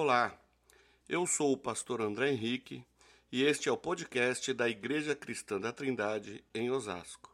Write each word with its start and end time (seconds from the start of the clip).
Olá, 0.00 0.32
eu 1.08 1.26
sou 1.26 1.52
o 1.52 1.56
pastor 1.56 2.00
André 2.00 2.30
Henrique 2.30 2.84
e 3.32 3.42
este 3.42 3.68
é 3.68 3.72
o 3.72 3.76
podcast 3.76 4.54
da 4.54 4.68
Igreja 4.68 5.12
Cristã 5.12 5.58
da 5.58 5.72
Trindade 5.72 6.40
em 6.54 6.70
Osasco. 6.70 7.28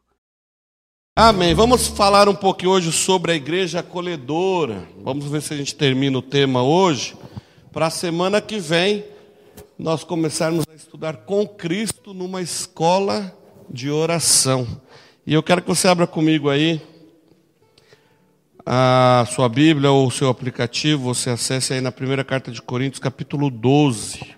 Amém. 1.15 1.53
Vamos 1.55 1.89
falar 1.89 2.27
um 2.27 2.35
pouquinho 2.35 2.73
hoje 2.73 2.91
sobre 2.91 3.33
a 3.33 3.35
igreja 3.35 3.81
acolhedora. 3.81 4.89
Vamos 4.97 5.27
ver 5.27 5.43
se 5.43 5.53
a 5.53 5.59
gente 5.59 5.75
termina 5.75 6.17
o 6.17 6.23
tema 6.23 6.63
hoje. 6.63 7.15
Para 7.71 7.89
a 7.89 7.91
semana 7.91 8.41
que 8.41 8.59
vem, 8.59 9.05
nós 9.79 10.03
começarmos 10.03 10.65
a 10.67 10.75
estudar 10.75 11.19
com 11.19 11.47
Cristo 11.47 12.15
numa 12.15 12.41
escola 12.41 13.31
de 13.69 13.91
oração. 13.91 14.67
E 15.27 15.35
eu 15.35 15.43
quero 15.43 15.61
que 15.61 15.69
você 15.69 15.87
abra 15.87 16.07
comigo 16.07 16.49
aí 16.49 16.81
a 18.67 19.27
sua 19.31 19.49
Bíblia 19.49 19.91
ou 19.91 20.07
o 20.07 20.11
seu 20.11 20.29
aplicativo, 20.29 21.15
você 21.15 21.31
acesse 21.31 21.75
aí 21.75 21.81
na 21.81 21.93
primeira 21.93 22.25
carta 22.25 22.51
de 22.51 22.63
Coríntios, 22.63 22.99
capítulo 22.99 23.51
12. 23.51 24.35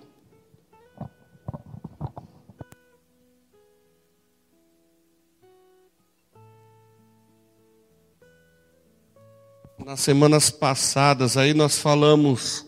Nas 9.85 10.01
semanas 10.01 10.49
passadas 10.49 11.37
aí 11.37 11.53
nós 11.53 11.79
falamos 11.79 12.65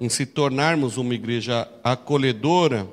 em 0.00 0.08
se 0.08 0.24
tornarmos 0.24 0.96
uma 0.96 1.12
igreja 1.12 1.68
acolhedora, 1.84 2.88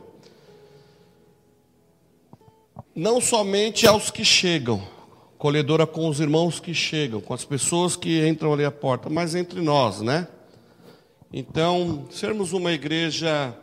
não 2.93 3.21
somente 3.21 3.87
aos 3.87 4.11
que 4.11 4.25
chegam, 4.25 4.94
colhedora 5.37 5.85
com 5.85 6.07
os 6.07 6.19
irmãos 6.19 6.59
que 6.59 6.73
chegam, 6.73 7.21
com 7.21 7.33
as 7.33 7.43
pessoas 7.43 7.95
que 7.95 8.25
entram 8.27 8.53
ali 8.53 8.65
à 8.65 8.71
porta, 8.71 9.09
mas 9.09 9.35
entre 9.35 9.61
nós, 9.61 10.01
né? 10.01 10.27
Então, 11.31 12.07
sermos 12.11 12.53
uma 12.53 12.71
igreja 12.71 13.53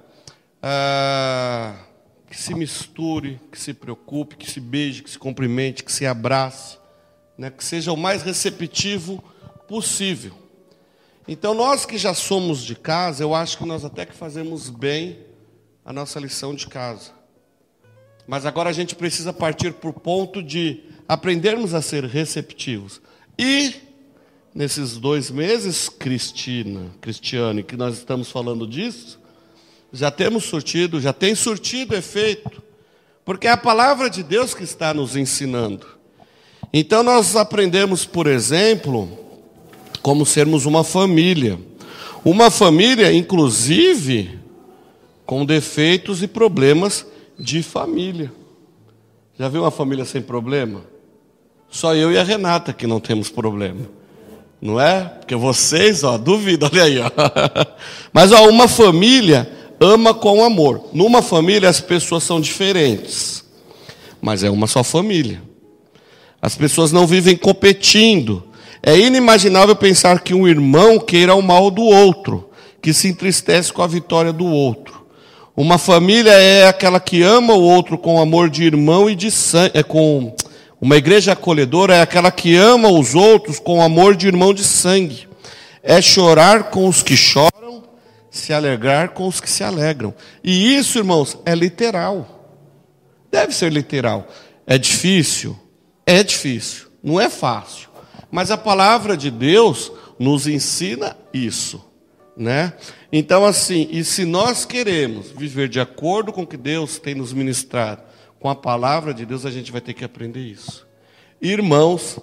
ah, 0.62 1.74
que 2.28 2.38
se 2.38 2.54
misture, 2.54 3.40
que 3.50 3.58
se 3.58 3.72
preocupe, 3.72 4.36
que 4.36 4.50
se 4.50 4.60
beije, 4.60 5.02
que 5.02 5.10
se 5.10 5.18
cumprimente, 5.18 5.82
que 5.82 5.92
se 5.92 6.06
abrace, 6.06 6.78
né? 7.36 7.50
que 7.50 7.64
seja 7.64 7.92
o 7.92 7.96
mais 7.96 8.22
receptivo 8.22 9.22
possível. 9.66 10.32
Então, 11.26 11.54
nós 11.54 11.86
que 11.86 11.96
já 11.96 12.14
somos 12.14 12.62
de 12.62 12.74
casa, 12.74 13.22
eu 13.22 13.34
acho 13.34 13.56
que 13.56 13.64
nós 13.64 13.84
até 13.84 14.04
que 14.04 14.14
fazemos 14.14 14.68
bem 14.68 15.20
a 15.84 15.92
nossa 15.92 16.20
lição 16.20 16.54
de 16.54 16.66
casa. 16.66 17.10
Mas 18.26 18.46
agora 18.46 18.70
a 18.70 18.72
gente 18.72 18.94
precisa 18.94 19.32
partir 19.32 19.72
para 19.72 19.90
o 19.90 19.92
ponto 19.92 20.42
de 20.42 20.84
aprendermos 21.12 21.74
a 21.74 21.82
ser 21.82 22.04
receptivos. 22.04 23.00
E 23.38 23.74
nesses 24.54 24.96
dois 24.96 25.30
meses, 25.30 25.88
Cristina, 25.90 26.86
Cristiane, 27.02 27.62
que 27.62 27.76
nós 27.76 27.98
estamos 27.98 28.30
falando 28.30 28.66
disso, 28.66 29.20
já 29.92 30.10
temos 30.10 30.44
surtido, 30.44 30.98
já 31.00 31.12
tem 31.12 31.34
surtido 31.34 31.94
efeito, 31.94 32.62
porque 33.26 33.46
é 33.46 33.50
a 33.50 33.58
palavra 33.58 34.08
de 34.08 34.22
Deus 34.22 34.54
que 34.54 34.64
está 34.64 34.94
nos 34.94 35.14
ensinando. 35.14 35.86
Então 36.72 37.02
nós 37.02 37.36
aprendemos, 37.36 38.06
por 38.06 38.26
exemplo, 38.26 39.06
como 40.00 40.24
sermos 40.24 40.64
uma 40.64 40.82
família. 40.82 41.60
Uma 42.24 42.50
família, 42.50 43.12
inclusive, 43.12 44.38
com 45.26 45.44
defeitos 45.44 46.22
e 46.22 46.26
problemas 46.26 47.04
de 47.38 47.62
família. 47.62 48.32
Já 49.38 49.48
viu 49.50 49.60
uma 49.60 49.70
família 49.70 50.06
sem 50.06 50.22
problema? 50.22 50.91
Só 51.72 51.94
eu 51.94 52.12
e 52.12 52.18
a 52.18 52.22
Renata 52.22 52.70
que 52.74 52.86
não 52.86 53.00
temos 53.00 53.30
problema. 53.30 53.80
Não 54.60 54.78
é? 54.78 55.04
Porque 55.04 55.34
vocês, 55.34 56.04
ó, 56.04 56.18
duvido, 56.18 56.68
olha 56.70 56.82
aí, 56.84 56.98
ó. 56.98 57.10
Mas 58.12 58.30
ó, 58.30 58.46
uma 58.46 58.68
família 58.68 59.50
ama 59.80 60.12
com 60.12 60.44
amor. 60.44 60.90
Numa 60.92 61.22
família 61.22 61.70
as 61.70 61.80
pessoas 61.80 62.24
são 62.24 62.42
diferentes. 62.42 63.42
Mas 64.20 64.44
é 64.44 64.50
uma 64.50 64.66
só 64.66 64.84
família. 64.84 65.42
As 66.42 66.54
pessoas 66.54 66.92
não 66.92 67.06
vivem 67.06 67.36
competindo. 67.36 68.44
É 68.82 68.96
inimaginável 68.96 69.74
pensar 69.74 70.20
que 70.20 70.34
um 70.34 70.46
irmão 70.46 70.98
queira 70.98 71.34
o 71.34 71.40
mal 71.40 71.70
do 71.70 71.84
outro, 71.84 72.50
que 72.82 72.92
se 72.92 73.08
entristece 73.08 73.72
com 73.72 73.80
a 73.80 73.86
vitória 73.86 74.32
do 74.32 74.44
outro. 74.44 75.06
Uma 75.56 75.78
família 75.78 76.32
é 76.32 76.68
aquela 76.68 77.00
que 77.00 77.22
ama 77.22 77.54
o 77.54 77.62
outro 77.62 77.96
com 77.96 78.20
amor 78.20 78.50
de 78.50 78.62
irmão 78.64 79.08
e 79.08 79.14
de 79.14 79.30
sangue, 79.30 79.72
é 79.74 79.82
com 79.82 80.34
uma 80.82 80.96
igreja 80.96 81.30
acolhedora 81.30 81.94
é 81.94 82.02
aquela 82.02 82.32
que 82.32 82.56
ama 82.56 82.88
os 82.88 83.14
outros 83.14 83.60
com 83.60 83.80
amor 83.80 84.16
de 84.16 84.26
irmão 84.26 84.52
de 84.52 84.64
sangue. 84.64 85.28
É 85.80 86.02
chorar 86.02 86.70
com 86.70 86.88
os 86.88 87.04
que 87.04 87.16
choram, 87.16 87.84
se 88.28 88.52
alegrar 88.52 89.10
com 89.10 89.28
os 89.28 89.40
que 89.40 89.48
se 89.48 89.62
alegram. 89.62 90.12
E 90.42 90.74
isso, 90.74 90.98
irmãos, 90.98 91.38
é 91.46 91.54
literal. 91.54 92.50
Deve 93.30 93.54
ser 93.54 93.70
literal. 93.70 94.26
É 94.66 94.76
difícil? 94.76 95.56
É 96.04 96.20
difícil. 96.24 96.88
Não 97.00 97.20
é 97.20 97.30
fácil. 97.30 97.88
Mas 98.28 98.50
a 98.50 98.58
palavra 98.58 99.16
de 99.16 99.30
Deus 99.30 99.92
nos 100.18 100.48
ensina 100.48 101.16
isso. 101.32 101.80
Né? 102.36 102.72
Então, 103.12 103.44
assim, 103.44 103.86
e 103.92 104.02
se 104.02 104.24
nós 104.24 104.64
queremos 104.64 105.30
viver 105.30 105.68
de 105.68 105.78
acordo 105.78 106.32
com 106.32 106.42
o 106.42 106.46
que 106.46 106.56
Deus 106.56 106.98
tem 106.98 107.14
nos 107.14 107.32
ministrado, 107.32 108.02
com 108.42 108.48
a 108.48 108.56
palavra 108.56 109.14
de 109.14 109.24
Deus, 109.24 109.46
a 109.46 109.52
gente 109.52 109.70
vai 109.70 109.80
ter 109.80 109.94
que 109.94 110.04
aprender 110.04 110.40
isso. 110.40 110.84
Irmãos, 111.40 112.18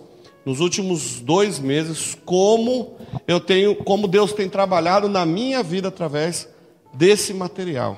nos 0.45 0.59
últimos 0.59 1.21
dois 1.21 1.59
meses, 1.59 2.17
como 2.25 2.97
eu 3.25 3.39
tenho, 3.39 3.73
como 3.73 4.05
Deus 4.05 4.33
tem 4.33 4.49
trabalhado 4.49 5.07
na 5.07 5.25
minha 5.25 5.63
vida 5.63 5.87
através 5.87 6.49
desse 6.93 7.33
material. 7.33 7.97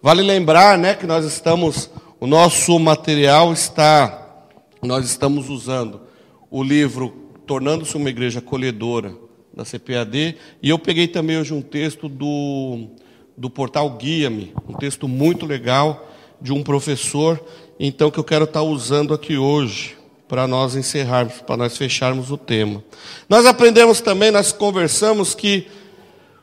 Vale 0.00 0.22
lembrar, 0.22 0.78
né, 0.78 0.94
que 0.94 1.08
nós 1.08 1.24
estamos, 1.24 1.90
o 2.20 2.26
nosso 2.26 2.78
material 2.78 3.52
está, 3.52 4.46
nós 4.80 5.04
estamos 5.04 5.50
usando 5.50 6.02
o 6.48 6.62
livro 6.62 7.26
Tornando-se 7.48 7.96
uma 7.96 8.10
Igreja 8.10 8.38
Acolhedora 8.38 9.12
da 9.52 9.64
CPAD, 9.64 10.36
e 10.62 10.68
eu 10.70 10.78
peguei 10.78 11.08
também 11.08 11.36
hoje 11.36 11.52
um 11.52 11.62
texto 11.62 12.08
do, 12.08 12.90
do 13.36 13.50
portal 13.50 13.90
Guia-me, 13.96 14.54
um 14.68 14.74
texto 14.74 15.08
muito 15.08 15.44
legal 15.44 16.07
de 16.40 16.52
um 16.52 16.62
professor, 16.62 17.40
então 17.78 18.10
que 18.10 18.18
eu 18.18 18.24
quero 18.24 18.44
estar 18.44 18.62
usando 18.62 19.14
aqui 19.14 19.36
hoje 19.36 19.96
para 20.28 20.46
nós 20.46 20.76
encerrarmos, 20.76 21.40
para 21.40 21.56
nós 21.56 21.76
fecharmos 21.76 22.30
o 22.30 22.36
tema. 22.36 22.84
Nós 23.28 23.46
aprendemos 23.46 24.00
também, 24.00 24.30
nós 24.30 24.52
conversamos 24.52 25.34
que 25.34 25.66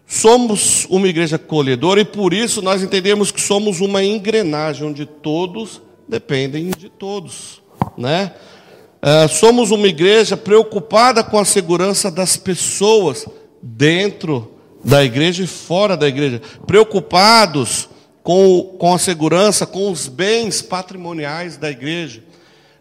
somos 0.08 0.86
uma 0.90 1.08
igreja 1.08 1.36
acolhedora 1.36 2.02
e 2.02 2.06
por 2.06 2.34
isso 2.34 2.62
nós 2.62 2.82
entendemos 2.82 3.32
que 3.32 3.42
somos 3.42 3.82
uma 3.82 4.04
engrenagem 4.04 4.88
onde 4.88 5.06
todos 5.06 5.82
dependem 6.08 6.72
de 6.78 6.90
todos, 6.90 7.62
né? 7.98 8.34
Uh, 9.02 9.30
somos 9.30 9.70
uma 9.70 9.88
igreja 9.88 10.36
preocupada 10.36 11.24
com 11.24 11.38
a 11.38 11.46
segurança 11.46 12.10
das 12.10 12.38
pessoas 12.38 13.28
dentro 13.62 14.52
da 14.84 15.04
igreja 15.04 15.44
e 15.44 15.48
fora 15.48 15.96
da 15.96 16.08
igreja, 16.08 16.42
preocupados 16.66 17.88
com, 18.26 18.76
com 18.80 18.92
a 18.92 18.98
segurança, 18.98 19.68
com 19.68 19.92
os 19.92 20.08
bens 20.08 20.60
patrimoniais 20.60 21.58
da 21.58 21.70
igreja. 21.70 22.24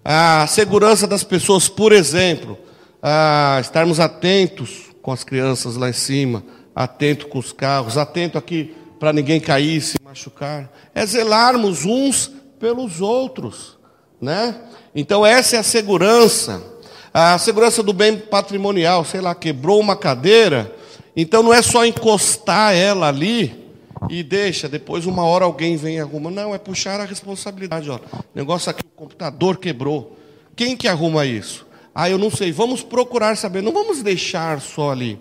A 0.03 0.47
segurança 0.47 1.06
das 1.06 1.22
pessoas, 1.22 1.69
por 1.69 1.93
exemplo, 1.93 2.56
a 3.03 3.59
estarmos 3.60 4.00
atentos 4.00 4.84
com 5.03 5.12
as 5.12 5.22
crianças 5.22 5.77
lá 5.77 5.91
em 5.91 5.93
cima, 5.93 6.43
atento 6.75 7.27
com 7.28 7.38
os 7.38 7.53
carros, 7.53 7.99
atento 7.99 8.38
aqui 8.38 8.75
para 8.99 9.12
ninguém 9.12 9.38
cair, 9.38 9.82
se 9.82 9.97
machucar. 10.03 10.72
É 10.94 11.05
zelarmos 11.05 11.84
uns 11.84 12.32
pelos 12.59 13.03
outros, 13.03 13.76
né? 14.19 14.56
Então 14.94 15.26
essa 15.26 15.56
é 15.56 15.59
a 15.59 15.62
segurança, 15.62 16.65
a 17.12 17.37
segurança 17.37 17.82
do 17.82 17.93
bem 17.93 18.16
patrimonial, 18.16 19.05
sei 19.05 19.21
lá, 19.21 19.34
quebrou 19.34 19.78
uma 19.78 19.94
cadeira, 19.94 20.75
então 21.15 21.43
não 21.43 21.53
é 21.53 21.61
só 21.61 21.84
encostar 21.84 22.75
ela 22.75 23.08
ali, 23.08 23.63
e 24.09 24.23
deixa, 24.23 24.69
depois 24.69 25.06
uma 25.06 25.25
hora 25.25 25.45
alguém 25.45 25.77
vem 25.77 25.97
e 25.97 26.01
arruma. 26.01 26.31
Não, 26.31 26.55
é 26.55 26.59
puxar 26.59 27.01
a 27.01 27.05
responsabilidade. 27.05 27.91
Ó. 27.91 27.99
Negócio 28.35 28.71
aqui, 28.71 28.83
o 28.83 28.97
computador 28.97 29.56
quebrou. 29.59 30.17
Quem 30.55 30.77
que 30.77 30.89
arruma 30.89 31.25
isso? 31.25 31.67
Ah, 31.95 32.11
eu 32.11 32.19
não 32.19 32.31
sei. 32.31 32.53
Vamos 32.53 32.83
procurar 32.83 33.37
saber. 33.37 33.62
Não 33.62 33.73
vamos 33.73 34.03
deixar 34.03 34.61
só 34.61 34.91
ali. 34.91 35.19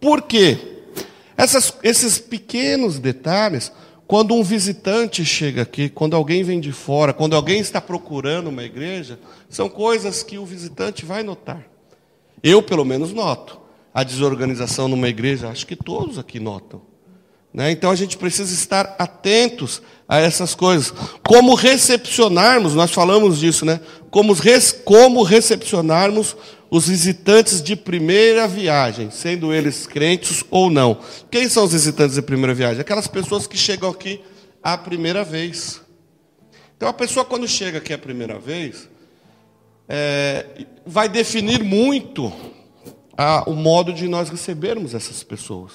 Por 0.00 0.22
quê? 0.22 0.58
Essas, 1.36 1.72
esses 1.82 2.18
pequenos 2.18 2.98
detalhes, 2.98 3.72
quando 4.06 4.34
um 4.34 4.42
visitante 4.42 5.24
chega 5.24 5.62
aqui, 5.62 5.88
quando 5.88 6.14
alguém 6.14 6.42
vem 6.42 6.60
de 6.60 6.72
fora, 6.72 7.12
quando 7.12 7.34
alguém 7.34 7.60
está 7.60 7.80
procurando 7.80 8.48
uma 8.48 8.62
igreja, 8.62 9.18
são 9.48 9.68
coisas 9.68 10.22
que 10.22 10.38
o 10.38 10.44
visitante 10.44 11.04
vai 11.04 11.22
notar. 11.22 11.64
Eu, 12.42 12.62
pelo 12.62 12.84
menos, 12.84 13.12
noto. 13.12 13.60
A 13.92 14.02
desorganização 14.02 14.88
numa 14.88 15.08
igreja, 15.08 15.48
acho 15.48 15.66
que 15.66 15.76
todos 15.76 16.18
aqui 16.18 16.40
notam. 16.40 16.93
Né? 17.54 17.70
Então 17.70 17.92
a 17.92 17.94
gente 17.94 18.18
precisa 18.18 18.52
estar 18.52 18.96
atentos 18.98 19.80
a 20.08 20.18
essas 20.18 20.56
coisas. 20.56 20.92
Como 21.24 21.54
recepcionarmos, 21.54 22.74
nós 22.74 22.90
falamos 22.90 23.38
disso, 23.38 23.64
né? 23.64 23.80
Como, 24.10 24.34
como 24.84 25.22
recepcionarmos 25.22 26.36
os 26.68 26.88
visitantes 26.88 27.62
de 27.62 27.76
primeira 27.76 28.48
viagem, 28.48 29.08
sendo 29.08 29.54
eles 29.54 29.86
crentes 29.86 30.44
ou 30.50 30.68
não. 30.68 30.98
Quem 31.30 31.48
são 31.48 31.64
os 31.64 31.72
visitantes 31.72 32.16
de 32.16 32.22
primeira 32.22 32.52
viagem? 32.52 32.80
Aquelas 32.80 33.06
pessoas 33.06 33.46
que 33.46 33.56
chegam 33.56 33.88
aqui 33.88 34.20
a 34.60 34.76
primeira 34.76 35.22
vez. 35.22 35.80
Então, 36.76 36.88
a 36.88 36.92
pessoa, 36.92 37.24
quando 37.24 37.46
chega 37.46 37.78
aqui 37.78 37.92
a 37.92 37.98
primeira 37.98 38.40
vez, 38.40 38.88
é, 39.88 40.66
vai 40.84 41.08
definir 41.08 41.62
muito 41.62 42.32
a, 43.16 43.48
o 43.48 43.54
modo 43.54 43.92
de 43.92 44.08
nós 44.08 44.28
recebermos 44.28 44.94
essas 44.94 45.22
pessoas, 45.22 45.72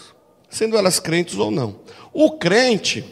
sendo 0.50 0.78
elas 0.78 1.00
crentes 1.00 1.38
ou 1.38 1.52
não. 1.52 1.80
O 2.12 2.32
crente, 2.32 3.04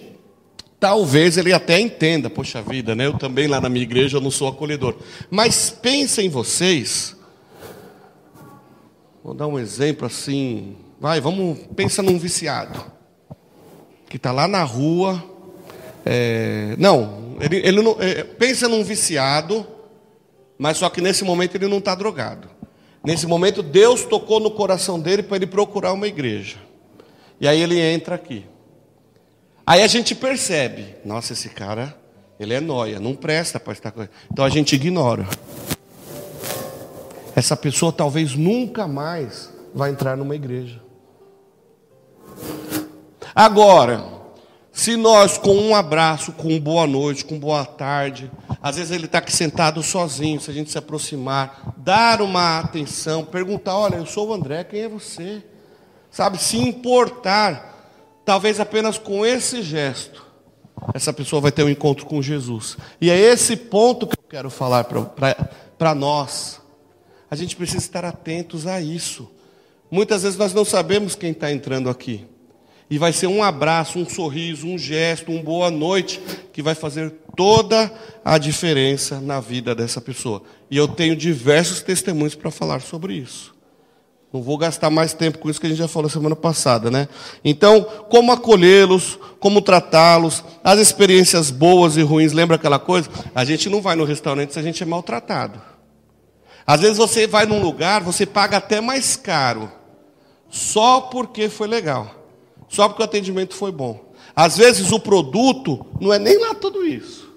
talvez 0.80 1.38
ele 1.38 1.54
até 1.54 1.80
entenda, 1.80 2.30
poxa 2.30 2.62
vida, 2.62 2.96
né? 2.96 3.06
Eu 3.06 3.18
também 3.18 3.48
lá 3.48 3.62
na 3.62 3.70
minha 3.70 3.84
igreja 3.84 4.18
eu 4.18 4.22
não 4.22 4.32
sou 4.32 4.48
acolhedor. 4.48 4.96
Mas 5.30 5.70
pensem 5.70 6.30
vocês, 6.30 7.16
vou 9.24 9.34
dar 9.34 9.48
um 9.48 9.60
exemplo 9.60 10.08
assim, 10.08 10.76
vai, 11.00 11.22
vamos, 11.22 11.60
pensa 11.76 12.02
num 12.02 12.18
viciado 12.18 12.98
que 14.10 14.18
está 14.18 14.32
lá 14.32 14.48
na 14.48 14.64
rua, 14.64 15.24
é, 16.06 16.76
não, 16.78 17.36
ele, 17.42 17.58
ele 17.58 17.82
não, 17.82 17.98
é, 18.00 18.24
pensa 18.24 18.68
num 18.68 18.84
viciado, 18.84 19.68
mas 20.58 20.78
só 20.78 20.90
que 20.90 21.02
nesse 21.02 21.24
momento 21.24 21.56
ele 21.56 21.68
não 21.68 21.80
está 21.80 21.94
drogado. 21.94 22.48
Nesse 23.04 23.28
momento 23.28 23.62
Deus 23.62 24.06
tocou 24.06 24.40
no 24.40 24.52
coração 24.52 25.00
dele 25.00 25.22
para 25.24 25.38
ele 25.38 25.48
procurar 25.48 25.94
uma 25.94 26.08
igreja. 26.08 26.58
E 27.40 27.48
aí 27.48 27.62
ele 27.62 27.80
entra 27.80 28.16
aqui. 28.16 28.46
Aí 29.66 29.84
a 29.84 29.88
gente 29.88 30.16
percebe, 30.16 30.96
nossa, 31.04 31.34
esse 31.34 31.50
cara, 31.50 31.96
ele 32.40 32.54
é 32.54 32.60
noia, 32.60 33.00
não 33.00 33.16
presta 33.16 33.60
para 33.60 33.74
estar 33.74 33.92
com. 33.92 34.08
Então 34.32 34.46
a 34.46 34.50
gente 34.50 34.76
ignora. 34.76 35.28
Essa 37.36 37.56
pessoa 37.56 37.92
talvez 37.92 38.36
nunca 38.36 38.88
mais 38.88 39.52
vai 39.74 39.92
entrar 39.92 40.16
numa 40.18 40.36
igreja. 40.36 40.82
Agora, 43.36 44.04
se 44.72 44.96
nós, 44.96 45.38
com 45.38 45.56
um 45.56 45.76
abraço, 45.76 46.32
com 46.32 46.60
boa 46.60 46.88
noite, 46.88 47.26
com 47.26 47.38
boa 47.38 47.66
tarde, 47.66 48.32
às 48.62 48.78
vezes 48.78 48.92
ele 48.92 49.06
está 49.06 49.18
aqui 49.18 49.32
sentado 49.32 49.84
sozinho, 49.84 50.40
se 50.40 50.50
a 50.50 50.54
gente 50.54 50.72
se 50.72 50.78
aproximar, 50.78 51.74
dar 51.78 52.22
uma 52.22 52.60
atenção, 52.60 53.26
perguntar: 53.26 53.78
olha, 53.78 53.96
eu 53.96 54.06
sou 54.06 54.30
o 54.30 54.34
André, 54.34 54.64
quem 54.64 54.82
é 54.82 54.88
você? 54.88 55.44
Sabe, 56.18 56.40
se 56.40 56.58
importar, 56.58 57.94
talvez 58.26 58.60
apenas 58.60 58.98
com 58.98 59.24
esse 59.24 59.62
gesto, 59.62 60.26
essa 60.96 61.14
pessoa 61.14 61.40
vai 61.40 61.52
ter 61.52 61.62
um 61.62 61.70
encontro 61.70 62.08
com 62.08 62.20
Jesus. 62.24 62.76
E 63.00 63.12
é 63.12 63.16
esse 63.16 63.56
ponto 63.56 64.08
que 64.08 64.16
eu 64.16 64.28
quero 64.28 64.50
falar 64.50 64.86
para 64.86 65.94
nós. 65.94 66.60
A 67.30 67.36
gente 67.36 67.56
precisa 67.56 67.86
estar 67.86 68.04
atentos 68.04 68.66
a 68.66 68.82
isso. 68.82 69.30
Muitas 69.92 70.24
vezes 70.24 70.40
nós 70.40 70.56
não 70.56 70.66
sabemos 70.66 71.14
quem 71.14 71.34
está 71.34 71.52
entrando 71.52 71.88
aqui. 71.88 72.26
E 72.90 72.98
vai 72.98 73.14
ser 73.14 73.28
um 73.28 73.44
abraço, 73.44 74.00
um 74.00 74.10
sorriso, 74.10 74.66
um 74.66 74.76
gesto, 74.76 75.32
um 75.32 75.44
boa 75.44 75.70
noite 75.70 76.20
que 76.52 76.64
vai 76.64 76.74
fazer 76.74 77.14
toda 77.36 77.94
a 78.26 78.40
diferença 78.40 79.22
na 79.22 79.40
vida 79.40 79.76
dessa 79.76 80.02
pessoa. 80.02 80.42
E 80.72 80.78
eu 80.78 80.88
tenho 80.88 81.16
diversos 81.16 81.84
testemunhos 81.84 82.34
para 82.34 82.50
falar 82.50 82.82
sobre 82.82 83.14
isso. 83.14 83.56
Não 84.38 84.44
vou 84.44 84.56
gastar 84.56 84.92
mais 84.92 85.14
tempo 85.14 85.40
com 85.40 85.50
isso 85.50 85.60
que 85.60 85.66
a 85.66 85.70
gente 85.70 85.80
já 85.80 85.88
falou 85.88 86.08
semana 86.12 86.36
passada, 86.36 86.92
né? 86.92 87.08
Então, 87.44 87.84
como 88.08 88.32
acolhê-los, 88.32 89.18
como 89.40 89.64
tratá-los, 89.64 90.44
as 90.64 90.78
experiências 90.78 91.50
boas 91.50 91.98
e 91.98 92.04
ruins, 92.04 92.34
lembra 92.34 92.56
aquela 92.56 92.78
coisa? 92.78 93.10
A 93.34 93.44
gente 93.44 93.68
não 93.68 93.82
vai 93.82 93.96
no 93.96 94.04
restaurante 94.04 94.54
se 94.54 94.60
a 94.60 94.62
gente 94.62 94.84
é 94.84 94.86
maltratado. 94.86 95.60
Às 96.68 96.82
vezes 96.82 96.98
você 96.98 97.26
vai 97.26 97.48
num 97.48 97.60
lugar, 97.60 98.04
você 98.04 98.28
paga 98.28 98.58
até 98.58 98.80
mais 98.80 99.16
caro, 99.16 99.72
só 100.52 101.02
porque 101.02 101.50
foi 101.50 101.68
legal. 101.68 102.12
Só 102.70 102.88
porque 102.88 103.02
o 103.02 103.06
atendimento 103.06 103.56
foi 103.56 103.72
bom. 103.72 104.12
Às 104.36 104.56
vezes 104.56 104.92
o 104.92 105.00
produto 105.00 105.84
não 106.00 106.14
é 106.14 106.20
nem 106.20 106.38
lá 106.38 106.54
tudo 106.54 106.86
isso. 106.86 107.28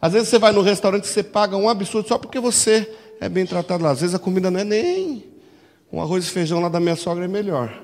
Às 0.00 0.12
vezes 0.12 0.28
você 0.28 0.38
vai 0.38 0.52
no 0.52 0.62
restaurante 0.62 1.06
e 1.06 1.08
você 1.08 1.24
paga 1.24 1.56
um 1.56 1.68
absurdo 1.68 2.06
só 2.06 2.16
porque 2.18 2.38
você 2.38 2.88
é 3.20 3.28
bem 3.28 3.44
tratado 3.44 3.82
lá. 3.82 3.90
Às 3.90 4.00
vezes 4.00 4.14
a 4.14 4.20
comida 4.20 4.48
não 4.48 4.60
é 4.60 4.64
nem. 4.64 5.35
Um 5.92 6.00
arroz 6.00 6.26
e 6.26 6.30
feijão 6.30 6.60
lá 6.60 6.68
da 6.68 6.80
minha 6.80 6.96
sogra 6.96 7.24
é 7.24 7.28
melhor. 7.28 7.82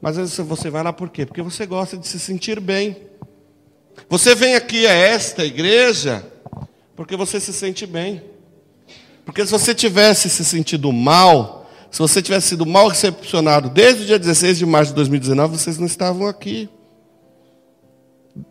Mas 0.00 0.16
às 0.16 0.30
vezes 0.30 0.46
você 0.46 0.70
vai 0.70 0.82
lá 0.82 0.92
por 0.92 1.08
quê? 1.08 1.26
Porque 1.26 1.42
você 1.42 1.66
gosta 1.66 1.96
de 1.96 2.06
se 2.06 2.18
sentir 2.18 2.60
bem. 2.60 2.96
Você 4.08 4.34
vem 4.34 4.54
aqui 4.54 4.86
a 4.86 4.92
esta 4.92 5.44
igreja 5.44 6.24
porque 6.94 7.16
você 7.16 7.40
se 7.40 7.52
sente 7.52 7.86
bem. 7.86 8.22
Porque 9.24 9.44
se 9.44 9.52
você 9.52 9.74
tivesse 9.74 10.30
se 10.30 10.44
sentido 10.44 10.92
mal, 10.92 11.70
se 11.90 11.98
você 11.98 12.22
tivesse 12.22 12.48
sido 12.48 12.66
mal 12.66 12.88
recepcionado 12.88 13.68
desde 13.68 14.02
o 14.02 14.06
dia 14.06 14.18
16 14.18 14.58
de 14.58 14.66
março 14.66 14.92
de 14.92 14.96
2019, 14.96 15.58
vocês 15.58 15.78
não 15.78 15.86
estavam 15.86 16.26
aqui. 16.26 16.68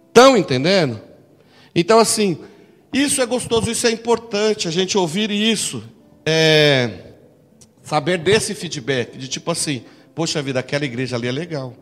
Estão 0.08 0.38
entendendo? 0.38 1.00
Então, 1.76 2.00
assim, 2.00 2.38
isso 2.94 3.22
é 3.22 3.26
gostoso, 3.26 3.70
isso 3.70 3.86
é 3.86 3.92
importante, 3.92 4.68
a 4.68 4.72
gente 4.72 4.98
ouvir 4.98 5.30
isso. 5.30 5.84
É, 6.26 7.07
saber 7.88 8.18
desse 8.18 8.54
feedback, 8.54 9.18
de 9.18 9.30
tipo 9.30 9.50
assim, 9.50 9.86
poxa 10.14 10.42
vida, 10.42 10.60
aquela 10.60 10.84
igreja 10.84 11.16
ali 11.16 11.26
é 11.26 11.32
legal. 11.32 11.74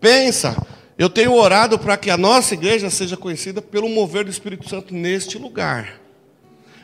Pensa, 0.00 0.56
eu 0.96 1.10
tenho 1.10 1.34
orado 1.34 1.76
para 1.80 1.96
que 1.96 2.10
a 2.10 2.16
nossa 2.16 2.54
igreja 2.54 2.88
seja 2.90 3.16
conhecida 3.16 3.60
pelo 3.60 3.88
mover 3.88 4.24
do 4.24 4.30
Espírito 4.30 4.68
Santo 4.68 4.94
neste 4.94 5.36
lugar. 5.36 6.00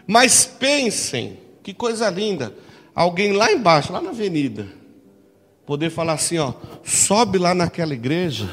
Mas 0.08 0.44
pensem, 0.44 1.38
que 1.62 1.72
coisa 1.72 2.10
linda 2.10 2.52
alguém 2.92 3.32
lá 3.32 3.52
embaixo, 3.52 3.92
lá 3.92 4.00
na 4.00 4.10
avenida, 4.10 4.66
poder 5.64 5.90
falar 5.90 6.14
assim, 6.14 6.38
ó, 6.38 6.52
sobe 6.82 7.38
lá 7.38 7.54
naquela 7.54 7.94
igreja, 7.94 8.50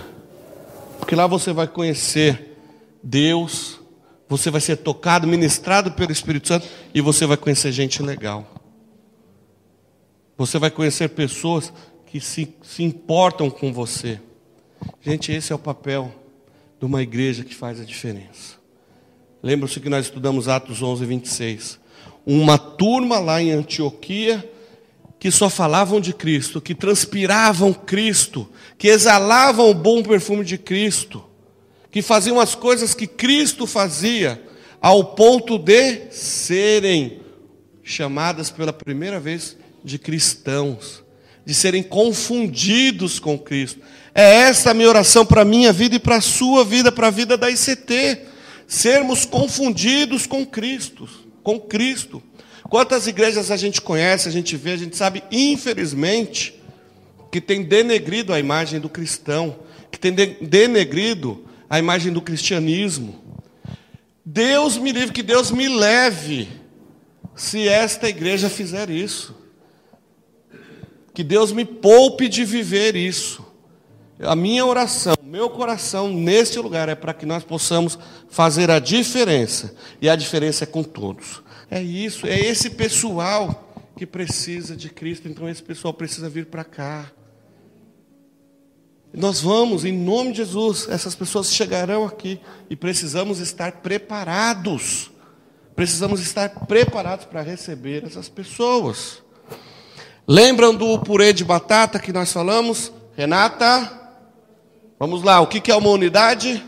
porque 0.99 1.15
lá 1.15 1.25
você 1.25 1.51
vai 1.51 1.67
conhecer 1.67 2.57
Deus, 3.01 3.79
você 4.29 4.51
vai 4.51 4.61
ser 4.61 4.77
tocado, 4.77 5.27
ministrado 5.27 5.91
pelo 5.93 6.11
Espírito 6.11 6.47
Santo 6.47 6.67
e 6.93 7.01
você 7.01 7.25
vai 7.25 7.37
conhecer 7.37 7.71
gente 7.71 8.03
legal. 8.03 8.60
Você 10.41 10.57
vai 10.57 10.71
conhecer 10.71 11.09
pessoas 11.09 11.71
que 12.07 12.19
se, 12.19 12.55
se 12.63 12.81
importam 12.81 13.47
com 13.47 13.71
você. 13.71 14.19
Gente, 14.99 15.31
esse 15.31 15.51
é 15.51 15.55
o 15.55 15.59
papel 15.59 16.11
de 16.79 16.85
uma 16.87 17.03
igreja 17.03 17.43
que 17.43 17.53
faz 17.53 17.79
a 17.79 17.83
diferença. 17.83 18.55
Lembra-se 19.43 19.79
que 19.79 19.87
nós 19.87 20.07
estudamos 20.07 20.47
Atos 20.47 20.81
11, 20.81 21.05
26 21.05 21.79
uma 22.25 22.57
turma 22.57 23.19
lá 23.19 23.39
em 23.39 23.51
Antioquia 23.51 24.47
que 25.19 25.29
só 25.29 25.47
falavam 25.47 26.01
de 26.01 26.11
Cristo, 26.11 26.59
que 26.59 26.73
transpiravam 26.73 27.71
Cristo, 27.71 28.49
que 28.79 28.87
exalavam 28.87 29.69
o 29.69 29.75
bom 29.75 30.01
perfume 30.01 30.43
de 30.43 30.57
Cristo, 30.57 31.23
que 31.91 32.01
faziam 32.01 32.39
as 32.39 32.55
coisas 32.55 32.95
que 32.95 33.05
Cristo 33.05 33.67
fazia, 33.67 34.41
ao 34.81 35.03
ponto 35.13 35.59
de 35.59 36.09
serem 36.09 37.21
chamadas 37.83 38.49
pela 38.49 38.73
primeira 38.73 39.19
vez 39.19 39.60
de 39.83 39.97
cristãos, 39.97 41.03
de 41.45 41.53
serem 41.53 41.83
confundidos 41.83 43.19
com 43.19 43.37
Cristo. 43.37 43.79
É 44.13 44.23
essa 44.41 44.71
a 44.71 44.73
minha 44.73 44.89
oração 44.89 45.25
para 45.25 45.41
a 45.41 45.45
minha 45.45 45.71
vida 45.71 45.95
e 45.95 45.99
para 45.99 46.17
a 46.17 46.21
sua 46.21 46.63
vida, 46.63 46.91
para 46.91 47.07
a 47.07 47.11
vida 47.11 47.37
da 47.37 47.49
ICT. 47.49 48.19
Sermos 48.67 49.25
confundidos 49.25 50.25
com 50.25 50.45
Cristo 50.45 51.09
com 51.43 51.59
Cristo. 51.59 52.21
Quantas 52.63 53.07
igrejas 53.07 53.51
a 53.51 53.57
gente 53.57 53.81
conhece, 53.81 54.27
a 54.27 54.31
gente 54.31 54.55
vê, 54.55 54.71
a 54.71 54.77
gente 54.77 54.95
sabe, 54.95 55.23
infelizmente, 55.31 56.59
que 57.31 57.41
tem 57.41 57.63
denegrido 57.63 58.33
a 58.33 58.39
imagem 58.39 58.79
do 58.79 58.89
cristão, 58.89 59.59
que 59.91 59.99
tem 59.99 60.13
denegrido 60.13 61.45
a 61.69 61.79
imagem 61.79 62.13
do 62.13 62.21
cristianismo. 62.21 63.21
Deus 64.23 64.77
me 64.77 64.91
livre, 64.91 65.13
que 65.13 65.23
Deus 65.23 65.51
me 65.51 65.67
leve, 65.67 66.47
se 67.35 67.67
esta 67.67 68.07
igreja 68.07 68.49
fizer 68.49 68.89
isso. 68.89 69.35
Que 71.13 71.23
Deus 71.23 71.51
me 71.51 71.65
poupe 71.65 72.29
de 72.29 72.45
viver 72.45 72.95
isso. 72.95 73.45
A 74.19 74.35
minha 74.35 74.65
oração, 74.65 75.15
meu 75.23 75.49
coração 75.49 76.11
neste 76.13 76.59
lugar 76.59 76.87
é 76.87 76.95
para 76.95 77.13
que 77.13 77.25
nós 77.25 77.43
possamos 77.43 77.97
fazer 78.29 78.69
a 78.69 78.79
diferença. 78.79 79.75
E 79.99 80.07
a 80.09 80.15
diferença 80.15 80.63
é 80.63 80.67
com 80.67 80.83
todos. 80.83 81.41
É 81.69 81.81
isso, 81.81 82.27
é 82.27 82.39
esse 82.39 82.69
pessoal 82.69 83.73
que 83.95 84.05
precisa 84.05 84.75
de 84.75 84.89
Cristo, 84.89 85.27
então 85.27 85.49
esse 85.49 85.63
pessoal 85.63 85.93
precisa 85.93 86.29
vir 86.29 86.45
para 86.47 86.63
cá. 86.63 87.11
Nós 89.13 89.41
vamos, 89.41 89.83
em 89.83 89.91
nome 89.91 90.31
de 90.31 90.37
Jesus, 90.37 90.87
essas 90.89 91.15
pessoas 91.15 91.53
chegarão 91.53 92.05
aqui 92.05 92.39
e 92.69 92.75
precisamos 92.75 93.39
estar 93.39 93.81
preparados. 93.81 95.11
Precisamos 95.75 96.21
estar 96.21 96.49
preparados 96.67 97.25
para 97.25 97.41
receber 97.41 98.05
essas 98.05 98.29
pessoas. 98.29 99.21
Lembram 100.27 100.73
do 100.73 100.99
purê 100.99 101.33
de 101.33 101.43
batata 101.43 101.99
que 101.99 102.13
nós 102.13 102.31
falamos? 102.31 102.91
Renata? 103.15 103.99
Vamos 104.99 105.23
lá, 105.23 105.41
o 105.41 105.47
que 105.47 105.71
é 105.71 105.75
uma 105.75 105.89
unidade? 105.89 106.63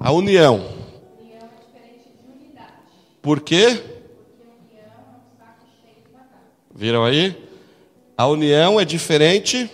A 0.00 0.10
união. 0.10 0.66
Por 3.20 3.40
quê? 3.40 3.80
Viram 6.74 7.04
aí? 7.04 7.36
A 8.16 8.26
união 8.26 8.80
é 8.80 8.84
diferente 8.84 9.70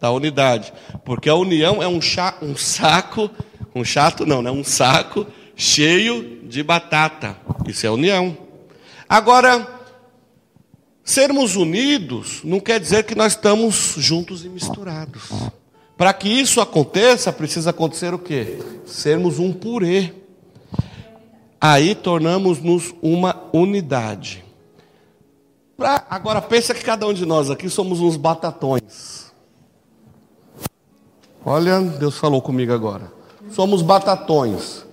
da 0.00 0.10
unidade, 0.10 0.72
porque 1.04 1.28
a 1.28 1.34
união 1.34 1.82
é 1.82 1.88
um, 1.88 2.00
cha, 2.00 2.36
um 2.42 2.56
saco, 2.56 3.30
um 3.74 3.84
chato 3.84 4.26
não, 4.26 4.42
né? 4.42 4.50
Um 4.50 4.62
saco 4.62 5.26
cheio 5.56 6.40
de 6.44 6.62
batata. 6.62 7.36
Isso 7.66 7.86
é 7.86 7.90
união. 7.90 8.36
Agora, 9.08 9.77
sermos 11.08 11.56
unidos 11.56 12.40
não 12.44 12.60
quer 12.60 12.78
dizer 12.78 13.04
que 13.04 13.14
nós 13.14 13.32
estamos 13.32 13.94
juntos 13.96 14.44
e 14.44 14.48
misturados. 14.48 15.30
Para 15.96 16.12
que 16.12 16.28
isso 16.28 16.60
aconteça, 16.60 17.32
precisa 17.32 17.70
acontecer 17.70 18.12
o 18.12 18.18
quê? 18.18 18.58
Sermos 18.86 19.38
um 19.38 19.52
purê. 19.52 20.12
Aí 21.60 21.94
tornamos-nos 21.94 22.94
uma 23.02 23.42
unidade. 23.52 24.44
Pra, 25.76 26.04
agora 26.10 26.42
pensa 26.42 26.74
que 26.74 26.84
cada 26.84 27.06
um 27.06 27.14
de 27.14 27.24
nós 27.24 27.50
aqui 27.50 27.70
somos 27.70 28.00
uns 28.00 28.16
batatões. 28.16 29.32
Olha, 31.44 31.80
Deus 31.80 32.18
falou 32.18 32.42
comigo 32.42 32.72
agora. 32.72 33.10
Somos 33.50 33.80
batatões. 33.80 34.84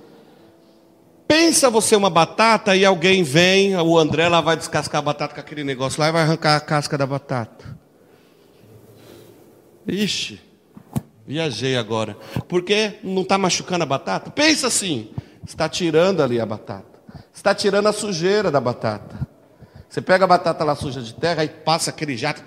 Pensa 1.27 1.70
você 1.70 1.96
uma 1.96 2.10
batata 2.10 2.75
e 2.75 2.86
alguém 2.86 3.24
vem, 3.24 3.75
o 3.75 3.98
André 3.98 4.27
lá 4.29 4.41
vai 4.41 4.55
descascar 4.55 5.00
a 5.00 5.01
batata 5.01 5.34
com 5.34 5.39
aquele 5.39 5.63
negócio 5.63 6.00
lá 6.00 6.10
e 6.10 6.12
vai 6.12 6.22
arrancar 6.22 6.55
a 6.55 6.60
casca 6.60 6.98
da 6.98 7.08
batata. 7.08 7.77
Ixi, 9.88 10.39
viajei 11.25 11.75
agora. 11.75 12.17
Porque 12.48 13.00
não 13.03 13.24
está 13.24 13.38
machucando 13.38 13.84
a 13.84 13.88
batata? 13.88 14.29
Pensa 14.29 14.67
assim, 14.67 15.12
está 15.46 15.67
tirando 15.67 16.22
ali 16.22 16.39
a 16.39 16.46
batata. 16.46 16.96
Está 17.34 17.53
tirando 17.53 17.88
a 17.88 17.94
sujeira 17.94 18.51
da 18.51 18.62
batata. 18.62 19.27
Você 19.89 20.01
pega 20.01 20.25
a 20.25 20.27
batata 20.27 20.63
lá 20.63 20.75
suja 20.75 21.01
de 21.01 21.13
terra 21.13 21.44
e 21.44 21.50
passa 21.50 21.89
aquele 21.89 22.17
jato. 22.17 22.44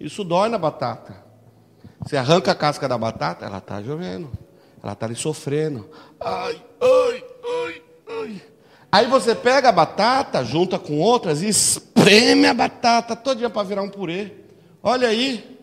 Isso 0.00 0.24
dói 0.24 0.48
na 0.48 0.58
batata. 0.58 1.24
Você 2.02 2.16
arranca 2.16 2.52
a 2.52 2.54
casca 2.54 2.88
da 2.88 2.96
batata, 2.96 3.44
ela 3.46 3.58
está 3.58 3.82
chovendo. 3.82 4.30
Ela 4.82 4.92
está 4.92 5.06
ali 5.06 5.16
sofrendo. 5.16 5.90
Ai, 6.20 6.62
ai. 6.80 6.95
Aí 8.96 9.06
você 9.08 9.34
pega 9.34 9.68
a 9.68 9.72
batata, 9.72 10.42
junta 10.42 10.78
com 10.78 10.98
outras 10.98 11.42
e 11.42 11.48
espreme 11.48 12.46
a 12.46 12.54
batata 12.54 13.14
todo 13.14 13.36
dia 13.36 13.50
para 13.50 13.62
virar 13.62 13.82
um 13.82 13.90
purê. 13.90 14.32
Olha 14.82 15.08
aí. 15.08 15.58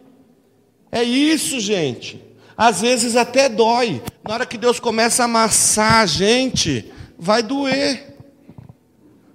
É 0.91 1.01
isso, 1.01 1.59
gente. 1.59 2.23
Às 2.55 2.81
vezes 2.81 3.15
até 3.15 3.49
dói. 3.49 4.03
Na 4.23 4.35
hora 4.35 4.45
que 4.45 4.55
Deus 4.55 4.79
começa 4.79 5.23
a 5.23 5.25
amassar 5.25 6.01
a 6.01 6.05
gente, 6.05 6.93
vai 7.17 7.41
doer. 7.41 8.15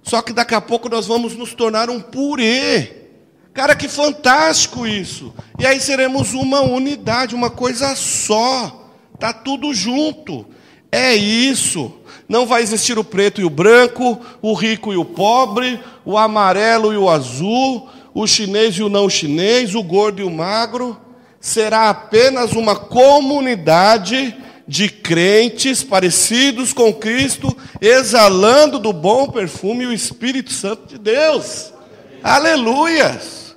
Só 0.01 0.21
que 0.21 0.31
daqui 0.31 0.55
a 0.55 0.61
pouco 0.61 0.87
nós 0.87 1.05
vamos 1.05 1.35
nos 1.35 1.53
tornar 1.53 1.89
um 1.89 1.99
purê. 1.99 3.09
Cara, 3.53 3.75
que 3.75 3.89
fantástico 3.89 4.87
isso. 4.87 5.33
E 5.59 5.65
aí 5.65 5.81
seremos 5.81 6.33
uma 6.33 6.61
unidade, 6.61 7.35
uma 7.35 7.49
coisa 7.49 7.93
só. 7.97 8.93
Tá 9.19 9.33
tudo 9.33 9.73
junto. 9.73 10.45
É 10.89 11.13
isso. 11.13 11.98
Não 12.29 12.45
vai 12.45 12.61
existir 12.61 12.99
o 12.99 13.03
preto 13.03 13.41
e 13.41 13.43
o 13.43 13.49
branco, 13.49 14.21
o 14.39 14.53
rico 14.53 14.93
e 14.93 14.97
o 14.97 15.03
pobre, 15.03 15.79
o 16.05 16.15
amarelo 16.15 16.93
e 16.93 16.97
o 16.97 17.09
azul, 17.09 17.89
o 18.13 18.27
chinês 18.27 18.75
e 18.75 18.83
o 18.83 18.89
não 18.89 19.09
chinês, 19.09 19.73
o 19.73 19.81
gordo 19.81 20.21
e 20.21 20.23
o 20.23 20.29
magro. 20.29 20.95
Será 21.41 21.89
apenas 21.89 22.53
uma 22.53 22.75
comunidade 22.75 24.35
de 24.67 24.87
crentes 24.87 25.81
parecidos 25.81 26.71
com 26.71 26.93
Cristo, 26.93 27.57
exalando 27.81 28.77
do 28.77 28.93
bom 28.93 29.27
perfume 29.29 29.87
o 29.87 29.93
Espírito 29.93 30.53
Santo 30.53 30.85
de 30.87 30.99
Deus. 30.99 31.73
Aleluias! 32.21 33.55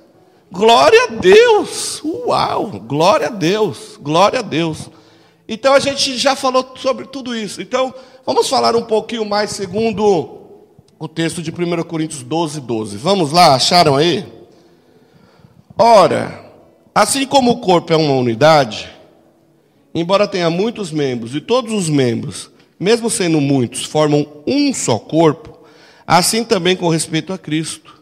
Glória 0.51 1.03
a 1.03 1.07
Deus! 1.07 2.01
Uau! 2.03 2.71
Glória 2.87 3.27
a 3.27 3.29
Deus! 3.29 3.99
Glória 4.01 4.39
a 4.39 4.41
Deus! 4.41 4.89
Então 5.47 5.73
a 5.73 5.79
gente 5.79 6.17
já 6.17 6.35
falou 6.35 6.73
sobre 6.77 7.05
tudo 7.05 7.35
isso. 7.35 7.61
Então, 7.61 7.93
vamos 8.25 8.47
falar 8.47 8.75
um 8.75 8.83
pouquinho 8.83 9.25
mais 9.25 9.51
segundo 9.51 10.41
o 10.97 11.07
texto 11.07 11.41
de 11.41 11.51
1 11.51 11.83
Coríntios 11.83 12.23
12, 12.23 12.61
12. 12.61 12.97
Vamos 12.97 13.31
lá, 13.31 13.55
acharam 13.55 13.95
aí? 13.95 14.25
Ora, 15.77 16.51
assim 16.95 17.25
como 17.25 17.51
o 17.51 17.59
corpo 17.59 17.91
é 17.91 17.97
uma 17.97 18.13
unidade, 18.13 18.89
embora 19.93 20.27
tenha 20.27 20.49
muitos 20.49 20.91
membros, 20.91 21.35
e 21.35 21.41
todos 21.41 21.73
os 21.73 21.89
membros, 21.89 22.49
mesmo 22.79 23.09
sendo 23.09 23.41
muitos, 23.41 23.83
formam 23.83 24.25
um 24.47 24.73
só 24.73 24.97
corpo, 24.97 25.59
assim 26.07 26.43
também 26.43 26.75
com 26.75 26.87
respeito 26.87 27.33
a 27.33 27.37
Cristo. 27.37 28.01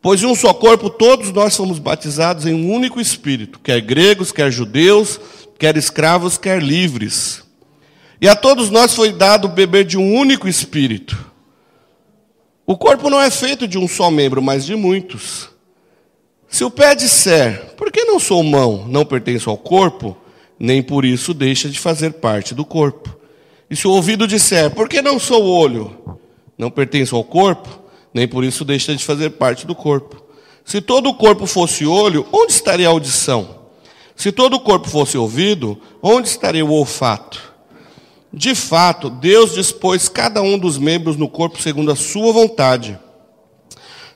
Pois 0.00 0.20
de 0.20 0.26
um 0.26 0.34
só 0.34 0.54
corpo 0.54 0.88
todos 0.88 1.32
nós 1.32 1.56
fomos 1.56 1.78
batizados 1.78 2.46
em 2.46 2.54
um 2.54 2.72
único 2.72 3.00
espírito, 3.00 3.58
quer 3.58 3.80
gregos, 3.80 4.30
quer 4.30 4.50
judeus, 4.50 5.20
quer 5.58 5.76
escravos, 5.76 6.38
quer 6.38 6.62
livres. 6.62 7.42
E 8.20 8.28
a 8.28 8.36
todos 8.36 8.70
nós 8.70 8.94
foi 8.94 9.12
dado 9.12 9.48
beber 9.48 9.84
de 9.84 9.98
um 9.98 10.14
único 10.14 10.48
espírito. 10.48 11.26
O 12.66 12.76
corpo 12.76 13.10
não 13.10 13.20
é 13.20 13.30
feito 13.30 13.66
de 13.66 13.78
um 13.78 13.88
só 13.88 14.10
membro, 14.10 14.42
mas 14.42 14.64
de 14.64 14.76
muitos. 14.76 15.48
Se 16.48 16.64
o 16.64 16.70
pé 16.70 16.94
disser, 16.94 17.74
por 17.76 17.90
que 17.90 18.04
não 18.04 18.18
sou 18.18 18.42
mão, 18.42 18.86
não 18.88 19.04
pertenço 19.04 19.50
ao 19.50 19.56
corpo, 19.56 20.16
nem 20.58 20.82
por 20.82 21.04
isso 21.04 21.34
deixa 21.34 21.68
de 21.68 21.78
fazer 21.78 22.14
parte 22.14 22.54
do 22.54 22.64
corpo. 22.64 23.16
E 23.70 23.76
se 23.76 23.86
o 23.86 23.90
ouvido 23.90 24.26
disser, 24.26 24.70
por 24.70 24.88
que 24.88 25.02
não 25.02 25.18
sou 25.18 25.44
olho? 25.44 26.18
Não 26.56 26.70
pertenço 26.70 27.14
ao 27.14 27.22
corpo, 27.22 27.68
nem 28.12 28.26
por 28.26 28.44
isso 28.44 28.64
deixa 28.64 28.94
de 28.96 29.04
fazer 29.04 29.30
parte 29.30 29.66
do 29.66 29.74
corpo. 29.74 30.22
Se 30.64 30.80
todo 30.80 31.08
o 31.08 31.14
corpo 31.14 31.46
fosse 31.46 31.86
olho, 31.86 32.26
onde 32.32 32.52
estaria 32.52 32.88
a 32.88 32.90
audição? 32.90 33.57
Se 34.18 34.32
todo 34.32 34.54
o 34.54 34.60
corpo 34.60 34.88
fosse 34.88 35.16
ouvido, 35.16 35.80
onde 36.02 36.26
estaria 36.26 36.66
o 36.66 36.72
olfato? 36.72 37.54
De 38.32 38.52
fato, 38.52 39.08
Deus 39.08 39.54
dispôs 39.54 40.08
cada 40.08 40.42
um 40.42 40.58
dos 40.58 40.76
membros 40.76 41.16
no 41.16 41.28
corpo 41.28 41.62
segundo 41.62 41.92
a 41.92 41.96
sua 41.96 42.32
vontade. 42.32 42.98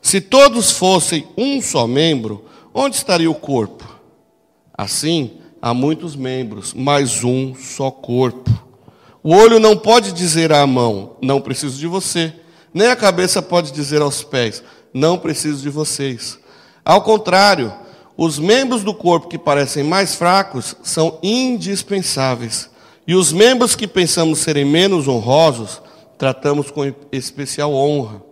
Se 0.02 0.20
todos 0.20 0.72
fossem 0.72 1.28
um 1.38 1.62
só 1.62 1.86
membro, 1.86 2.44
onde 2.74 2.96
estaria 2.96 3.30
o 3.30 3.34
corpo? 3.34 3.88
Assim, 4.76 5.38
há 5.62 5.72
muitos 5.72 6.16
membros, 6.16 6.74
mas 6.74 7.22
um 7.22 7.54
só 7.54 7.88
corpo. 7.88 8.50
O 9.22 9.32
olho 9.32 9.60
não 9.60 9.76
pode 9.76 10.10
dizer 10.10 10.52
à 10.52 10.66
mão, 10.66 11.14
não 11.22 11.40
preciso 11.40 11.78
de 11.78 11.86
você. 11.86 12.34
Nem 12.74 12.88
a 12.88 12.96
cabeça 12.96 13.40
pode 13.40 13.70
dizer 13.70 14.02
aos 14.02 14.24
pés, 14.24 14.64
não 14.92 15.16
preciso 15.16 15.62
de 15.62 15.70
vocês. 15.70 16.40
Ao 16.84 17.02
contrário, 17.02 17.72
os 18.16 18.38
membros 18.38 18.82
do 18.82 18.92
corpo 18.92 19.28
que 19.28 19.38
parecem 19.38 19.82
mais 19.82 20.14
fracos 20.14 20.76
são 20.82 21.18
indispensáveis. 21.22 22.70
E 23.06 23.14
os 23.14 23.32
membros 23.32 23.74
que 23.74 23.86
pensamos 23.86 24.40
serem 24.40 24.64
menos 24.64 25.08
honrosos, 25.08 25.80
tratamos 26.18 26.70
com 26.70 26.92
especial 27.10 27.72
honra. 27.72 28.22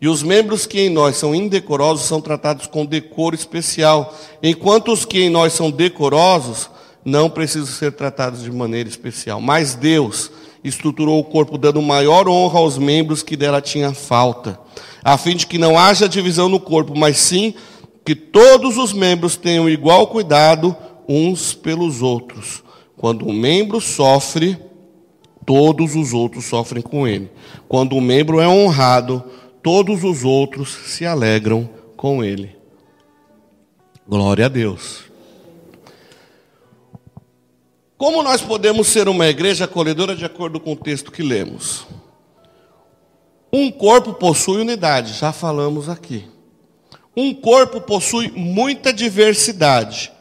E 0.00 0.08
os 0.08 0.22
membros 0.22 0.66
que 0.66 0.80
em 0.80 0.90
nós 0.90 1.16
são 1.16 1.34
indecorosos 1.34 2.06
são 2.06 2.20
tratados 2.20 2.66
com 2.66 2.86
decoro 2.86 3.34
especial, 3.34 4.14
enquanto 4.42 4.92
os 4.92 5.04
que 5.04 5.22
em 5.22 5.30
nós 5.30 5.52
são 5.52 5.70
decorosos 5.70 6.70
não 7.04 7.30
precisam 7.30 7.66
ser 7.66 7.92
tratados 7.92 8.42
de 8.42 8.50
maneira 8.50 8.88
especial. 8.88 9.40
Mas 9.40 9.74
Deus 9.74 10.30
estruturou 10.64 11.18
o 11.18 11.24
corpo 11.24 11.56
dando 11.56 11.80
maior 11.80 12.28
honra 12.28 12.58
aos 12.58 12.78
membros 12.78 13.22
que 13.22 13.36
dela 13.36 13.60
tinha 13.60 13.94
falta, 13.94 14.58
a 15.02 15.16
fim 15.16 15.34
de 15.34 15.46
que 15.46 15.56
não 15.56 15.78
haja 15.78 16.08
divisão 16.08 16.48
no 16.48 16.60
corpo, 16.60 16.98
mas 16.98 17.16
sim 17.16 17.54
que 18.04 18.14
todos 18.14 18.76
os 18.76 18.92
membros 18.92 19.36
tenham 19.36 19.68
igual 19.68 20.06
cuidado 20.06 20.76
uns 21.08 21.54
pelos 21.54 22.02
outros. 22.02 22.62
Quando 22.96 23.26
um 23.26 23.32
membro 23.32 23.80
sofre, 23.80 24.58
todos 25.46 25.96
os 25.96 26.12
outros 26.12 26.44
sofrem 26.44 26.82
com 26.82 27.06
ele. 27.06 27.30
Quando 27.68 27.96
um 27.96 28.00
membro 28.00 28.40
é 28.40 28.48
honrado, 28.48 29.24
todos 29.62 30.04
os 30.04 30.24
outros 30.24 30.70
se 30.70 31.04
alegram 31.04 31.68
com 31.96 32.22
ele. 32.22 32.56
Glória 34.08 34.46
a 34.46 34.48
Deus. 34.48 35.04
Como 37.96 38.22
nós 38.22 38.40
podemos 38.40 38.88
ser 38.88 39.08
uma 39.08 39.26
igreja 39.26 39.66
acolhedora 39.66 40.16
de 40.16 40.24
acordo 40.24 40.58
com 40.58 40.72
o 40.72 40.76
texto 40.76 41.12
que 41.12 41.22
lemos? 41.22 41.86
Um 43.52 43.70
corpo 43.70 44.14
possui 44.14 44.60
unidade, 44.62 45.12
já 45.12 45.32
falamos 45.32 45.88
aqui. 45.88 46.24
Um 47.16 47.34
corpo 47.34 47.80
possui 47.80 48.30
muita 48.30 48.92
diversidade. 48.92 50.12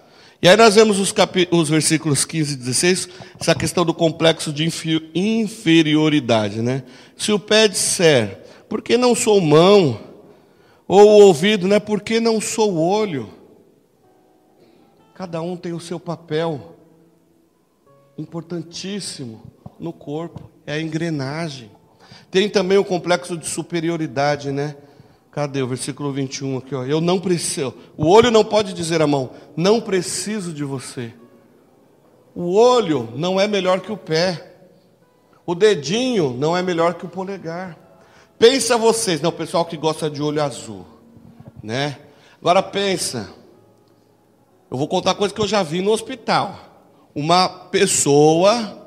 E 0.42 0.48
aí 0.48 0.56
nós 0.56 0.76
vemos 0.76 1.00
os, 1.00 1.14
os, 1.52 1.70
versículos 1.70 2.24
15 2.24 2.54
e 2.54 2.58
16, 2.58 3.10
essa 3.40 3.54
questão 3.54 3.86
do 3.86 3.94
complexo 3.94 4.54
de 4.54 4.68
inferioridade. 5.14 6.62
Né? 6.62 6.84
Se 7.18 7.32
o 7.32 7.40
pé 7.40 7.68
disser, 7.68 8.40
por 8.70 8.82
que 8.82 8.98
não 8.98 9.14
sou 9.14 9.42
mão? 9.42 10.00
Ou 10.88 11.02
o 11.08 11.26
ouvido, 11.26 11.68
né? 11.68 11.80
Por 11.80 12.02
que 12.02 12.20
não 12.20 12.42
sou 12.42 12.76
olho? 12.76 13.30
Cada 15.14 15.40
um 15.40 15.56
tem 15.56 15.72
o 15.72 15.80
seu 15.80 16.00
papel 16.00 16.76
importantíssimo 18.18 19.44
no 19.80 19.94
corpo, 19.94 20.50
é 20.66 20.74
a 20.74 20.82
engrenagem. 20.82 21.70
Tem 22.32 22.50
também 22.50 22.78
o 22.78 22.84
complexo 22.84 23.38
de 23.38 23.48
superioridade, 23.48 24.52
né? 24.52 24.76
Cadê 25.40 25.62
o 25.62 25.68
versículo 25.68 26.12
21 26.12 26.58
aqui? 26.58 26.76
Ó. 26.76 26.84
Eu 26.84 27.00
não 27.00 27.18
preciso. 27.18 27.74
O 27.96 28.10
olho 28.10 28.30
não 28.30 28.44
pode 28.44 28.74
dizer 28.74 29.02
à 29.02 29.08
mão, 29.08 29.30
não 29.56 29.80
preciso 29.80 30.52
de 30.52 30.66
você. 30.66 31.14
O 32.36 32.56
olho 32.56 33.08
não 33.16 33.40
é 33.40 33.48
melhor 33.48 33.80
que 33.80 33.90
o 33.90 33.96
pé. 33.96 34.58
O 35.46 35.56
dedinho 35.56 36.32
não 36.38 36.58
é 36.58 36.62
melhor 36.62 36.96
que 36.96 37.06
o 37.06 37.08
polegar. 37.08 37.78
Pensa 38.38 38.78
vocês, 38.78 39.22
não, 39.22 39.30
o 39.30 39.34
pessoal 39.34 39.64
que 39.64 39.78
gosta 39.78 40.10
de 40.10 40.22
olho 40.22 40.44
azul, 40.44 40.86
né? 41.64 42.00
Agora 42.42 42.62
pensa. 42.62 43.34
Eu 44.70 44.78
vou 44.78 44.90
contar 44.90 45.16
coisa 45.16 45.34
que 45.34 45.40
eu 45.40 45.48
já 45.48 45.64
vi 45.64 45.82
no 45.82 45.92
hospital. 45.92 46.60
Uma 47.16 47.48
pessoa, 47.48 48.86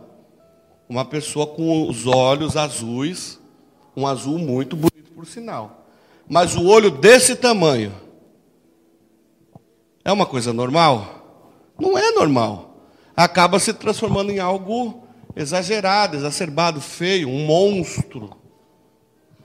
uma 0.86 1.06
pessoa 1.06 1.46
com 1.46 1.88
os 1.88 2.06
olhos 2.06 2.58
azuis, 2.58 3.40
um 3.96 4.06
azul 4.06 4.38
muito 4.38 4.76
bonito 4.76 5.12
por 5.14 5.24
sinal. 5.24 5.81
Mas 6.28 6.54
o 6.56 6.66
olho 6.66 6.90
desse 6.90 7.36
tamanho 7.36 7.92
é 10.04 10.12
uma 10.12 10.26
coisa 10.26 10.52
normal? 10.52 11.52
Não 11.78 11.96
é 11.96 12.10
normal. 12.12 12.88
Acaba 13.16 13.58
se 13.58 13.72
transformando 13.72 14.30
em 14.30 14.38
algo 14.38 15.02
exagerado, 15.36 16.16
exacerbado, 16.16 16.80
feio, 16.80 17.28
um 17.28 17.46
monstro. 17.46 18.30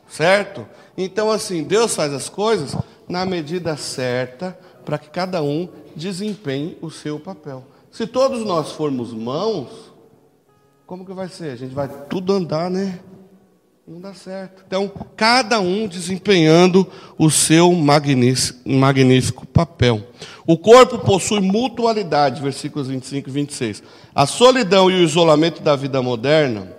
Certo? 0.07 0.65
Então, 0.97 1.29
assim, 1.29 1.63
Deus 1.63 1.95
faz 1.95 2.13
as 2.13 2.29
coisas 2.29 2.75
na 3.07 3.25
medida 3.25 3.75
certa 3.75 4.57
para 4.85 4.97
que 4.97 5.09
cada 5.09 5.43
um 5.43 5.67
desempenhe 5.95 6.77
o 6.81 6.89
seu 6.89 7.19
papel. 7.19 7.65
Se 7.91 8.07
todos 8.07 8.45
nós 8.45 8.71
formos 8.71 9.13
mãos, 9.13 9.91
como 10.85 11.05
que 11.05 11.13
vai 11.13 11.27
ser? 11.27 11.51
A 11.51 11.55
gente 11.55 11.73
vai 11.73 11.89
tudo 12.09 12.31
andar, 12.33 12.69
né? 12.69 12.99
Não 13.89 14.01
dá 14.01 14.13
certo. 14.13 14.65
Então, 14.67 14.91
cada 15.15 15.61
um 15.61 15.87
desempenhando 15.87 16.85
o 17.17 17.31
seu 17.31 17.71
magnífico 17.71 19.47
papel. 19.47 20.05
O 20.45 20.57
corpo 20.57 20.99
possui 20.99 21.39
mutualidade, 21.39 22.41
versículos 22.41 22.89
25 22.89 23.29
e 23.29 23.31
26. 23.31 23.81
A 24.13 24.25
solidão 24.25 24.91
e 24.91 24.95
o 24.95 25.03
isolamento 25.03 25.61
da 25.61 25.73
vida 25.77 26.01
moderna, 26.01 26.69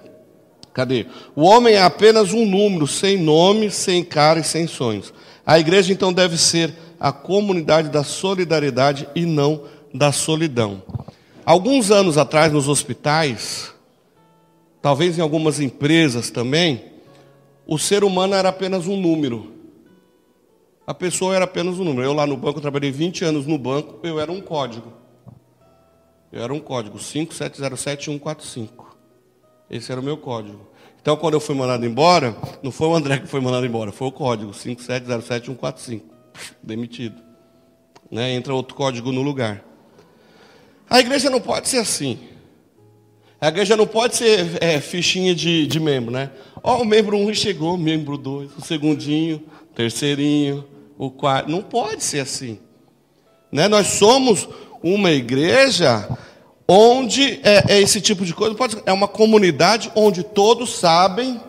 cadê? 0.75 1.07
O 1.35 1.45
homem 1.45 1.77
é 1.77 1.83
apenas 1.83 2.35
um 2.35 2.45
número, 2.45 2.87
sem 2.87 3.17
nome, 3.17 3.71
sem 3.71 4.05
cara 4.05 4.41
e 4.41 4.45
sem 4.45 4.67
sonhos. 4.67 5.11
A 5.47 5.59
igreja, 5.59 5.91
então, 5.91 6.13
deve 6.13 6.37
ser 6.37 6.75
a 7.01 7.11
comunidade 7.11 7.89
da 7.89 8.05
solidariedade 8.05 9.09
e 9.15 9.25
não 9.25 9.63
da 9.95 10.13
solidão. 10.13 10.83
Alguns 11.43 11.91
anos 11.91 12.19
atrás, 12.19 12.53
nos 12.53 12.69
hospitais, 12.69 13.73
talvez 14.83 15.17
em 15.17 15.23
algumas 15.23 15.59
empresas 15.59 16.29
também, 16.29 16.98
o 17.69 17.79
ser 17.79 18.03
humano 18.03 18.35
era 18.35 18.49
apenas 18.49 18.87
um 18.87 18.97
número. 18.97 19.53
A 20.87 20.95
pessoa 20.95 21.37
era 21.37 21.45
apenas 21.45 21.79
um 21.79 21.85
número. 21.85 22.09
Eu 22.09 22.15
lá 22.15 22.27
no 22.27 22.35
banco, 22.35 22.57
eu 22.57 22.63
trabalhei 22.63 22.91
20 22.91 23.27
anos 23.27 23.47
no 23.47 23.59
banco, 23.59 24.01
eu 24.03 24.19
era 24.19 24.33
um 24.33 24.41
código. 24.41 24.91
Eu 26.33 26.43
era 26.43 26.53
um 26.53 26.61
código, 26.61 26.97
5707145. 26.99 28.87
Esse 29.71 29.93
era 29.93 30.01
o 30.01 30.05
meu 30.05 30.17
código. 30.17 30.67
Então, 30.99 31.15
quando 31.15 31.35
eu 31.35 31.41
fui 31.41 31.55
mandado 31.55 31.85
embora, 31.85 32.35
não 32.63 32.73
foi 32.73 32.89
o 32.89 32.95
André 32.95 33.19
que 33.19 33.27
foi 33.27 33.41
mandado 33.41 33.67
embora, 33.67 33.93
foi 33.93 34.09
o 34.09 34.13
código, 34.13 34.51
5707145. 34.53 36.01
Demitido. 36.65 37.23
Né? 38.11 38.33
Entra 38.33 38.55
outro 38.55 38.75
código 38.75 39.13
no 39.13 39.21
lugar. 39.21 39.63
A 40.89 41.01
igreja 41.01 41.29
não 41.29 41.41
pode 41.41 41.69
ser 41.69 41.79
assim. 41.79 42.19
A 43.39 43.49
igreja 43.49 43.77
não 43.77 43.87
pode 43.87 44.17
ser 44.17 44.57
é, 44.63 44.81
fichinha 44.81 45.35
de, 45.35 45.67
de 45.67 45.79
membro, 45.79 46.11
né? 46.11 46.31
Ó, 46.63 46.83
o 46.83 46.85
membro 46.85 47.17
1 47.17 47.29
um 47.29 47.35
chegou, 47.35 47.75
o 47.75 47.79
membro 47.79 48.17
2, 48.17 48.51
o 48.59 48.61
segundinho, 48.61 49.43
o 49.71 49.75
terceirinho, 49.75 50.65
o 50.97 51.11
quarto. 51.11 51.51
Não 51.51 51.63
pode 51.63 52.03
ser 52.03 52.21
assim. 52.21 52.59
Né? 53.51 53.69
Nós 53.69 53.87
somos 53.87 54.49
uma 54.83 55.11
igreja 55.11 56.09
onde 56.67 57.41
é, 57.43 57.75
é 57.75 57.81
esse 57.81 58.01
tipo 58.01 58.25
de 58.25 58.35
coisa. 58.35 58.55
Pode, 58.55 58.77
é 58.85 58.93
uma 58.93 59.09
comunidade 59.09 59.91
onde 59.95 60.23
todos 60.23 60.77
sabem 60.77 61.41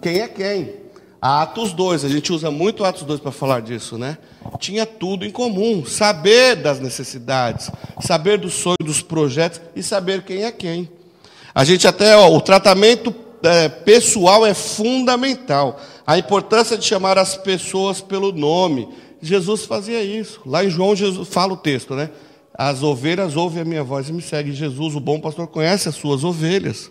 quem 0.00 0.20
é 0.20 0.28
quem. 0.28 0.82
Atos 1.20 1.72
2, 1.72 2.04
a 2.04 2.08
gente 2.08 2.32
usa 2.32 2.50
muito 2.50 2.84
Atos 2.84 3.04
2 3.04 3.20
para 3.20 3.30
falar 3.30 3.62
disso, 3.62 3.96
né? 3.96 4.18
Tinha 4.58 4.84
tudo 4.84 5.24
em 5.24 5.30
comum, 5.30 5.86
saber 5.86 6.56
das 6.56 6.80
necessidades, 6.80 7.70
saber 8.00 8.38
dos 8.38 8.54
sonhos, 8.54 8.78
dos 8.84 9.02
projetos 9.02 9.60
e 9.76 9.84
saber 9.84 10.24
quem 10.24 10.42
é 10.42 10.50
quem. 10.50 10.90
A 11.54 11.62
gente 11.62 11.86
até, 11.86 12.16
ó, 12.16 12.34
o 12.34 12.40
tratamento 12.40 13.14
é, 13.42 13.68
pessoal 13.68 14.44
é 14.46 14.54
fundamental. 14.54 15.80
A 16.06 16.18
importância 16.18 16.76
de 16.76 16.84
chamar 16.84 17.18
as 17.18 17.36
pessoas 17.36 18.00
pelo 18.00 18.32
nome. 18.32 18.88
Jesus 19.20 19.64
fazia 19.64 20.02
isso. 20.02 20.40
Lá 20.44 20.64
em 20.64 20.70
João, 20.70 20.96
Jesus 20.96 21.28
fala 21.28 21.52
o 21.52 21.56
texto, 21.56 21.94
né? 21.94 22.10
As 22.54 22.82
ovelhas 22.82 23.36
ouvem 23.36 23.62
a 23.62 23.64
minha 23.64 23.84
voz 23.84 24.08
e 24.08 24.12
me 24.12 24.20
seguem. 24.20 24.52
Jesus, 24.52 24.94
o 24.94 25.00
bom 25.00 25.20
pastor, 25.20 25.46
conhece 25.46 25.88
as 25.88 25.94
suas 25.94 26.24
ovelhas. 26.24 26.90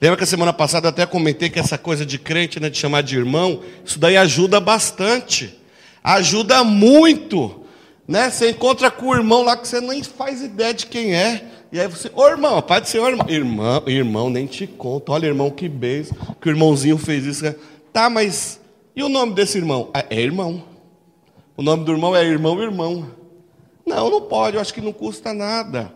Lembra 0.00 0.16
que 0.16 0.24
a 0.24 0.26
semana 0.26 0.52
passada 0.52 0.86
eu 0.86 0.90
até 0.90 1.06
comentei 1.06 1.48
que 1.48 1.58
essa 1.58 1.78
coisa 1.78 2.04
de 2.04 2.18
crente, 2.18 2.60
né, 2.60 2.68
de 2.68 2.76
chamar 2.76 3.02
de 3.02 3.16
irmão, 3.16 3.60
isso 3.84 3.98
daí 3.98 4.16
ajuda 4.16 4.60
bastante. 4.60 5.54
Ajuda 6.02 6.62
muito. 6.64 7.65
Né? 8.06 8.30
Você 8.30 8.50
encontra 8.50 8.90
com 8.90 9.06
o 9.06 9.14
irmão 9.14 9.42
lá 9.42 9.56
que 9.56 9.66
você 9.66 9.80
nem 9.80 10.02
faz 10.02 10.42
ideia 10.42 10.72
de 10.72 10.86
quem 10.86 11.14
é. 11.14 11.44
E 11.72 11.80
aí 11.80 11.88
você, 11.88 12.10
ô 12.14 12.26
irmão, 12.28 12.62
pode 12.62 12.88
ser 12.88 13.00
ô 13.00 13.08
irmão. 13.08 13.26
Irmão, 13.28 13.82
irmão, 13.86 14.30
nem 14.30 14.46
te 14.46 14.66
conto. 14.66 15.12
Olha, 15.12 15.26
irmão, 15.26 15.50
que 15.50 15.68
beijo. 15.68 16.14
Que 16.40 16.48
o 16.48 16.52
irmãozinho 16.52 16.96
fez 16.96 17.24
isso. 17.24 17.54
Tá, 17.92 18.08
mas 18.08 18.60
e 18.94 19.02
o 19.02 19.10
nome 19.10 19.34
desse 19.34 19.58
irmão? 19.58 19.90
É, 19.92 20.16
é 20.16 20.20
irmão. 20.20 20.62
O 21.54 21.62
nome 21.62 21.84
do 21.84 21.92
irmão 21.92 22.16
é 22.16 22.24
irmão, 22.24 22.62
irmão. 22.62 23.10
Não, 23.84 24.10
não 24.10 24.22
pode, 24.22 24.56
eu 24.56 24.60
acho 24.60 24.72
que 24.72 24.80
não 24.80 24.92
custa 24.92 25.34
nada. 25.34 25.92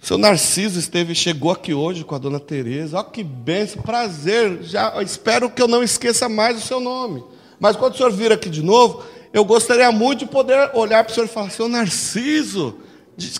Seu 0.00 0.16
Narciso 0.16 0.78
esteve, 0.78 1.14
chegou 1.14 1.50
aqui 1.50 1.74
hoje 1.74 2.04
com 2.04 2.14
a 2.14 2.18
dona 2.18 2.38
Tereza. 2.38 2.96
Olha 2.96 3.06
que 3.06 3.22
benção, 3.22 3.82
prazer. 3.82 4.62
Já 4.62 5.00
espero 5.02 5.50
que 5.50 5.60
eu 5.60 5.68
não 5.68 5.82
esqueça 5.82 6.28
mais 6.28 6.58
o 6.58 6.66
seu 6.66 6.78
nome. 6.78 7.24
Mas 7.58 7.76
quando 7.76 7.94
o 7.94 7.96
senhor 7.96 8.10
vir 8.10 8.32
aqui 8.32 8.50
de 8.50 8.62
novo, 8.62 9.04
eu 9.32 9.44
gostaria 9.44 9.90
muito 9.90 10.20
de 10.20 10.26
poder 10.26 10.70
olhar 10.74 11.02
para 11.04 11.10
o 11.10 11.14
senhor 11.14 11.26
e 11.26 11.28
falar: 11.28 11.50
Seu 11.50 11.68
Narciso, 11.68 12.78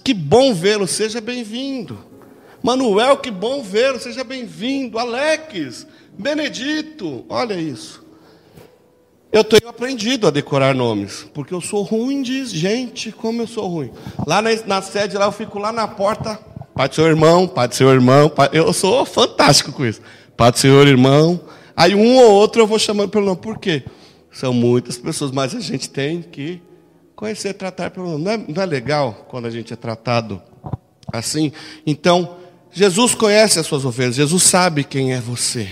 que 0.03 0.15
bom 0.15 0.55
vê-lo, 0.55 0.87
seja 0.87 1.21
bem-vindo. 1.21 1.99
Manuel, 2.63 3.17
que 3.17 3.31
bom 3.31 3.63
vê-lo, 3.63 3.99
seja 3.99 4.23
bem-vindo. 4.23 4.99
Alex, 4.99 5.87
Benedito, 6.17 7.25
olha 7.29 7.55
isso. 7.55 8.03
Eu 9.33 9.43
tenho 9.43 9.69
aprendido 9.69 10.27
a 10.27 10.31
decorar 10.31 10.75
nomes, 10.75 11.27
porque 11.33 11.55
eu 11.55 11.61
sou 11.61 11.83
ruim 11.83 12.23
de 12.23 12.45
gente, 12.45 13.11
como 13.11 13.43
eu 13.43 13.47
sou 13.47 13.67
ruim. 13.67 13.91
Lá 14.27 14.43
na, 14.43 14.51
na 14.67 14.83
sede, 14.83 15.17
lá 15.17 15.25
eu 15.25 15.33
fico 15.33 15.59
lá 15.59 15.73
na 15.73 15.89
porta, 15.89 16.39
Pai 16.75 16.89
do 16.89 16.95
seu 16.95 17.07
irmão, 17.07 17.47
Pai 17.47 17.69
do 17.69 17.75
seu 17.75 17.91
irmão, 17.91 18.29
pai, 18.29 18.49
eu 18.53 18.73
sou 18.73 19.05
fantástico 19.05 19.73
com 19.73 19.85
isso. 19.85 20.01
Pai 20.37 20.51
do 20.51 20.59
Senhor, 20.59 20.87
irmão. 20.87 21.41
Aí 21.77 21.95
um 21.95 22.17
ou 22.17 22.33
outro 22.33 22.63
eu 22.63 22.67
vou 22.67 22.79
chamando 22.79 23.11
pelo 23.11 23.27
nome. 23.27 23.41
Por 23.41 23.59
quê? 23.59 23.85
São 24.33 24.53
muitas 24.53 24.97
pessoas, 24.97 25.31
mas 25.31 25.55
a 25.55 25.61
gente 25.61 25.91
tem 25.91 26.23
que 26.23 26.61
conhecer, 27.15 27.53
tratar 27.55 27.91
pelo. 27.91 28.19
Não 28.19 28.31
é, 28.31 28.37
não 28.37 28.63
é 28.63 28.67
legal 28.67 29.27
quando 29.29 29.47
a 29.47 29.51
gente 29.51 29.73
é 29.73 29.77
tratado 29.77 30.43
assim? 31.13 31.53
Então, 31.87 32.37
Jesus 32.73 33.15
conhece 33.15 33.59
as 33.59 33.67
suas 33.67 33.85
ovelhas, 33.85 34.17
Jesus 34.17 34.43
sabe 34.43 34.83
quem 34.83 35.13
é 35.13 35.21
você. 35.21 35.69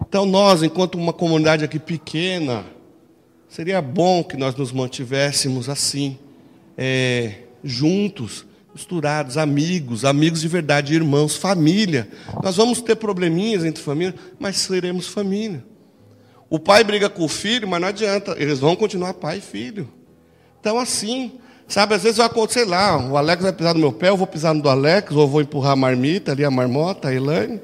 Então, 0.00 0.26
nós, 0.26 0.62
enquanto 0.62 0.96
uma 0.96 1.12
comunidade 1.12 1.64
aqui 1.64 1.78
pequena, 1.78 2.64
Seria 3.54 3.80
bom 3.80 4.24
que 4.24 4.36
nós 4.36 4.56
nos 4.56 4.72
mantivéssemos 4.72 5.68
assim, 5.68 6.18
é, 6.76 7.42
juntos, 7.62 8.44
misturados, 8.74 9.38
amigos, 9.38 10.04
amigos 10.04 10.40
de 10.40 10.48
verdade, 10.48 10.92
irmãos, 10.92 11.36
família. 11.36 12.08
Nós 12.42 12.56
vamos 12.56 12.80
ter 12.80 12.96
probleminhas 12.96 13.64
entre 13.64 13.80
família, 13.80 14.12
mas 14.40 14.56
seremos 14.56 15.06
família. 15.06 15.64
O 16.54 16.58
pai 16.60 16.84
briga 16.84 17.10
com 17.10 17.24
o 17.24 17.28
filho, 17.28 17.66
mas 17.66 17.80
não 17.80 17.88
adianta, 17.88 18.36
eles 18.38 18.60
vão 18.60 18.76
continuar 18.76 19.12
pai 19.14 19.38
e 19.38 19.40
filho. 19.40 19.88
Então, 20.60 20.78
assim, 20.78 21.32
sabe, 21.66 21.96
às 21.96 22.04
vezes 22.04 22.18
vai 22.18 22.26
acontecer 22.26 22.64
lá, 22.64 22.96
o 22.96 23.16
Alex 23.16 23.42
vai 23.42 23.52
pisar 23.52 23.74
no 23.74 23.80
meu 23.80 23.92
pé, 23.92 24.10
eu 24.10 24.16
vou 24.16 24.24
pisar 24.24 24.54
no 24.54 24.62
do 24.62 24.68
Alex, 24.68 25.10
ou 25.16 25.26
vou 25.26 25.40
empurrar 25.40 25.72
a 25.72 25.76
marmita 25.76 26.30
ali, 26.30 26.44
a 26.44 26.52
marmota, 26.52 27.08
a 27.08 27.12
Elaine. 27.12 27.60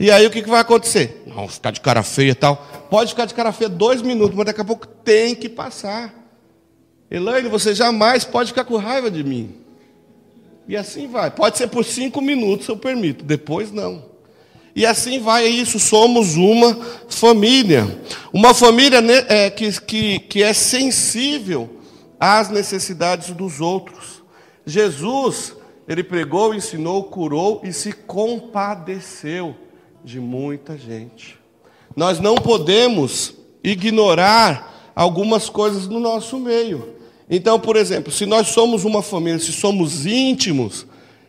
E 0.00 0.10
aí 0.10 0.26
o 0.26 0.30
que, 0.32 0.42
que 0.42 0.50
vai 0.50 0.58
acontecer? 0.58 1.22
Não, 1.28 1.46
ficar 1.46 1.70
de 1.70 1.80
cara 1.80 2.02
feia 2.02 2.32
e 2.32 2.34
tal. 2.34 2.56
Pode 2.90 3.10
ficar 3.10 3.26
de 3.26 3.34
cara 3.34 3.52
feia 3.52 3.70
dois 3.70 4.02
minutos, 4.02 4.34
mas 4.34 4.46
daqui 4.46 4.62
a 4.62 4.64
pouco 4.64 4.84
tem 4.84 5.36
que 5.36 5.48
passar. 5.48 6.12
Elaine, 7.08 7.48
você 7.48 7.72
jamais 7.72 8.24
pode 8.24 8.48
ficar 8.48 8.64
com 8.64 8.76
raiva 8.78 9.12
de 9.12 9.22
mim. 9.22 9.54
E 10.66 10.76
assim 10.76 11.06
vai. 11.06 11.30
Pode 11.30 11.56
ser 11.56 11.68
por 11.68 11.84
cinco 11.84 12.20
minutos, 12.20 12.66
eu 12.66 12.76
permito. 12.76 13.24
Depois 13.24 13.70
não. 13.70 14.13
E 14.74 14.84
assim 14.84 15.20
vai, 15.20 15.44
é 15.44 15.48
isso. 15.48 15.78
Somos 15.78 16.36
uma 16.36 16.76
família. 17.08 18.00
Uma 18.32 18.52
família 18.52 19.00
né, 19.00 19.24
é, 19.28 19.50
que, 19.50 19.80
que, 19.80 20.18
que 20.20 20.42
é 20.42 20.52
sensível 20.52 21.70
às 22.18 22.48
necessidades 22.48 23.30
dos 23.30 23.60
outros. 23.60 24.22
Jesus, 24.66 25.54
ele 25.86 26.02
pregou, 26.02 26.54
ensinou, 26.54 27.04
curou 27.04 27.60
e 27.62 27.72
se 27.72 27.92
compadeceu 27.92 29.54
de 30.02 30.18
muita 30.18 30.76
gente. 30.76 31.38
Nós 31.94 32.18
não 32.18 32.34
podemos 32.34 33.34
ignorar 33.62 34.92
algumas 34.94 35.48
coisas 35.48 35.86
no 35.86 36.00
nosso 36.00 36.38
meio. 36.38 36.94
Então, 37.30 37.58
por 37.58 37.76
exemplo, 37.76 38.12
se 38.12 38.26
nós 38.26 38.48
somos 38.48 38.84
uma 38.84 39.02
família, 39.02 39.38
se 39.38 39.52
somos 39.52 40.04
íntimos, 40.04 40.86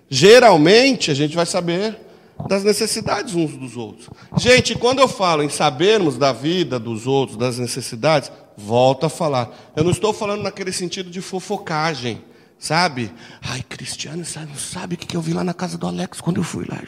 geralmente 0.10 1.12
a 1.12 1.14
gente 1.14 1.36
vai 1.36 1.46
saber 1.46 2.05
das 2.48 2.64
necessidades 2.64 3.34
uns 3.34 3.56
dos 3.56 3.78
outros. 3.78 4.10
Gente, 4.38 4.76
quando 4.76 5.00
eu 5.00 5.08
falo 5.08 5.44
em 5.44 5.50
sabermos 5.50 6.18
da 6.18 6.32
vida 6.32 6.78
dos 6.80 7.08
outros, 7.08 7.38
das 7.38 7.58
necessidades, 7.58 8.32
volto 8.58 9.06
a 9.06 9.10
falar. 9.10 9.52
Eu 9.76 9.84
não 9.84 9.92
estou 9.92 10.14
falando 10.14 10.44
naquele 10.44 10.72
sentido 10.72 11.10
de 11.10 11.22
fofocagem, 11.22 12.22
sabe? 12.60 13.12
Ai, 13.42 13.64
Cristiano, 13.68 14.18
não 14.18 14.56
sabe 14.56 14.96
o 14.96 14.98
que 14.98 15.16
eu 15.16 15.22
vi 15.22 15.34
lá 15.34 15.44
na 15.44 15.54
casa 15.54 15.78
do 15.78 15.88
Alex 15.88 16.22
quando 16.22 16.38
eu 16.38 16.44
fui 16.44 16.66
lá. 16.68 16.82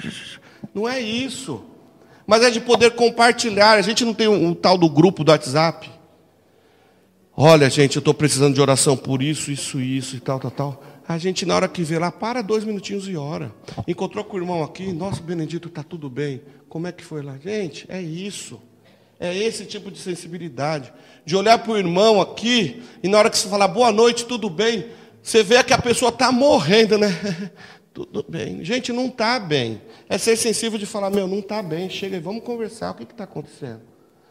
Não 0.74 0.88
é 0.88 1.00
isso. 1.00 1.64
Mas 2.26 2.44
é 2.44 2.52
de 2.52 2.60
poder 2.60 2.92
compartilhar. 2.92 3.74
A 3.74 3.82
gente 3.82 4.04
não 4.04 4.14
tem 4.14 4.28
um, 4.28 4.48
um 4.48 4.54
tal 4.54 4.78
do 4.78 4.90
grupo 4.90 5.24
do 5.24 5.32
WhatsApp. 5.32 5.90
Olha, 7.36 7.70
gente, 7.70 7.96
eu 7.96 8.00
estou 8.00 8.14
precisando 8.14 8.56
de 8.56 8.62
oração 8.62 8.98
por 8.98 9.22
isso, 9.22 9.52
isso, 9.52 9.80
isso 9.80 10.16
e 10.16 10.20
tal, 10.20 10.40
tal, 10.40 10.52
tal. 10.52 10.84
A 11.08 11.18
gente, 11.18 11.46
na 11.46 11.56
hora 11.56 11.68
que 11.70 11.84
vê 11.84 11.98
lá, 11.98 12.12
para 12.12 12.42
dois 12.42 12.66
minutinhos 12.66 13.08
e 13.08 13.16
ora. 13.16 13.54
Encontrou 13.88 14.26
com 14.26 14.36
o 14.36 14.40
irmão 14.40 14.62
aqui, 14.62 14.92
nosso 14.92 15.24
Benedito, 15.24 15.70
está 15.70 15.82
tudo 15.82 16.10
bem. 16.10 16.42
Como 16.68 16.86
é 16.86 16.92
que 16.92 17.04
foi 17.04 17.22
lá? 17.22 17.38
Gente, 17.38 17.86
é 17.88 18.02
isso. 18.02 18.62
É 19.18 19.36
esse 19.36 19.66
tipo 19.66 19.90
de 19.90 20.00
sensibilidade. 20.00 20.92
De 21.26 21.34
olhar 21.36 21.60
para 21.60 21.72
o 21.72 21.78
irmão 21.78 22.20
aqui, 22.20 22.84
e 23.02 23.08
na 23.08 23.20
hora 23.20 23.30
que 23.30 23.38
você 23.38 23.48
falar 23.48 23.70
boa 23.70 23.90
noite, 23.90 24.26
tudo 24.26 24.50
bem, 24.50 24.88
você 25.24 25.44
vê 25.44 25.64
que 25.64 25.74
a 25.74 25.78
pessoa 25.78 26.10
está 26.10 26.30
morrendo, 26.30 26.98
né? 26.98 27.08
tudo 27.94 28.26
bem. 28.28 28.64
Gente, 28.66 28.92
não 28.92 29.08
está 29.08 29.40
bem. 29.40 29.82
É 30.10 30.18
ser 30.18 30.36
sensível 30.36 30.78
de 30.78 30.86
falar, 30.86 31.10
meu, 31.10 31.26
não 31.26 31.40
está 31.40 31.64
bem, 31.64 31.90
chega 31.90 32.18
aí, 32.18 32.22
vamos 32.22 32.44
conversar, 32.44 32.92
o 32.92 32.96
que 32.96 33.04
está 33.04 33.24
acontecendo? 33.24 33.82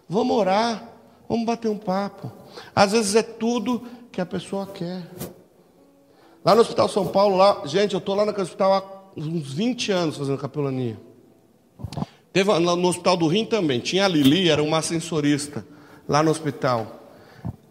Vamos 0.07 0.37
orar, 0.37 0.93
vamos 1.27 1.47
bater 1.47 1.69
um 1.69 1.79
papo. 1.79 2.31
Às 2.75 2.93
vezes 2.93 3.15
é 3.15 3.23
tudo 3.23 3.83
que 4.13 4.21
a 4.21 4.27
pessoa 4.27 4.67
quer. 4.67 5.03
Lá 6.47 6.55
no 6.55 6.61
Hospital 6.61 6.89
São 6.89 7.09
Paulo, 7.09 7.37
lá, 7.37 7.63
gente, 7.67 7.95
eu 7.95 7.99
estou 7.99 8.15
lá 8.15 8.25
naquele 8.25 8.45
hospital 8.45 8.73
há 8.73 9.21
uns 9.21 9.53
20 9.53 9.91
anos 9.91 10.17
fazendo 10.17 10.39
capelania. 10.39 10.97
Teve 12.33 12.57
no 12.61 12.87
Hospital 12.87 13.17
do 13.17 13.27
Rim 13.27 13.45
também, 13.45 13.81
tinha 13.81 14.05
a 14.05 14.09
Lili, 14.09 14.49
era 14.49 14.63
uma 14.63 14.79
ascensorista 14.79 15.67
lá 16.09 16.23
no 16.23 16.31
hospital. 16.31 17.03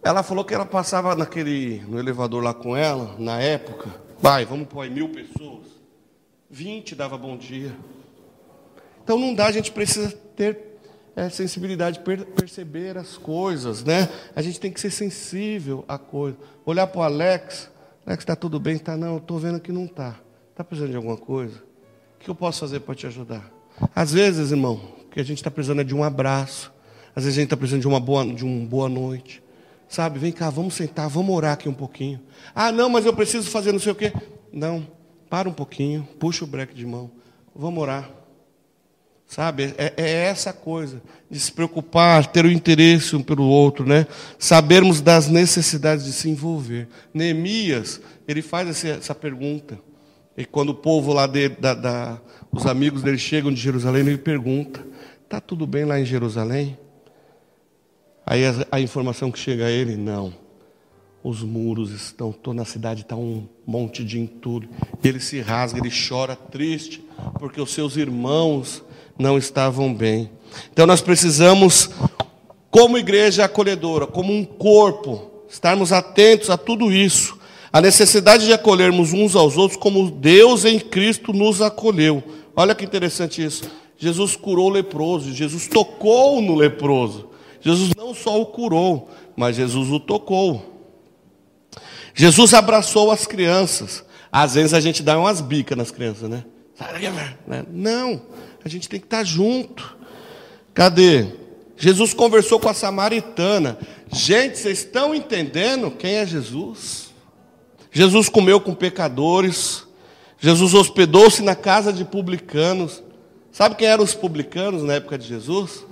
Ela 0.04 0.22
falou 0.22 0.44
que 0.44 0.52
ela 0.52 0.66
passava 0.66 1.14
naquele, 1.14 1.82
no 1.88 1.98
elevador 1.98 2.44
lá 2.44 2.52
com 2.52 2.76
ela, 2.76 3.16
na 3.18 3.40
época, 3.40 3.88
vai, 4.18 4.44
vamos 4.44 4.68
pôr 4.68 4.82
aí 4.82 4.90
mil 4.90 5.08
pessoas. 5.08 5.68
20 6.50 6.94
dava 6.94 7.16
bom 7.16 7.34
dia. 7.34 7.74
Então 9.02 9.18
não 9.18 9.32
dá, 9.32 9.46
a 9.46 9.52
gente 9.52 9.72
precisa 9.72 10.10
ter 10.36 10.78
é, 11.16 11.30
sensibilidade, 11.30 12.00
per 12.00 12.26
perceber 12.26 12.98
as 12.98 13.16
coisas, 13.16 13.82
né? 13.82 14.06
A 14.34 14.42
gente 14.42 14.60
tem 14.60 14.70
que 14.70 14.82
ser 14.82 14.90
sensível 14.90 15.82
à 15.88 15.96
coisa. 15.96 16.36
Olhar 16.66 16.86
para 16.86 17.00
o 17.00 17.02
Alex, 17.02 17.70
Alex, 18.06 18.22
está 18.22 18.36
tudo 18.36 18.60
bem? 18.60 18.76
Está 18.76 18.96
não, 18.96 19.16
estou 19.16 19.36
vendo 19.36 19.58
que 19.58 19.72
não 19.72 19.86
está. 19.86 20.14
Está 20.52 20.62
precisando 20.62 20.90
de 20.92 20.96
alguma 20.96 21.16
coisa? 21.16 21.56
O 22.14 22.18
que 22.20 22.30
eu 22.30 22.36
posso 22.36 22.60
fazer 22.60 22.78
para 22.78 22.94
te 22.94 23.04
ajudar? 23.08 23.50
Às 23.92 24.12
vezes, 24.12 24.52
irmão, 24.52 24.80
o 25.04 25.10
que 25.10 25.18
a 25.18 25.24
gente 25.24 25.38
está 25.38 25.50
precisando 25.50 25.80
é 25.80 25.84
de 25.84 25.92
um 25.92 26.04
abraço. 26.04 26.72
Às 27.16 27.24
vezes 27.24 27.36
a 27.36 27.40
gente 27.40 27.46
está 27.48 27.56
precisando 27.56 27.80
de 27.80 27.88
uma 27.88 27.98
boa, 27.98 28.24
de 28.24 28.44
uma 28.44 28.64
boa 28.64 28.88
noite. 28.88 29.42
Sabe, 29.88 30.20
vem 30.20 30.30
cá, 30.30 30.48
vamos 30.50 30.74
sentar, 30.74 31.08
vamos 31.08 31.34
orar 31.34 31.54
aqui 31.54 31.68
um 31.68 31.74
pouquinho. 31.74 32.20
Ah, 32.54 32.70
não, 32.70 32.88
mas 32.88 33.04
eu 33.04 33.12
preciso 33.12 33.50
fazer 33.50 33.72
não 33.72 33.80
sei 33.80 33.90
o 33.90 33.94
quê. 33.96 34.12
Não, 34.52 34.86
para 35.28 35.48
um 35.48 35.52
pouquinho, 35.52 36.08
puxa 36.20 36.44
o 36.44 36.46
breque 36.46 36.74
de 36.74 36.86
mão. 36.86 37.10
Vamos 37.54 37.82
orar. 37.82 38.08
Sabe, 39.26 39.74
é, 39.76 39.92
é, 39.96 40.10
essa 40.26 40.52
coisa 40.52 41.02
de 41.28 41.38
se 41.38 41.50
preocupar, 41.50 42.26
ter 42.26 42.44
o 42.44 42.50
interesse 42.50 43.16
um 43.16 43.22
pelo 43.22 43.44
outro, 43.44 43.84
né? 43.84 44.06
Sabermos 44.38 45.00
das 45.00 45.28
necessidades 45.28 46.04
de 46.04 46.12
se 46.12 46.30
envolver. 46.30 46.88
Neemias, 47.12 48.00
ele 48.28 48.40
faz 48.40 48.68
essa, 48.68 48.88
essa 48.88 49.14
pergunta. 49.14 49.78
E 50.36 50.44
quando 50.44 50.70
o 50.70 50.74
povo 50.74 51.12
lá 51.12 51.26
dele, 51.26 51.56
da, 51.58 51.74
da, 51.74 52.20
os 52.52 52.66
amigos 52.66 53.02
dele 53.02 53.18
chegam 53.18 53.52
de 53.52 53.60
Jerusalém, 53.60 54.02
ele 54.02 54.16
pergunta: 54.16 54.86
"Tá 55.28 55.40
tudo 55.40 55.66
bem 55.66 55.84
lá 55.84 55.98
em 55.98 56.04
Jerusalém?" 56.04 56.78
Aí 58.24 58.44
a, 58.46 58.66
a 58.72 58.80
informação 58.80 59.32
que 59.32 59.38
chega 59.38 59.66
a 59.66 59.70
ele, 59.70 59.96
não. 59.96 60.32
Os 61.22 61.42
muros 61.42 61.90
estão, 61.90 62.30
toda 62.32 62.62
a 62.62 62.64
cidade 62.64 63.02
está 63.02 63.16
um 63.16 63.48
monte 63.66 64.04
de 64.04 64.20
entulho. 64.20 64.68
Ele 65.02 65.18
se 65.18 65.40
rasga, 65.40 65.80
ele 65.80 65.90
chora 65.90 66.36
triste, 66.36 67.04
porque 67.40 67.60
os 67.60 67.72
seus 67.72 67.96
irmãos 67.96 68.84
não 69.18 69.38
estavam 69.38 69.92
bem. 69.92 70.30
Então 70.72 70.86
nós 70.86 71.00
precisamos, 71.00 71.90
como 72.70 72.98
igreja 72.98 73.44
acolhedora, 73.44 74.06
como 74.06 74.32
um 74.32 74.44
corpo, 74.44 75.30
estarmos 75.48 75.92
atentos 75.92 76.50
a 76.50 76.56
tudo 76.56 76.92
isso. 76.92 77.36
A 77.72 77.80
necessidade 77.80 78.46
de 78.46 78.52
acolhermos 78.52 79.12
uns 79.12 79.36
aos 79.36 79.56
outros 79.56 79.78
como 79.78 80.10
Deus 80.10 80.64
em 80.64 80.78
Cristo 80.78 81.32
nos 81.32 81.60
acolheu. 81.60 82.22
Olha 82.54 82.74
que 82.74 82.84
interessante 82.84 83.44
isso. 83.44 83.64
Jesus 83.98 84.36
curou 84.36 84.66
o 84.66 84.72
leproso, 84.72 85.32
Jesus 85.32 85.68
tocou 85.68 86.40
no 86.40 86.54
leproso. 86.54 87.28
Jesus 87.60 87.90
não 87.96 88.14
só 88.14 88.40
o 88.40 88.46
curou, 88.46 89.10
mas 89.34 89.56
Jesus 89.56 89.90
o 89.90 89.98
tocou. 89.98 90.74
Jesus 92.14 92.54
abraçou 92.54 93.10
as 93.10 93.26
crianças. 93.26 94.04
Às 94.30 94.54
vezes 94.54 94.72
a 94.72 94.80
gente 94.80 95.02
dá 95.02 95.18
umas 95.18 95.40
bicas 95.40 95.76
nas 95.76 95.90
crianças, 95.90 96.28
né? 96.28 96.44
Não, 97.70 98.22
a 98.66 98.68
gente 98.68 98.88
tem 98.88 98.98
que 98.98 99.06
estar 99.06 99.22
junto. 99.22 99.96
Cadê? 100.74 101.26
Jesus 101.76 102.12
conversou 102.12 102.58
com 102.58 102.68
a 102.68 102.74
samaritana. 102.74 103.78
Gente, 104.12 104.58
vocês 104.58 104.78
estão 104.78 105.14
entendendo 105.14 105.88
quem 105.92 106.16
é 106.16 106.26
Jesus? 106.26 107.14
Jesus 107.92 108.28
comeu 108.28 108.60
com 108.60 108.74
pecadores. 108.74 109.86
Jesus 110.40 110.74
hospedou-se 110.74 111.42
na 111.42 111.54
casa 111.54 111.92
de 111.92 112.04
publicanos. 112.04 113.04
Sabe 113.52 113.76
quem 113.76 113.86
eram 113.86 114.02
os 114.02 114.14
publicanos 114.14 114.82
na 114.82 114.94
época 114.94 115.16
de 115.16 115.28
Jesus? 115.28 115.86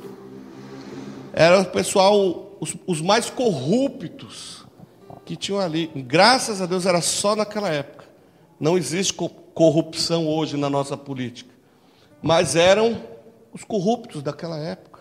Era 1.32 1.60
o 1.60 1.66
pessoal, 1.66 2.56
os, 2.58 2.74
os 2.88 3.00
mais 3.00 3.30
corruptos 3.30 4.66
que 5.24 5.36
tinham 5.36 5.60
ali. 5.60 5.92
Graças 5.94 6.60
a 6.60 6.66
Deus 6.66 6.86
era 6.86 7.00
só 7.00 7.36
naquela 7.36 7.68
época. 7.68 8.04
Não 8.58 8.76
existe 8.76 9.14
corrupção 9.14 10.26
hoje 10.26 10.56
na 10.56 10.68
nossa 10.68 10.96
política 10.96 11.53
mas 12.24 12.56
eram 12.56 13.02
os 13.52 13.64
corruptos 13.64 14.22
daquela 14.22 14.58
época, 14.58 15.00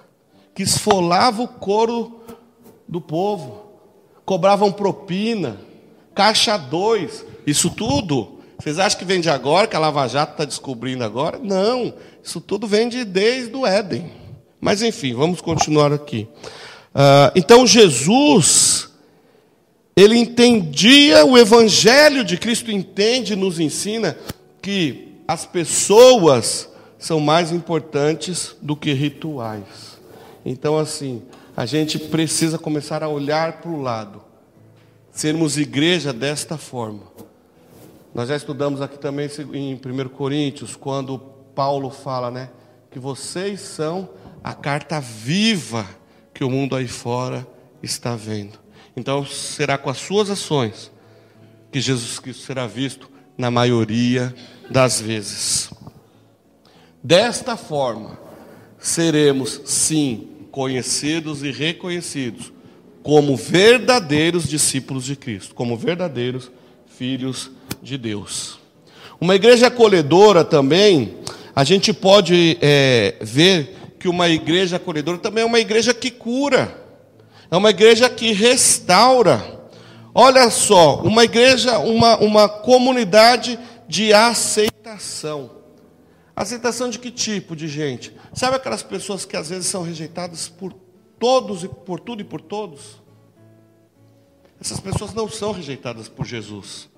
que 0.54 0.62
esfolavam 0.62 1.46
o 1.46 1.48
couro 1.48 2.22
do 2.86 3.00
povo, 3.00 3.64
cobravam 4.26 4.74
propina, 4.74 5.58
caixa 6.14 6.58
dois, 6.58 7.26
isso 7.48 7.70
tudo. 7.70 8.40
Vocês 8.60 8.78
acham 8.78 9.00
que 9.00 9.06
vem 9.06 9.22
de 9.22 9.30
agora, 9.30 9.68
que 9.68 9.76
a 9.76 9.80
Lava 9.80 10.06
Jato 10.06 10.34
está 10.34 10.44
descobrindo 10.44 11.06
agora? 11.06 11.40
Não, 11.42 11.94
isso 12.22 12.42
tudo 12.42 12.68
vem 12.68 12.90
de 12.90 13.06
desde 13.06 13.56
o 13.56 13.66
Éden. 13.66 14.12
Mas 14.60 14.82
enfim, 14.82 15.14
vamos 15.14 15.40
continuar 15.40 15.94
aqui. 15.94 16.28
Uh, 16.94 17.32
então 17.36 17.66
Jesus, 17.66 18.90
ele 19.96 20.18
entendia 20.18 21.26
o 21.26 21.38
Evangelho 21.38 22.26
de 22.26 22.36
Cristo, 22.36 22.70
entende, 22.70 23.34
nos 23.34 23.62
ensina 23.62 24.18
que 24.62 25.22
as 25.26 25.46
pessoas 25.46 26.73
são 27.04 27.20
mais 27.20 27.52
importantes 27.52 28.56
do 28.62 28.78
que 28.78 28.94
rituais. 28.94 30.00
Então, 30.46 30.78
assim, 30.80 31.22
a 31.56 31.66
gente 31.66 32.00
precisa 32.00 32.58
começar 32.58 33.04
a 33.04 33.10
olhar 33.10 33.60
para 33.60 33.70
o 33.70 33.82
lado, 33.82 34.22
sermos 35.12 35.58
igreja 35.58 36.14
desta 36.14 36.58
forma. 36.58 37.02
Nós 38.16 38.30
já 38.30 38.38
estudamos 38.38 38.82
aqui 38.82 38.98
também 38.98 39.30
em 39.54 39.76
1 39.76 40.08
Coríntios, 40.08 40.78
quando 40.78 41.20
Paulo 41.54 41.90
fala, 41.90 42.32
né, 42.32 42.50
que 42.90 43.00
vocês 43.00 43.60
são 43.60 44.08
a 44.42 44.54
carta 44.54 45.02
viva 45.02 45.86
que 46.34 46.46
o 46.46 46.50
mundo 46.50 46.74
aí 46.74 46.88
fora 46.88 47.46
está 47.82 48.16
vendo. 48.16 48.58
Então, 48.96 49.26
será 49.26 49.78
com 49.78 49.90
as 49.90 49.98
suas 49.98 50.30
ações 50.30 50.90
que 51.70 51.82
Jesus 51.82 52.18
Cristo 52.18 52.46
será 52.46 52.66
visto 52.66 53.12
na 53.38 53.52
maioria 53.52 54.34
das 54.72 55.02
vezes. 55.02 55.73
Desta 57.04 57.58
forma, 57.58 58.18
seremos, 58.80 59.60
sim, 59.66 60.30
conhecidos 60.50 61.44
e 61.44 61.52
reconhecidos 61.52 62.54
como 63.04 63.36
verdadeiros 63.36 64.48
discípulos 64.48 65.04
de 65.04 65.18
Cristo, 65.18 65.54
como 65.54 65.76
verdadeiros 65.76 66.50
filhos 66.98 67.52
de 67.82 67.98
Deus. 67.98 68.58
Uma 69.20 69.36
igreja 69.36 69.68
acolhedora 69.68 70.46
também, 70.46 71.18
a 71.54 71.66
gente 71.66 71.92
pode 71.92 72.58
é, 72.62 73.16
ver 73.20 73.76
que 74.00 74.08
uma 74.08 74.30
igreja 74.30 74.78
acolhedora 74.78 75.18
também 75.18 75.44
é 75.44 75.46
uma 75.46 75.60
igreja 75.60 75.94
que 75.94 76.10
cura, 76.10 76.74
é 77.52 77.58
uma 77.58 77.72
igreja 77.72 78.10
que 78.10 78.32
restaura. 78.32 79.62
Olha 80.16 80.50
só, 80.50 81.02
uma 81.02 81.26
igreja, 81.26 81.80
uma, 81.80 82.16
uma 82.20 82.48
comunidade 82.48 83.60
de 83.90 84.14
aceitação. 84.14 85.63
Aceitação 86.36 86.90
de 86.90 87.00
que 87.00 87.12
tipo 87.12 87.56
de 87.56 87.68
gente? 87.68 88.16
Sabe 88.34 88.56
aquelas 88.56 88.82
pessoas 88.84 89.26
que 89.26 89.38
às 89.38 89.50
vezes 89.50 89.68
são 89.68 89.84
rejeitadas 89.84 90.48
por 90.48 90.74
todos 91.20 91.64
e 91.64 91.68
por 91.68 92.00
tudo 92.00 92.22
e 92.22 92.26
por 92.26 92.42
todos? 92.42 93.04
essas 94.64 94.80
pessoas 94.80 95.14
não 95.14 95.28
são 95.28 95.52
rejeitadas 95.52 96.08
por 96.08 96.26
Jesus. 96.26 96.90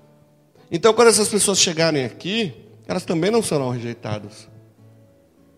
Então, 0.72 0.94
quando 0.94 1.08
essas 1.08 1.28
pessoas 1.28 1.60
chegarem 1.60 2.06
aqui, 2.06 2.54
elas 2.88 3.04
também 3.04 3.32
não 3.32 3.42
serão 3.42 3.72
rejeitadas. 3.72 4.48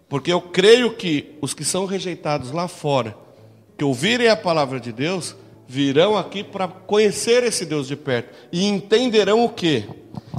Porque 0.07 0.31
eu 0.31 0.39
creio 0.39 0.95
que 0.95 1.37
os 1.41 1.53
que 1.53 1.65
são 1.65 1.85
rejeitados 1.85 2.51
lá 2.51 2.69
fora, 2.69 3.17
que 3.77 3.83
ouvirem 3.83 4.29
a 4.29 4.37
palavra 4.37 4.79
de 4.79 4.93
Deus, 4.93 5.35
virão 5.67 6.17
aqui 6.17 6.45
para 6.45 6.65
conhecer 6.65 7.43
esse 7.43 7.65
Deus 7.65 7.89
de 7.89 7.97
perto 7.97 8.33
e 8.53 8.65
entenderão 8.65 9.43
o 9.43 9.49
que? 9.49 9.83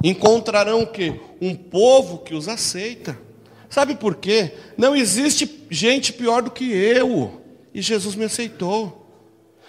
Encontrarão 0.03 0.83
o 0.83 0.87
que? 0.87 1.21
Um 1.39 1.55
povo 1.55 2.19
que 2.19 2.35
os 2.35 2.49
aceita. 2.49 3.28
Sabe 3.69 3.95
por 3.95 4.17
quê? 4.17 4.55
Não 4.77 4.97
existe 4.97 5.67
gente 5.71 6.13
pior 6.13 6.43
do 6.43 6.51
que 6.51 6.71
eu. 6.73 7.43
E 7.75 7.83
Jesus 7.83 8.15
me 8.15 8.25
aceitou. 8.25 9.07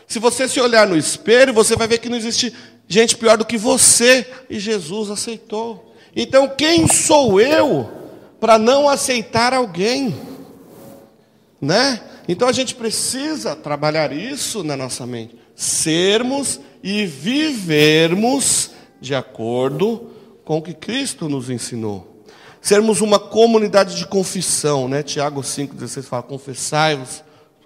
Se 0.07 0.19
você 0.19 0.47
se 0.47 0.59
olhar 0.59 0.87
no 0.87 0.97
espelho, 0.97 1.53
você 1.53 1.75
vai 1.75 1.87
ver 1.87 1.99
que 1.99 2.09
não 2.09 2.17
existe 2.17 2.53
gente 2.87 3.17
pior 3.17 3.37
do 3.37 3.45
que 3.45 3.57
você. 3.57 4.25
E 4.49 4.59
Jesus 4.59 5.09
aceitou. 5.09 5.93
Então, 6.15 6.47
quem 6.47 6.87
sou 6.87 7.39
eu 7.39 7.89
para 8.39 8.57
não 8.57 8.87
aceitar 8.87 9.53
alguém? 9.53 10.15
Né? 11.61 12.01
Então 12.27 12.47
a 12.47 12.53
gente 12.53 12.75
precisa 12.75 13.55
trabalhar 13.55 14.11
isso 14.13 14.63
na 14.63 14.77
nossa 14.77 15.05
mente 15.05 15.35
sermos 15.59 16.57
e 16.81 17.05
vivermos 17.05 18.71
de 19.01 19.13
acordo 19.13 20.09
com 20.45 20.59
o 20.59 20.61
que 20.61 20.73
Cristo 20.73 21.27
nos 21.27 21.49
ensinou. 21.49 22.18
Sermos 22.61 23.01
uma 23.01 23.19
comunidade 23.19 23.95
de 23.95 24.05
confissão, 24.05 24.87
né? 24.87 25.01
Tiago 25.03 25.41
5,16 25.41 26.03
fala: 26.03 26.23
confessai-vos 26.23 27.23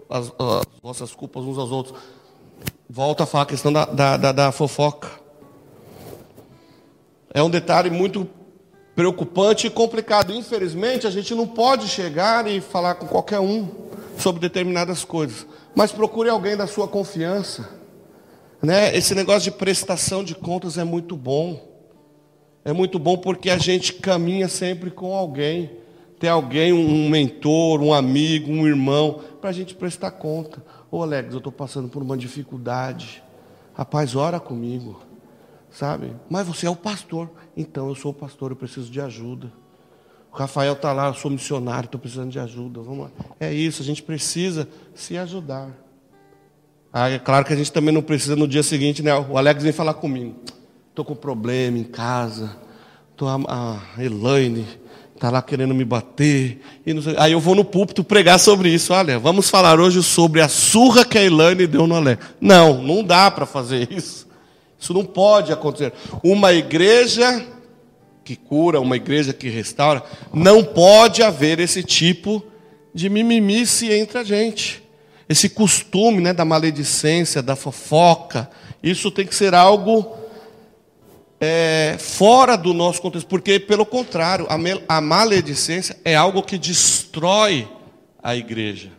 as, 0.10 0.28
as, 0.28 0.66
vossas 0.82 1.14
culpas 1.14 1.44
uns 1.44 1.58
aos 1.58 1.72
outros. 1.72 2.00
Volta 2.90 3.24
a 3.24 3.26
falar 3.26 3.44
a 3.44 3.48
questão 3.48 3.74
da, 3.74 3.86
da, 3.86 4.18
da, 4.18 4.32
da 4.32 4.52
fofoca. 4.52 5.10
É 7.34 7.42
um 7.42 7.50
detalhe 7.50 7.90
muito 7.90 8.30
preocupante 8.96 9.66
e 9.66 9.70
complicado. 9.70 10.34
Infelizmente, 10.34 11.08
a 11.08 11.10
gente 11.10 11.34
não 11.34 11.48
pode 11.48 11.88
chegar 11.88 12.48
e 12.48 12.62
falar 12.62 12.96
com 12.96 13.08
qualquer 13.08 13.40
um 13.40 13.68
sobre 14.18 14.40
determinadas 14.40 15.04
coisas. 15.04 15.48
Mas 15.74 15.92
procure 15.92 16.30
alguém 16.30 16.56
da 16.56 16.68
sua 16.68 16.88
confiança 16.88 17.82
né? 18.64 18.96
Esse 18.96 19.14
negócio 19.14 19.52
de 19.52 19.58
prestação 19.58 20.24
de 20.24 20.34
contas 20.34 20.78
é 20.78 20.86
muito 20.86 21.18
bom. 21.18 21.73
É 22.66 22.72
muito 22.72 22.98
bom 22.98 23.18
porque 23.18 23.50
a 23.50 23.58
gente 23.58 23.94
caminha 23.94 24.48
sempre 24.48 24.90
com 24.90 25.14
alguém. 25.14 25.72
Tem 26.20 26.30
alguém, 26.30 26.72
um 26.72 27.10
mentor, 27.10 27.82
um 27.82 27.94
amigo, 27.94 28.50
um 28.50 28.66
irmão, 28.66 29.20
para 29.42 29.50
a 29.50 29.54
gente 29.54 29.76
prestar 29.76 30.12
conta. 30.12 30.64
Ô 30.90 31.02
Alex, 31.02 31.34
eu 31.34 31.40
estou 31.40 31.52
passando 31.52 31.90
por 31.90 32.02
uma 32.02 32.16
dificuldade. 32.16 33.22
Rapaz, 33.74 34.16
ora 34.16 34.40
comigo. 34.40 35.02
Sabe? 35.70 36.14
Mas 36.30 36.48
você 36.48 36.66
é 36.66 36.70
o 36.70 36.76
pastor. 36.76 37.30
Então, 37.58 37.90
eu 37.90 37.96
sou 37.96 38.12
o 38.12 38.14
pastor, 38.14 38.52
eu 38.52 38.56
preciso 38.56 38.90
de 38.90 39.02
ajuda. 39.02 39.52
O 40.32 40.36
Rafael 40.38 40.74
está 40.74 40.94
lá, 40.94 41.08
eu 41.08 41.14
sou 41.14 41.30
missionário, 41.30 41.88
estou 41.88 42.00
precisando 42.00 42.32
de 42.32 42.40
ajuda. 42.40 42.82
Vamos 42.82 43.06
lá. 43.06 43.12
É 43.40 43.54
isso, 43.54 43.82
a 43.82 43.86
gente 43.86 44.02
precisa 44.02 44.70
se 44.96 45.18
ajudar. 45.18 45.70
Ah, 46.92 47.10
é 47.10 47.20
claro 47.20 47.44
que 47.44 47.52
a 47.52 47.56
gente 47.56 47.72
também 47.72 47.94
não 47.94 48.02
precisa 48.02 48.36
no 48.36 48.48
dia 48.48 48.64
seguinte, 48.64 49.04
né? 49.04 49.14
O 49.14 49.38
Alex 49.38 49.62
vem 49.62 49.72
falar 49.72 49.96
comigo. 49.96 50.40
Estou 50.94 51.04
com 51.04 51.16
problema 51.16 51.76
em 51.76 51.84
casa. 51.84 52.56
Tô, 53.18 53.28
a, 53.28 53.40
a 53.98 54.04
Elaine 54.04 54.64
está 55.16 55.32
lá 55.32 55.42
querendo 55.42 55.74
me 55.74 55.84
bater. 55.84 56.62
Aí 57.18 57.32
eu 57.32 57.40
vou 57.40 57.56
no 57.56 57.66
púlpito 57.66 58.04
pregar 58.04 58.40
sobre 58.40 58.70
isso. 58.70 58.94
Olha, 58.94 59.18
vamos 59.18 59.50
falar 59.50 59.80
hoje 59.80 60.04
sobre 60.04 60.40
a 60.40 60.48
surra 60.48 61.04
que 61.04 61.18
a 61.18 61.24
Elaine 61.24 61.66
deu 61.66 61.88
no 61.88 61.96
Alex. 61.96 62.24
Não, 62.40 62.80
não 62.80 63.04
dá 63.04 63.32
para 63.32 63.48
fazer 63.48 63.92
isso. 63.92 64.28
Isso 64.80 64.94
não 64.94 65.04
pode 65.04 65.52
acontecer. 65.52 65.94
Uma 66.24 66.54
igreja 66.54 67.44
que 68.24 68.36
cura, 68.36 68.80
uma 68.80 68.96
igreja 68.96 69.34
que 69.34 69.50
restaura, 69.50 70.04
não 70.32 70.64
pode 70.64 71.24
haver 71.24 71.60
esse 71.60 71.82
tipo 71.82 72.46
de 72.94 73.10
mimimice 73.10 73.92
entre 73.92 74.20
a 74.20 74.24
gente 74.24 74.84
esse 75.28 75.50
costume 75.50 76.22
né, 76.22 76.34
da 76.34 76.46
maledicência, 76.46 77.42
da 77.42 77.56
fofoca, 77.56 78.50
isso 78.84 79.10
tem 79.10 79.26
que 79.26 79.34
ser 79.34 79.56
algo 79.56 80.23
é, 81.46 81.98
fora 82.00 82.56
do 82.56 82.74
nosso 82.74 83.02
contexto, 83.02 83.28
porque, 83.28 83.60
pelo 83.60 83.86
contrário, 83.86 84.48
a, 84.48 84.58
a 84.96 85.02
maledicência 85.02 85.98
é 86.06 86.16
algo 86.16 86.42
que 86.42 86.58
destrói 86.58 87.68
a 88.24 88.34
igreja. 88.34 88.92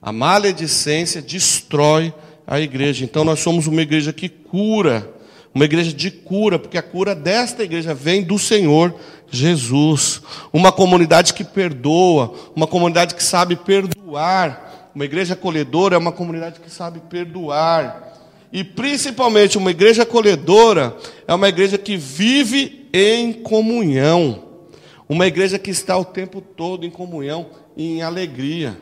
A 0.00 0.10
maledicência 0.10 1.20
destrói 1.20 2.14
a 2.46 2.58
igreja. 2.58 3.04
Então, 3.04 3.22
nós 3.22 3.40
somos 3.40 3.66
uma 3.66 3.82
igreja 3.82 4.14
que 4.14 4.30
cura, 4.30 5.12
uma 5.54 5.66
igreja 5.66 5.92
de 5.92 6.10
cura, 6.10 6.58
porque 6.58 6.78
a 6.78 6.82
cura 6.82 7.14
desta 7.14 7.62
igreja 7.62 7.92
vem 7.92 8.22
do 8.22 8.38
Senhor 8.38 8.94
Jesus. 9.30 10.22
Uma 10.50 10.72
comunidade 10.72 11.34
que 11.34 11.44
perdoa, 11.44 12.32
uma 12.56 12.66
comunidade 12.66 13.14
que 13.14 13.22
sabe 13.22 13.56
perdoar 13.56 14.68
uma 14.94 15.04
igreja 15.04 15.34
acolhedora 15.34 15.94
é 15.94 15.98
uma 15.98 16.10
comunidade 16.10 16.58
que 16.58 16.68
sabe 16.68 16.98
perdoar. 16.98 18.17
E 18.52 18.64
principalmente 18.64 19.58
uma 19.58 19.70
igreja 19.70 20.02
acolhedora 20.02 20.96
é 21.26 21.34
uma 21.34 21.48
igreja 21.48 21.76
que 21.76 21.96
vive 21.96 22.88
em 22.92 23.32
comunhão. 23.32 24.44
Uma 25.08 25.26
igreja 25.26 25.58
que 25.58 25.70
está 25.70 25.96
o 25.96 26.04
tempo 26.04 26.40
todo 26.40 26.84
em 26.84 26.90
comunhão 26.90 27.50
e 27.76 27.96
em 27.96 28.02
alegria. 28.02 28.78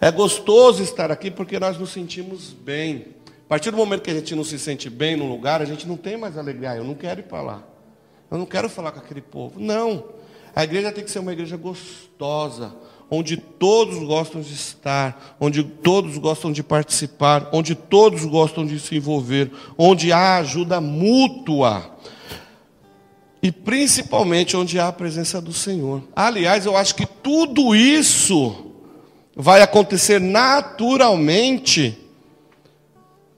É 0.00 0.10
gostoso 0.10 0.82
estar 0.82 1.10
aqui 1.10 1.30
porque 1.30 1.58
nós 1.58 1.78
nos 1.78 1.90
sentimos 1.90 2.52
bem. 2.52 3.06
A 3.26 3.48
partir 3.48 3.70
do 3.70 3.76
momento 3.76 4.02
que 4.02 4.10
a 4.10 4.14
gente 4.14 4.34
não 4.34 4.44
se 4.44 4.58
sente 4.58 4.88
bem 4.88 5.16
no 5.16 5.26
lugar, 5.26 5.60
a 5.62 5.64
gente 5.64 5.88
não 5.88 5.96
tem 5.96 6.16
mais 6.16 6.36
alegria. 6.36 6.72
Ah, 6.72 6.76
eu 6.76 6.84
não 6.84 6.94
quero 6.94 7.20
ir 7.20 7.24
para 7.24 7.42
lá. 7.42 7.64
Eu 8.30 8.36
não 8.38 8.46
quero 8.46 8.68
falar 8.68 8.92
com 8.92 9.00
aquele 9.00 9.22
povo. 9.22 9.58
Não. 9.58 10.04
A 10.54 10.64
igreja 10.64 10.92
tem 10.92 11.02
que 11.02 11.10
ser 11.10 11.18
uma 11.18 11.32
igreja 11.32 11.56
gostosa, 11.56 12.74
onde 13.10 13.36
todos 13.36 13.98
gostam 14.06 14.40
de 14.40 14.52
estar, 14.52 15.36
onde 15.40 15.62
todos 15.62 16.18
gostam 16.18 16.52
de 16.52 16.62
participar, 16.62 17.48
onde 17.52 17.74
todos 17.74 18.24
gostam 18.24 18.66
de 18.66 18.78
se 18.78 18.96
envolver, 18.96 19.50
onde 19.76 20.12
há 20.12 20.36
ajuda 20.36 20.80
mútua. 20.80 21.96
E 23.42 23.50
principalmente 23.50 24.56
onde 24.56 24.78
há 24.78 24.88
a 24.88 24.92
presença 24.92 25.40
do 25.40 25.52
Senhor. 25.52 26.02
Aliás, 26.14 26.66
eu 26.66 26.76
acho 26.76 26.94
que 26.94 27.06
tudo 27.06 27.74
isso 27.74 28.66
vai 29.34 29.62
acontecer 29.62 30.20
naturalmente 30.20 31.96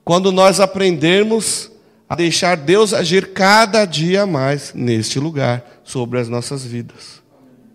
quando 0.02 0.33
nós 0.33 0.59
aprendermos 0.59 1.70
a 2.09 2.16
deixar 2.16 2.56
Deus 2.56 2.92
agir 2.92 3.33
cada 3.33 3.85
dia 3.85 4.26
mais 4.26 4.72
neste 4.74 5.20
lugar 5.20 5.80
sobre 5.85 6.18
as 6.18 6.28
nossas 6.28 6.64
vidas, 6.64 7.22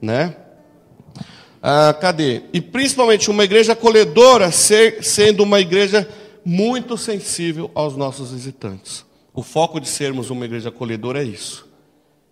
né? 0.01 0.35
Ah, 1.67 1.97
cadê? 1.99 2.43
E 2.53 2.61
principalmente 2.61 3.31
uma 3.31 3.43
igreja 3.43 3.73
acolhedora, 3.73 4.51
ser, 4.51 5.03
sendo 5.03 5.41
uma 5.41 5.59
igreja 5.59 6.07
muito 6.45 6.95
sensível 6.95 7.71
aos 7.73 7.97
nossos 7.97 8.31
visitantes. 8.31 9.03
O 9.33 9.41
foco 9.41 9.79
de 9.79 9.89
sermos 9.89 10.29
uma 10.29 10.45
igreja 10.45 10.69
acolhedora 10.69 11.23
é 11.23 11.25
isso. 11.25 11.67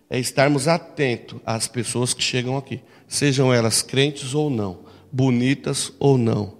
É 0.08 0.20
estarmos 0.20 0.68
atentos 0.68 1.40
às 1.44 1.66
pessoas 1.66 2.14
que 2.14 2.22
chegam 2.22 2.56
aqui, 2.56 2.80
sejam 3.08 3.52
elas 3.52 3.82
crentes 3.82 4.34
ou 4.34 4.48
não, 4.48 4.78
bonitas 5.10 5.92
ou 5.98 6.16
não, 6.16 6.54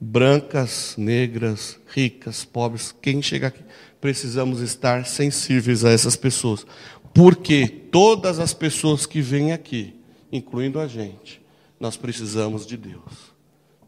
brancas, 0.00 0.94
negras, 0.96 1.80
ricas, 1.88 2.44
pobres, 2.44 2.94
quem 3.02 3.20
chega 3.20 3.48
aqui. 3.48 3.64
Precisamos 4.00 4.60
estar 4.60 5.04
sensíveis 5.04 5.84
a 5.84 5.90
essas 5.90 6.14
pessoas, 6.14 6.64
porque 7.12 7.66
todas 7.66 8.38
as 8.38 8.54
pessoas 8.54 9.04
que 9.04 9.20
vêm 9.20 9.50
aqui, 9.50 9.96
incluindo 10.30 10.78
a 10.78 10.86
gente, 10.86 11.47
nós 11.80 11.96
precisamos 11.96 12.66
de 12.66 12.76
Deus. 12.76 13.36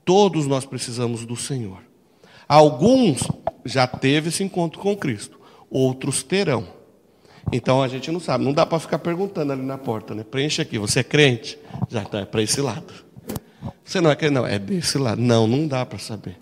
Todos 0.05 0.47
nós 0.47 0.65
precisamos 0.65 1.25
do 1.25 1.37
Senhor. 1.37 1.83
Alguns 2.49 3.23
já 3.65 3.87
teve 3.87 4.29
esse 4.29 4.43
encontro 4.43 4.81
com 4.81 4.97
Cristo, 4.97 5.39
outros 5.71 6.23
terão. 6.23 6.67
Então 7.53 7.83
a 7.83 7.89
gente 7.89 8.11
não 8.11 8.21
sabe, 8.21 8.45
não 8.45 8.53
dá 8.53 8.67
para 8.67 8.79
ficar 8.79 8.99
perguntando 8.99 9.53
ali 9.53 9.63
na 9.63 9.79
porta, 9.79 10.15
né? 10.15 10.25
Preenche 10.25 10.61
aqui, 10.61 10.79
você 10.79 11.01
é 11.01 11.05
crente? 11.05 11.59
Já 11.89 12.03
está 12.03 12.21
é 12.21 12.25
para 12.25 12.43
esse 12.43 12.61
lado. 12.61 12.93
Você 13.85 14.01
não 14.01 14.11
é 14.11 14.17
crente? 14.17 14.35
Não, 14.35 14.47
é 14.47 14.59
desse 14.59 14.99
lado. 14.99 15.21
Não, 15.21 15.47
não 15.47 15.67
dá 15.67 15.85
para 15.87 15.99
saber. 15.99 16.37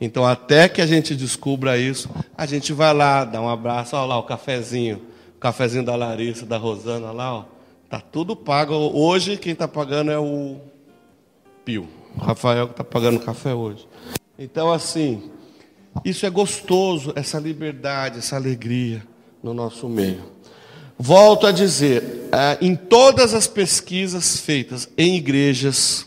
Então 0.00 0.24
até 0.24 0.68
que 0.68 0.80
a 0.80 0.86
gente 0.86 1.14
descubra 1.14 1.76
isso, 1.76 2.08
a 2.36 2.46
gente 2.46 2.72
vai 2.72 2.94
lá, 2.94 3.24
dá 3.24 3.40
um 3.40 3.48
abraço, 3.48 3.96
olha 3.96 4.06
lá 4.06 4.18
o 4.18 4.22
cafezinho, 4.22 5.02
o 5.36 5.40
cafezinho 5.40 5.84
da 5.84 5.96
Larissa, 5.96 6.46
da 6.46 6.56
Rosana 6.56 7.10
lá, 7.10 7.34
ó. 7.34 7.44
Tá 7.88 8.00
tudo 8.00 8.36
pago. 8.36 8.74
Hoje 8.74 9.36
quem 9.36 9.54
está 9.54 9.66
pagando 9.66 10.10
é 10.10 10.18
o 10.18 10.60
Pio. 11.68 11.86
Rafael 12.18 12.68
que 12.68 12.72
está 12.72 12.82
pagando 12.82 13.20
café 13.20 13.52
hoje. 13.52 13.86
Então, 14.38 14.72
assim, 14.72 15.30
isso 16.02 16.24
é 16.24 16.30
gostoso, 16.30 17.12
essa 17.14 17.38
liberdade, 17.38 18.20
essa 18.20 18.36
alegria 18.36 19.06
no 19.42 19.52
nosso 19.52 19.86
meio. 19.86 20.32
Volto 20.98 21.46
a 21.46 21.52
dizer, 21.52 22.30
é, 22.32 22.56
em 22.62 22.74
todas 22.74 23.34
as 23.34 23.46
pesquisas 23.46 24.40
feitas 24.40 24.88
em 24.96 25.16
igrejas, 25.16 26.06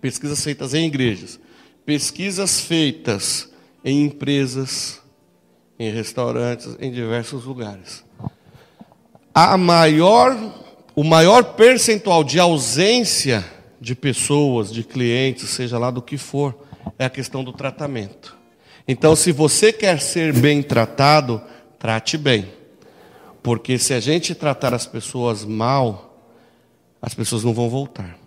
pesquisas 0.00 0.42
feitas 0.42 0.74
em 0.74 0.84
igrejas, 0.84 1.38
pesquisas 1.84 2.60
feitas 2.60 3.48
em 3.84 4.02
empresas, 4.02 5.00
em 5.78 5.92
restaurantes, 5.92 6.76
em 6.80 6.90
diversos 6.90 7.44
lugares. 7.44 8.04
A 9.32 9.56
maior, 9.56 10.36
o 10.96 11.04
maior 11.04 11.54
percentual 11.54 12.24
de 12.24 12.40
ausência 12.40 13.54
de 13.86 13.94
pessoas, 13.94 14.72
de 14.72 14.82
clientes, 14.82 15.48
seja 15.48 15.78
lá 15.78 15.92
do 15.92 16.02
que 16.02 16.18
for, 16.18 16.52
é 16.98 17.04
a 17.04 17.10
questão 17.10 17.44
do 17.44 17.52
tratamento. 17.52 18.36
Então, 18.88 19.14
se 19.14 19.30
você 19.30 19.72
quer 19.72 20.00
ser 20.00 20.32
bem 20.32 20.60
tratado, 20.60 21.40
trate 21.78 22.18
bem. 22.18 22.48
Porque 23.44 23.78
se 23.78 23.94
a 23.94 24.00
gente 24.00 24.34
tratar 24.34 24.74
as 24.74 24.86
pessoas 24.86 25.44
mal, 25.44 26.20
as 27.00 27.14
pessoas 27.14 27.44
não 27.44 27.54
vão 27.54 27.70
voltar. 27.70 28.18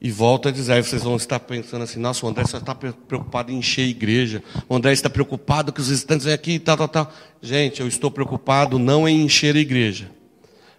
E 0.00 0.10
volta 0.10 0.48
a 0.48 0.52
dizer, 0.52 0.72
aí 0.72 0.82
vocês 0.82 1.04
vão 1.04 1.14
estar 1.14 1.38
pensando 1.38 1.84
assim, 1.84 2.00
nossa, 2.00 2.26
o 2.26 2.28
André 2.28 2.44
só 2.44 2.58
está 2.58 2.74
preocupado 2.74 3.52
em 3.52 3.58
encher 3.58 3.82
a 3.82 3.88
igreja. 3.88 4.42
O 4.68 4.74
André 4.74 4.92
está 4.92 5.08
preocupado 5.08 5.72
que 5.72 5.80
os 5.80 5.90
visitantes 5.90 6.24
vêm 6.24 6.34
aqui 6.34 6.52
e 6.54 6.58
tal, 6.58 6.76
tal, 6.76 6.88
tal. 6.88 7.12
Gente, 7.40 7.82
eu 7.82 7.86
estou 7.86 8.10
preocupado 8.10 8.80
não 8.80 9.08
em 9.08 9.22
encher 9.22 9.54
a 9.54 9.60
igreja. 9.60 10.10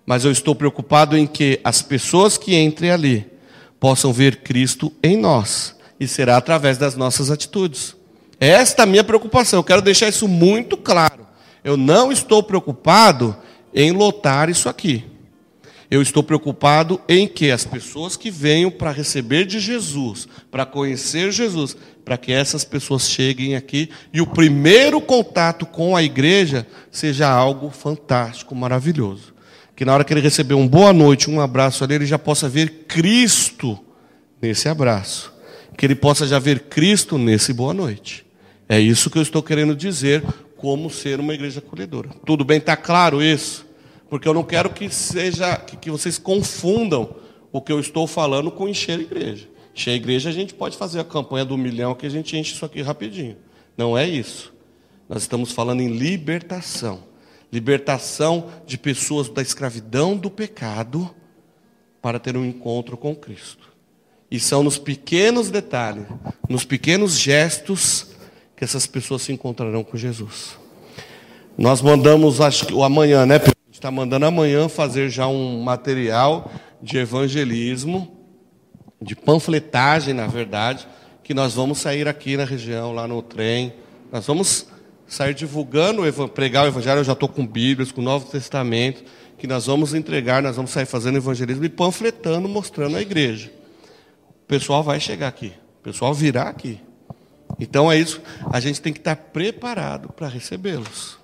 Mas 0.06 0.26
eu 0.26 0.32
estou 0.32 0.54
preocupado 0.54 1.18
em 1.18 1.26
que 1.26 1.58
as 1.64 1.82
pessoas 1.82 2.38
que 2.38 2.54
entrem 2.54 2.92
ali 2.92 3.32
possam 3.82 4.14
ver 4.14 4.38
Cristo 4.38 4.94
em 5.02 5.18
nós. 5.18 5.76
E 6.00 6.08
será 6.08 6.38
através 6.38 6.78
das 6.78 6.96
nossas 6.96 7.32
atitudes. 7.32 7.96
Esta 8.40 8.84
é 8.84 8.86
a 8.86 8.86
minha 8.86 9.04
preocupação. 9.04 9.60
Eu 9.60 9.64
quero 9.64 9.82
deixar 9.82 10.08
isso 10.08 10.28
muito 10.28 10.78
claro. 10.78 11.26
Eu 11.64 11.76
não 11.76 12.12
estou 12.12 12.44
preocupado 12.44 13.36
em 13.74 13.92
lotar 13.92 14.50
isso 14.50 14.70
aqui. 14.70 15.04
Eu 15.90 16.02
estou 16.02 16.24
preocupado 16.24 17.02
em 17.10 17.28
que 17.28 17.52
as 17.52 17.66
pessoas 17.66 18.16
que 18.16 18.32
venham 18.32 18.72
para 18.72 18.92
receber 18.92 19.46
de 19.46 19.60
Jesus, 19.60 20.28
para 20.50 20.66
conhecer 20.66 21.32
Jesus, 21.32 21.76
para 22.06 22.18
que 22.18 22.32
essas 22.32 22.64
pessoas 22.64 23.10
cheguem 23.10 23.56
aqui 23.56 23.90
e 24.14 24.22
o 24.22 24.28
primeiro 24.28 25.02
contato 25.02 25.66
com 25.66 25.96
a 25.96 26.04
igreja 26.04 26.66
seja 26.92 27.30
algo 27.30 27.70
fantástico, 27.70 28.56
maravilhoso. 28.56 29.34
Que 29.82 29.86
na 29.86 29.96
hora 29.96 30.04
que 30.04 30.14
ele 30.14 30.22
receber 30.22 30.54
um 30.54 30.68
boa 30.68 30.94
noite, 30.94 31.28
um 31.28 31.42
abraço 31.42 31.84
ali, 31.84 31.96
ele 31.96 32.06
já 32.06 32.20
possa 32.20 32.48
ver 32.48 32.86
Cristo 32.88 33.80
nesse 34.40 34.70
abraço. 34.70 35.34
Que 35.76 35.88
ele 35.88 35.96
possa 35.96 36.28
já 36.28 36.38
ver 36.38 36.60
Cristo 36.66 37.18
nesse 37.18 37.52
boa 37.52 37.74
noite. 37.74 38.24
É 38.70 38.80
isso 38.80 39.10
que 39.10 39.18
eu 39.18 39.24
estou 39.24 39.42
querendo 39.42 39.76
dizer 39.76 40.24
como 40.56 40.88
ser 40.88 41.20
uma 41.20 41.34
igreja 41.34 41.58
acolhedora. 41.58 42.10
Tudo 42.24 42.46
bem? 42.46 42.60
Está 42.60 42.78
claro 42.78 43.24
isso? 43.24 43.66
porque 44.08 44.28
eu 44.28 44.36
não 44.36 44.44
quero 44.44 44.70
que 44.70 44.88
seja 44.88 45.56
que, 45.56 45.90
vocês 45.90 46.20
confundam 46.20 47.16
o 47.52 47.60
que 47.60 47.72
eu 47.72 47.80
estou 47.80 48.06
falando 48.06 48.52
com 48.52 48.70
encher 48.70 49.00
a 49.00 49.02
igreja. 49.02 49.50
Encher 49.74 49.94
a 49.94 49.96
igreja 49.96 50.30
a 50.30 50.32
gente 50.32 50.54
pode 50.54 50.78
fazer 50.78 51.00
a 51.00 51.04
campanha 51.04 51.44
do 51.44 51.58
milhão 51.58 51.96
que 51.96 52.06
a 52.06 52.10
gente 52.10 52.38
enche 52.38 52.54
isso 52.54 52.64
aqui 52.64 52.84
rapidinho. 52.84 53.36
Não 53.76 53.98
é 53.98 54.08
isso. 54.08 54.54
Nós 55.10 55.24
estamos 55.24 55.52
falando 55.52 55.82
em 55.82 55.88
libertação. 55.88 57.10
Libertação 57.52 58.50
de 58.66 58.78
pessoas 58.78 59.30
da 59.30 59.42
escravidão 59.42 60.16
do 60.16 60.30
pecado 60.30 61.14
para 62.02 62.20
ter 62.20 62.38
um 62.38 62.46
encontro 62.46 62.96
com 62.96 63.16
Cristo. 63.16 63.70
E 64.30 64.40
são 64.40 64.64
nos 64.64 64.78
pequenos 64.78 65.50
detalhes, 65.50 66.06
nos 66.48 66.64
pequenos 66.64 67.20
gestos 67.20 68.08
que 68.56 68.64
essas 68.64 68.88
pessoas 68.88 69.24
se 69.24 69.34
encontrarão 69.34 69.84
com 69.84 69.98
Jesus. 69.98 70.58
Nós 71.58 71.82
mandamos, 71.82 72.40
acho 72.40 72.66
que 72.66 72.74
o 72.74 72.84
amanhã, 72.84 73.26
né, 73.26 73.38
Pedro? 73.38 73.62
está 73.82 73.90
mandando 73.90 74.28
amanhã 74.28 74.70
fazer 74.70 75.10
já 75.10 75.26
um 75.26 75.62
material 75.62 76.52
de 76.82 77.00
evangelismo, 77.00 78.16
de 79.02 79.16
panfletagem, 79.16 80.14
na 80.14 80.28
verdade, 80.28 80.88
que 81.24 81.34
nós 81.34 81.56
vamos 81.56 81.80
sair 81.80 82.08
aqui 82.08 82.38
na 82.38 82.46
região, 82.46 82.94
lá 82.94 83.08
no 83.08 83.24
trem. 83.24 83.74
Nós 84.12 84.28
vamos 84.28 84.68
sair 85.12 85.34
divulgando, 85.34 86.02
pregar 86.30 86.64
o 86.64 86.68
evangelho. 86.70 87.02
Eu 87.02 87.04
já 87.04 87.12
estou 87.12 87.28
com 87.28 87.46
Bíblias, 87.46 87.92
com 87.92 88.00
o 88.00 88.04
Novo 88.04 88.26
Testamento, 88.32 89.04
que 89.38 89.46
nós 89.46 89.66
vamos 89.66 89.94
entregar, 89.94 90.42
nós 90.42 90.56
vamos 90.56 90.72
sair 90.72 90.86
fazendo 90.86 91.18
evangelismo 91.18 91.66
e 91.66 91.70
panfletando, 91.70 92.48
mostrando 92.48 92.96
a 92.96 93.02
igreja. 93.02 93.52
O 94.44 94.48
pessoal 94.48 94.82
vai 94.82 95.02
chegar 95.02 95.28
aqui, 95.28 95.52
o 95.82 95.84
pessoal 95.84 96.14
virá 96.14 96.44
aqui. 96.44 96.80
Então 97.60 97.92
é 97.92 98.00
isso, 98.00 98.22
a 98.50 98.62
gente 98.62 98.80
tem 98.80 98.94
que 98.94 99.00
estar 99.00 99.18
preparado 99.18 100.10
para 100.14 100.30
recebê-los. 100.30 101.18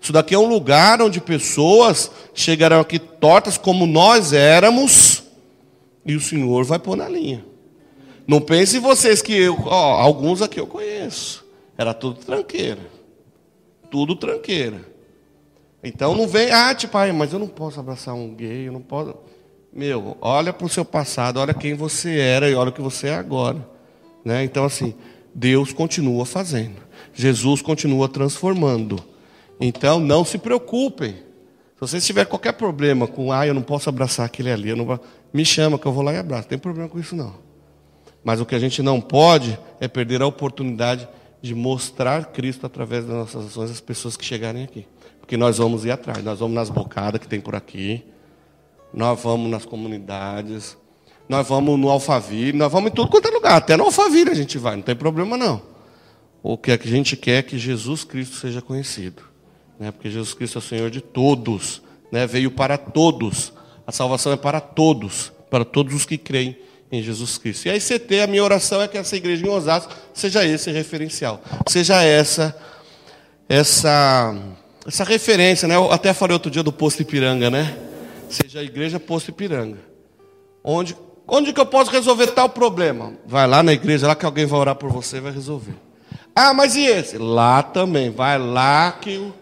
Isso 0.00 0.12
daqui 0.12 0.34
é 0.34 0.38
um 0.38 0.46
lugar 0.46 1.02
onde 1.02 1.20
pessoas 1.20 2.12
chegarão 2.32 2.80
aqui 2.80 2.98
tortas 2.98 3.58
como 3.58 3.86
nós 3.86 4.32
éramos, 4.32 5.24
e 6.06 6.14
o 6.14 6.20
Senhor 6.20 6.64
vai 6.64 6.78
pôr 6.78 6.96
na 6.96 7.08
linha. 7.08 7.44
Não 8.24 8.40
pense 8.40 8.78
vocês 8.78 9.20
que 9.20 9.32
eu, 9.32 9.58
ó, 9.64 10.00
alguns 10.00 10.42
aqui 10.42 10.60
eu 10.60 10.66
conheço. 10.66 11.44
Era 11.76 11.92
tudo 11.92 12.20
tranqueira. 12.20 13.01
Tudo 13.92 14.16
tranqueira. 14.16 14.80
Então 15.84 16.16
não 16.16 16.26
vem, 16.26 16.50
ah, 16.50 16.74
tipo, 16.74 16.96
ai, 16.96 17.12
mas 17.12 17.34
eu 17.34 17.38
não 17.38 17.46
posso 17.46 17.78
abraçar 17.78 18.14
um 18.14 18.34
gay, 18.34 18.66
eu 18.68 18.72
não 18.72 18.80
posso. 18.80 19.14
Meu, 19.70 20.16
olha 20.18 20.50
para 20.50 20.64
o 20.64 20.68
seu 20.68 20.82
passado, 20.82 21.38
olha 21.38 21.52
quem 21.52 21.74
você 21.74 22.18
era 22.18 22.48
e 22.48 22.54
olha 22.54 22.70
o 22.70 22.72
que 22.72 22.80
você 22.80 23.08
é 23.08 23.14
agora. 23.14 23.68
Né? 24.24 24.44
Então, 24.44 24.64
assim, 24.64 24.94
Deus 25.34 25.74
continua 25.74 26.24
fazendo. 26.24 26.76
Jesus 27.12 27.60
continua 27.60 28.08
transformando. 28.08 28.98
Então, 29.60 30.00
não 30.00 30.24
se 30.24 30.38
preocupem. 30.38 31.12
Se 31.12 31.80
vocês 31.80 32.06
tiverem 32.06 32.30
qualquer 32.30 32.52
problema 32.52 33.06
com, 33.06 33.30
ah, 33.30 33.46
eu 33.46 33.52
não 33.52 33.62
posso 33.62 33.90
abraçar 33.90 34.24
aquele 34.24 34.50
ali, 34.50 34.74
não 34.74 34.98
me 35.34 35.44
chama 35.44 35.78
que 35.78 35.84
eu 35.84 35.92
vou 35.92 36.02
lá 36.02 36.14
e 36.14 36.16
abraço. 36.16 36.44
Não 36.44 36.48
tem 36.48 36.58
problema 36.58 36.88
com 36.88 36.98
isso, 36.98 37.14
não. 37.14 37.34
Mas 38.24 38.40
o 38.40 38.46
que 38.46 38.54
a 38.54 38.58
gente 38.58 38.80
não 38.82 39.02
pode 39.02 39.58
é 39.78 39.86
perder 39.86 40.22
a 40.22 40.26
oportunidade 40.26 41.02
de 41.02 41.21
mostrar 41.54 42.26
Cristo 42.26 42.66
através 42.66 43.04
das 43.04 43.14
nossas 43.14 43.46
ações 43.46 43.70
às 43.70 43.80
pessoas 43.80 44.16
que 44.16 44.24
chegarem 44.24 44.64
aqui. 44.64 44.86
Porque 45.20 45.36
nós 45.36 45.58
vamos 45.58 45.84
ir 45.84 45.90
atrás, 45.90 46.22
nós 46.22 46.38
vamos 46.38 46.54
nas 46.54 46.70
bocadas 46.70 47.20
que 47.20 47.26
tem 47.26 47.40
por 47.40 47.54
aqui, 47.54 48.04
nós 48.94 49.20
vamos 49.22 49.50
nas 49.50 49.64
comunidades, 49.64 50.76
nós 51.28 51.48
vamos 51.48 51.78
no 51.78 51.88
Alphaville, 51.88 52.56
nós 52.56 52.70
vamos 52.70 52.90
em 52.90 52.94
tudo 52.94 53.10
quanto 53.10 53.28
é 53.28 53.30
lugar, 53.30 53.56
até 53.56 53.76
no 53.76 53.84
Alphaville 53.84 54.30
a 54.30 54.34
gente 54.34 54.58
vai, 54.58 54.76
não 54.76 54.82
tem 54.82 54.94
problema 54.94 55.36
não. 55.36 55.62
O 56.42 56.58
que 56.58 56.70
a 56.70 56.76
gente 56.76 57.16
quer 57.16 57.38
é 57.38 57.42
que 57.42 57.58
Jesus 57.58 58.04
Cristo 58.04 58.36
seja 58.36 58.60
conhecido 58.60 59.32
né? 59.82 59.90
porque 59.90 60.08
Jesus 60.08 60.32
Cristo 60.32 60.58
é 60.58 60.60
o 60.60 60.62
Senhor 60.62 60.90
de 60.90 61.00
todos, 61.00 61.82
né? 62.10 62.24
veio 62.24 62.52
para 62.52 62.78
todos. 62.78 63.52
A 63.84 63.90
salvação 63.90 64.32
é 64.32 64.36
para 64.36 64.60
todos, 64.60 65.32
para 65.50 65.64
todos 65.64 65.92
os 65.92 66.06
que 66.06 66.16
creem 66.16 66.56
em 66.92 67.02
Jesus 67.02 67.38
Cristo. 67.38 67.66
E 67.66 67.70
a 67.70 67.76
ICT, 67.76 68.20
a 68.20 68.26
minha 68.26 68.44
oração 68.44 68.82
é 68.82 68.86
que 68.86 68.98
essa 68.98 69.16
igreja 69.16 69.46
em 69.46 69.48
Osasco 69.48 69.92
seja 70.12 70.44
esse 70.44 70.70
referencial, 70.70 71.42
seja 71.66 72.02
essa 72.02 72.54
essa 73.48 74.36
essa 74.86 75.02
referência, 75.04 75.66
né? 75.66 75.74
Eu 75.74 75.90
até 75.90 76.12
falei 76.12 76.34
outro 76.34 76.50
dia 76.50 76.62
do 76.62 76.72
posto 76.72 77.00
Ipiranga, 77.00 77.50
né? 77.50 77.76
Seja 78.28 78.60
a 78.60 78.62
igreja 78.62 79.00
posto 79.00 79.30
Ipiranga. 79.30 79.78
Onde 80.62 80.94
onde 81.26 81.52
que 81.52 81.60
eu 81.60 81.66
posso 81.66 81.90
resolver 81.90 82.26
tal 82.28 82.50
problema? 82.50 83.14
Vai 83.26 83.46
lá 83.46 83.62
na 83.62 83.72
igreja, 83.72 84.06
lá 84.06 84.14
que 84.14 84.26
alguém 84.26 84.44
vai 84.44 84.60
orar 84.60 84.76
por 84.76 84.90
você 84.90 85.16
e 85.16 85.20
vai 85.20 85.32
resolver. 85.32 85.74
Ah, 86.36 86.52
mas 86.52 86.76
e 86.76 86.84
esse? 86.84 87.16
Lá 87.16 87.62
também, 87.62 88.10
vai 88.10 88.38
lá 88.38 88.92
que 88.92 89.32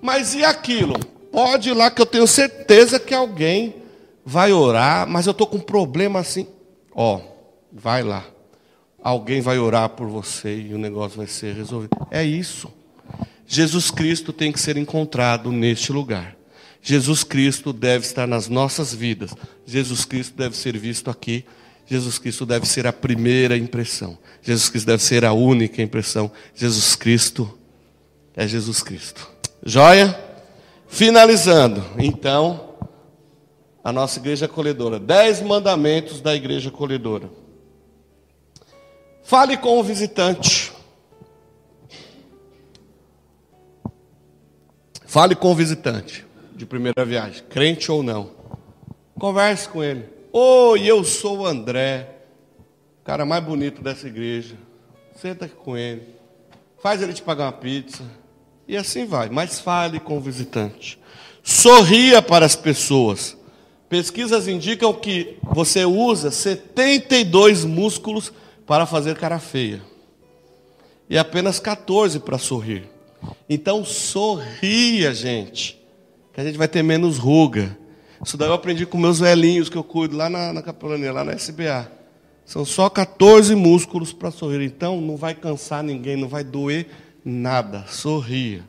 mas 0.00 0.34
e 0.34 0.44
aquilo? 0.44 0.98
Pode 1.30 1.70
ir 1.70 1.74
lá 1.74 1.90
que 1.90 2.02
eu 2.02 2.06
tenho 2.06 2.26
certeza 2.26 2.98
que 2.98 3.14
alguém 3.14 3.76
vai 4.24 4.52
orar, 4.52 5.06
mas 5.08 5.26
eu 5.26 5.30
estou 5.30 5.46
com 5.46 5.56
um 5.56 5.60
problema 5.60 6.20
assim. 6.20 6.46
Ó, 6.94 7.20
vai 7.72 8.02
lá. 8.02 8.24
Alguém 9.02 9.40
vai 9.40 9.58
orar 9.58 9.88
por 9.90 10.08
você 10.08 10.56
e 10.56 10.74
o 10.74 10.78
negócio 10.78 11.18
vai 11.18 11.26
ser 11.26 11.54
resolvido. 11.54 11.96
É 12.10 12.22
isso. 12.24 12.72
Jesus 13.46 13.90
Cristo 13.90 14.32
tem 14.32 14.52
que 14.52 14.60
ser 14.60 14.76
encontrado 14.76 15.50
neste 15.50 15.92
lugar. 15.92 16.36
Jesus 16.80 17.22
Cristo 17.22 17.72
deve 17.72 18.04
estar 18.04 18.26
nas 18.26 18.48
nossas 18.48 18.94
vidas. 18.94 19.34
Jesus 19.66 20.04
Cristo 20.04 20.36
deve 20.36 20.56
ser 20.56 20.76
visto 20.78 21.10
aqui. 21.10 21.44
Jesus 21.86 22.18
Cristo 22.18 22.46
deve 22.46 22.66
ser 22.66 22.86
a 22.86 22.92
primeira 22.92 23.56
impressão. 23.56 24.16
Jesus 24.40 24.68
Cristo 24.68 24.86
deve 24.86 25.02
ser 25.02 25.24
a 25.24 25.32
única 25.32 25.82
impressão. 25.82 26.30
Jesus 26.54 26.96
Cristo 26.96 27.58
é 28.34 28.46
Jesus 28.46 28.82
Cristo. 28.82 29.28
Joia? 29.64 30.18
Finalizando, 30.88 31.82
então, 31.98 32.71
a 33.82 33.92
nossa 33.92 34.18
igreja 34.18 34.46
acolhedora. 34.46 34.98
Dez 34.98 35.40
mandamentos 35.40 36.20
da 36.20 36.34
igreja 36.34 36.68
acolhedora. 36.68 37.30
Fale 39.22 39.56
com 39.56 39.78
o 39.78 39.82
visitante. 39.82 40.72
Fale 45.06 45.34
com 45.34 45.52
o 45.52 45.54
visitante 45.54 46.24
de 46.54 46.64
primeira 46.64 47.04
viagem, 47.04 47.42
crente 47.50 47.90
ou 47.90 48.02
não. 48.02 48.30
Converse 49.18 49.68
com 49.68 49.82
ele. 49.82 50.08
Oi, 50.32 50.84
eu 50.86 51.04
sou 51.04 51.40
o 51.40 51.46
André, 51.46 52.08
o 53.00 53.04
cara 53.04 53.24
mais 53.26 53.44
bonito 53.44 53.82
dessa 53.82 54.06
igreja. 54.06 54.56
Senta 55.20 55.44
aqui 55.44 55.54
com 55.54 55.76
ele. 55.76 56.02
Faz 56.82 57.02
ele 57.02 57.12
te 57.12 57.22
pagar 57.22 57.44
uma 57.44 57.52
pizza 57.52 58.02
e 58.66 58.76
assim 58.76 59.04
vai. 59.04 59.28
Mas 59.28 59.60
fale 59.60 60.00
com 60.00 60.16
o 60.16 60.20
visitante. 60.20 60.98
Sorria 61.42 62.22
para 62.22 62.46
as 62.46 62.56
pessoas. 62.56 63.36
Pesquisas 63.92 64.48
indicam 64.48 64.90
que 64.94 65.36
você 65.42 65.84
usa 65.84 66.30
72 66.30 67.66
músculos 67.66 68.32
para 68.66 68.86
fazer 68.86 69.18
cara 69.18 69.38
feia. 69.38 69.82
E 71.10 71.18
apenas 71.18 71.60
14 71.60 72.18
para 72.20 72.38
sorrir. 72.38 72.88
Então 73.46 73.84
sorria, 73.84 75.12
gente, 75.12 75.78
que 76.32 76.40
a 76.40 76.44
gente 76.44 76.56
vai 76.56 76.68
ter 76.68 76.82
menos 76.82 77.18
ruga. 77.18 77.76
Isso 78.24 78.38
daí 78.38 78.48
eu 78.48 78.54
aprendi 78.54 78.86
com 78.86 78.96
meus 78.96 79.20
velhinhos 79.20 79.68
que 79.68 79.76
eu 79.76 79.84
cuido 79.84 80.16
lá 80.16 80.30
na, 80.30 80.54
na 80.54 80.62
capelania, 80.62 81.12
lá 81.12 81.22
na 81.22 81.34
SBA. 81.34 81.92
São 82.46 82.64
só 82.64 82.88
14 82.88 83.54
músculos 83.54 84.10
para 84.10 84.30
sorrir. 84.30 84.64
Então 84.64 85.02
não 85.02 85.18
vai 85.18 85.34
cansar 85.34 85.84
ninguém, 85.84 86.16
não 86.16 86.28
vai 86.28 86.42
doer 86.42 86.86
nada. 87.22 87.84
Sorria. 87.88 88.64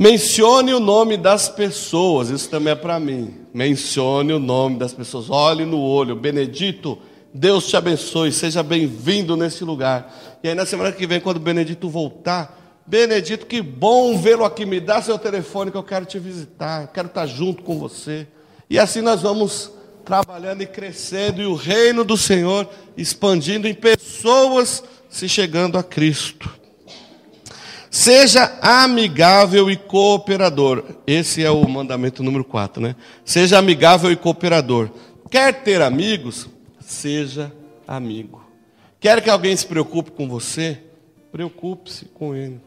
Mencione 0.00 0.72
o 0.72 0.80
nome 0.80 1.18
das 1.18 1.50
pessoas, 1.50 2.30
isso 2.30 2.48
também 2.48 2.72
é 2.72 2.74
para 2.74 2.98
mim. 2.98 3.34
Mencione 3.52 4.32
o 4.32 4.38
nome 4.38 4.78
das 4.78 4.94
pessoas, 4.94 5.28
olhe 5.28 5.66
no 5.66 5.78
olho. 5.78 6.16
Benedito, 6.16 6.98
Deus 7.34 7.66
te 7.66 7.76
abençoe, 7.76 8.32
seja 8.32 8.62
bem-vindo 8.62 9.36
nesse 9.36 9.62
lugar. 9.62 10.38
E 10.42 10.48
aí 10.48 10.54
na 10.54 10.64
semana 10.64 10.90
que 10.90 11.06
vem, 11.06 11.20
quando 11.20 11.38
Benedito 11.38 11.86
voltar, 11.90 12.82
Benedito, 12.86 13.44
que 13.44 13.60
bom 13.60 14.16
vê-lo 14.16 14.42
aqui, 14.42 14.64
me 14.64 14.80
dá 14.80 15.02
seu 15.02 15.18
telefone 15.18 15.70
que 15.70 15.76
eu 15.76 15.82
quero 15.82 16.06
te 16.06 16.18
visitar, 16.18 16.86
quero 16.94 17.08
estar 17.08 17.26
junto 17.26 17.62
com 17.62 17.78
você. 17.78 18.26
E 18.70 18.78
assim 18.78 19.02
nós 19.02 19.20
vamos 19.20 19.70
trabalhando 20.02 20.62
e 20.62 20.66
crescendo, 20.66 21.42
e 21.42 21.44
o 21.44 21.54
reino 21.54 22.04
do 22.04 22.16
Senhor 22.16 22.66
expandindo 22.96 23.68
em 23.68 23.74
pessoas 23.74 24.82
se 25.10 25.28
chegando 25.28 25.76
a 25.76 25.82
Cristo. 25.82 26.59
Seja 27.90 28.56
amigável 28.62 29.68
e 29.68 29.76
cooperador. 29.76 30.84
Esse 31.04 31.44
é 31.44 31.50
o 31.50 31.68
mandamento 31.68 32.22
número 32.22 32.44
4, 32.44 32.80
né? 32.80 32.94
Seja 33.24 33.58
amigável 33.58 34.12
e 34.12 34.16
cooperador. 34.16 34.90
Quer 35.28 35.64
ter 35.64 35.82
amigos? 35.82 36.48
Seja 36.78 37.52
amigo. 37.86 38.44
Quer 39.00 39.20
que 39.20 39.28
alguém 39.28 39.56
se 39.56 39.66
preocupe 39.66 40.12
com 40.12 40.28
você? 40.28 40.78
Preocupe-se 41.32 42.04
com 42.06 42.34
ele. 42.34 42.60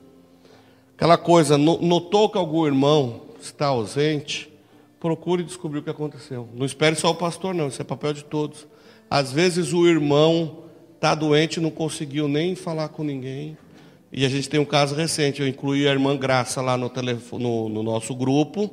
Aquela 0.97 1.17
coisa, 1.17 1.57
notou 1.57 2.29
que 2.29 2.37
algum 2.37 2.65
irmão 2.65 3.21
está 3.41 3.67
ausente? 3.67 4.51
Procure 4.99 5.43
descobrir 5.43 5.79
o 5.79 5.83
que 5.83 5.89
aconteceu. 5.89 6.49
Não 6.53 6.65
espere 6.65 6.95
só 6.95 7.11
o 7.11 7.15
pastor, 7.15 7.53
não, 7.53 7.67
isso 7.67 7.81
é 7.81 7.85
papel 7.85 8.13
de 8.13 8.23
todos. 8.23 8.67
Às 9.09 9.31
vezes 9.31 9.73
o 9.73 9.87
irmão 9.87 10.63
está 10.95 11.13
doente 11.13 11.59
não 11.59 11.69
conseguiu 11.69 12.27
nem 12.27 12.55
falar 12.55 12.89
com 12.89 13.03
ninguém. 13.03 13.57
E 14.15 14.27
a 14.27 14.29
gente 14.29 14.47
tem 14.47 14.59
um 14.59 14.65
caso 14.65 14.93
recente, 14.93 15.41
eu 15.41 15.47
incluí 15.47 15.87
a 15.87 15.91
irmã 15.91 16.15
Graça 16.15 16.61
lá 16.61 16.77
no, 16.77 16.87
telefone, 16.87 17.43
no, 17.43 17.67
no 17.67 17.81
nosso 17.81 18.13
grupo. 18.13 18.71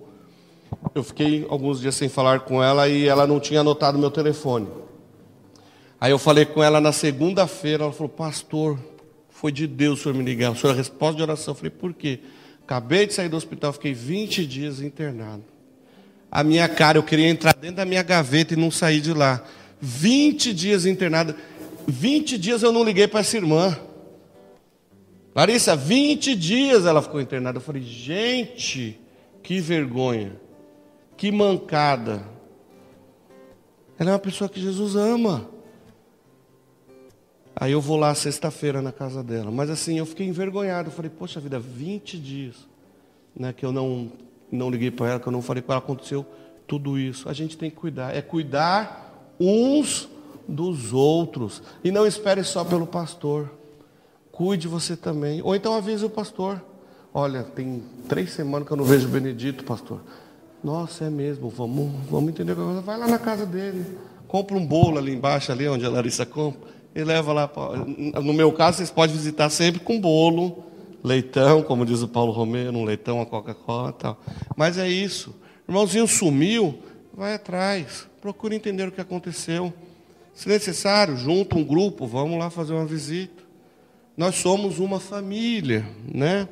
Eu 0.95 1.03
fiquei 1.03 1.47
alguns 1.49 1.81
dias 1.81 1.95
sem 1.95 2.11
falar 2.11 2.41
com 2.41 2.63
ela 2.63 2.87
e 2.91 3.09
ela 3.09 3.27
não 3.27 3.41
tinha 3.41 3.61
anotado 3.61 3.99
meu 3.99 4.11
telefone. 4.11 4.69
Aí 5.99 6.11
eu 6.11 6.19
falei 6.19 6.45
com 6.45 6.63
ela 6.63 6.79
na 6.79 6.93
segunda-feira, 6.93 7.85
ela 7.85 7.93
falou, 7.93 8.11
pastor, 8.11 8.79
foi 9.31 9.51
de 9.51 9.67
Deus 9.67 10.01
o 10.01 10.03
senhor 10.03 10.15
me 10.15 10.23
ligar. 10.23 10.53
O 10.53 10.57
senhor, 10.57 10.75
a 10.75 10.77
resposta 10.77 11.17
de 11.17 11.23
oração. 11.23 11.53
Eu 11.53 11.57
falei, 11.57 11.71
por 11.71 11.95
quê? 11.95 12.21
Acabei 12.63 13.07
de 13.07 13.15
sair 13.15 13.31
do 13.31 13.37
hospital, 13.37 13.73
fiquei 13.73 13.95
20 13.95 14.45
dias 14.45 14.83
internado. 14.83 15.45
A 16.31 16.45
minha 16.45 16.69
cara, 16.69 16.99
eu 16.99 17.03
queria 17.03 17.29
entrar 17.29 17.55
dentro 17.55 17.77
da 17.77 17.87
minha 17.87 18.03
gaveta 18.03 18.53
e 18.53 18.59
não 18.59 18.71
sair 18.71 19.01
de 19.01 19.15
lá. 19.15 19.43
20 19.81 20.53
dias 20.53 20.85
internado. 20.85 21.35
20 21.89 22.37
dias 22.37 22.63
eu 22.63 22.71
não 22.73 22.85
liguei 22.85 23.09
para 23.09 23.21
essa 23.21 23.39
irmã. 23.39 23.75
Larissa, 25.41 25.75
20 25.75 26.37
dias 26.37 26.85
ela 26.85 27.01
ficou 27.01 27.19
internada. 27.19 27.57
Eu 27.57 27.63
falei, 27.63 27.81
gente, 27.81 29.01
que 29.43 29.59
vergonha, 29.59 30.39
que 31.17 31.33
mancada. 31.33 32.29
Ela 33.99 34.11
é 34.11 34.13
uma 34.13 34.19
pessoa 34.19 34.51
que 34.51 34.61
Jesus 34.61 34.97
ama. 34.97 35.49
Aí 37.57 37.73
eu 37.73 37.81
vou 37.81 37.97
lá 37.97 38.15
sexta-feira 38.15 38.83
na 38.83 38.93
casa 38.93 39.23
dela. 39.23 39.51
Mas 39.51 39.71
assim, 39.71 39.97
eu 39.97 40.05
fiquei 40.05 40.27
envergonhado. 40.27 40.91
Eu 40.91 40.93
falei, 40.93 41.11
poxa 41.11 41.41
vida, 41.41 41.59
20 41.59 42.19
dias 42.19 42.69
né, 43.35 43.51
que 43.55 43.65
eu 43.65 43.73
não, 43.73 44.13
não 44.53 44.69
liguei 44.69 44.91
para 44.91 45.09
ela, 45.09 45.21
que 45.21 45.27
eu 45.27 45.33
não 45.33 45.41
falei 45.41 45.63
com 45.63 45.73
ela, 45.73 45.79
aconteceu 45.79 46.27
tudo 46.67 46.99
isso. 46.99 47.31
A 47.31 47.33
gente 47.33 47.57
tem 47.57 47.71
que 47.71 47.77
cuidar. 47.77 48.15
É 48.15 48.21
cuidar 48.21 49.35
uns 49.41 50.07
dos 50.47 50.93
outros. 50.93 51.63
E 51.83 51.91
não 51.91 52.07
espere 52.07 52.45
só 52.45 52.63
pelo 52.63 52.87
pastor 52.87 53.59
cuide 54.41 54.67
você 54.67 54.97
também. 54.97 55.43
Ou 55.45 55.55
então 55.55 55.75
avise 55.75 56.03
o 56.03 56.09
pastor. 56.09 56.65
Olha, 57.13 57.43
tem 57.43 57.83
três 58.09 58.33
semanas 58.33 58.67
que 58.67 58.73
eu 58.73 58.77
não 58.79 58.85
vejo 58.85 59.07
o 59.07 59.11
Benedito, 59.11 59.65
pastor. 59.65 60.01
Nossa, 60.65 61.05
é 61.05 61.11
mesmo, 61.11 61.51
vamos, 61.51 61.91
vamos 62.11 62.31
entender. 62.31 62.55
Vai 62.55 62.97
lá 62.97 63.07
na 63.07 63.19
casa 63.19 63.45
dele, 63.45 63.85
compra 64.27 64.57
um 64.57 64.65
bolo 64.65 64.97
ali 64.97 65.13
embaixo, 65.13 65.53
ali 65.53 65.69
onde 65.69 65.85
a 65.85 65.91
Larissa 65.91 66.25
compra, 66.25 66.71
e 66.95 67.05
leva 67.05 67.35
lá. 67.35 67.51
No 68.25 68.33
meu 68.33 68.51
caso, 68.51 68.79
vocês 68.79 68.91
podem 68.91 69.15
visitar 69.15 69.51
sempre 69.51 69.81
com 69.81 70.01
bolo, 70.01 70.65
leitão, 71.05 71.63
como 71.63 71.85
diz 71.85 72.01
o 72.01 72.09
Paulo 72.09 72.33
Romero, 72.33 72.79
um 72.79 72.85
leitão, 72.85 73.17
uma 73.17 73.27
Coca-Cola 73.27 73.93
tal. 73.93 74.19
Mas 74.57 74.79
é 74.79 74.89
isso. 74.89 75.35
Irmãozinho 75.69 76.07
sumiu, 76.09 76.79
vai 77.13 77.35
atrás, 77.35 78.07
procura 78.23 78.55
entender 78.55 78.89
o 78.89 78.93
que 78.93 79.03
aconteceu. 79.03 79.71
Se 80.33 80.49
necessário, 80.49 81.15
junta 81.15 81.59
um 81.59 81.65
grupo, 81.65 82.07
vamos 82.07 82.39
lá 82.39 82.49
fazer 82.49 82.73
uma 82.73 82.87
visita. 82.87 83.50
Nós 84.21 84.35
somos 84.35 84.79
uma 84.79 85.01
família, 85.01 85.83
né? 86.05 86.47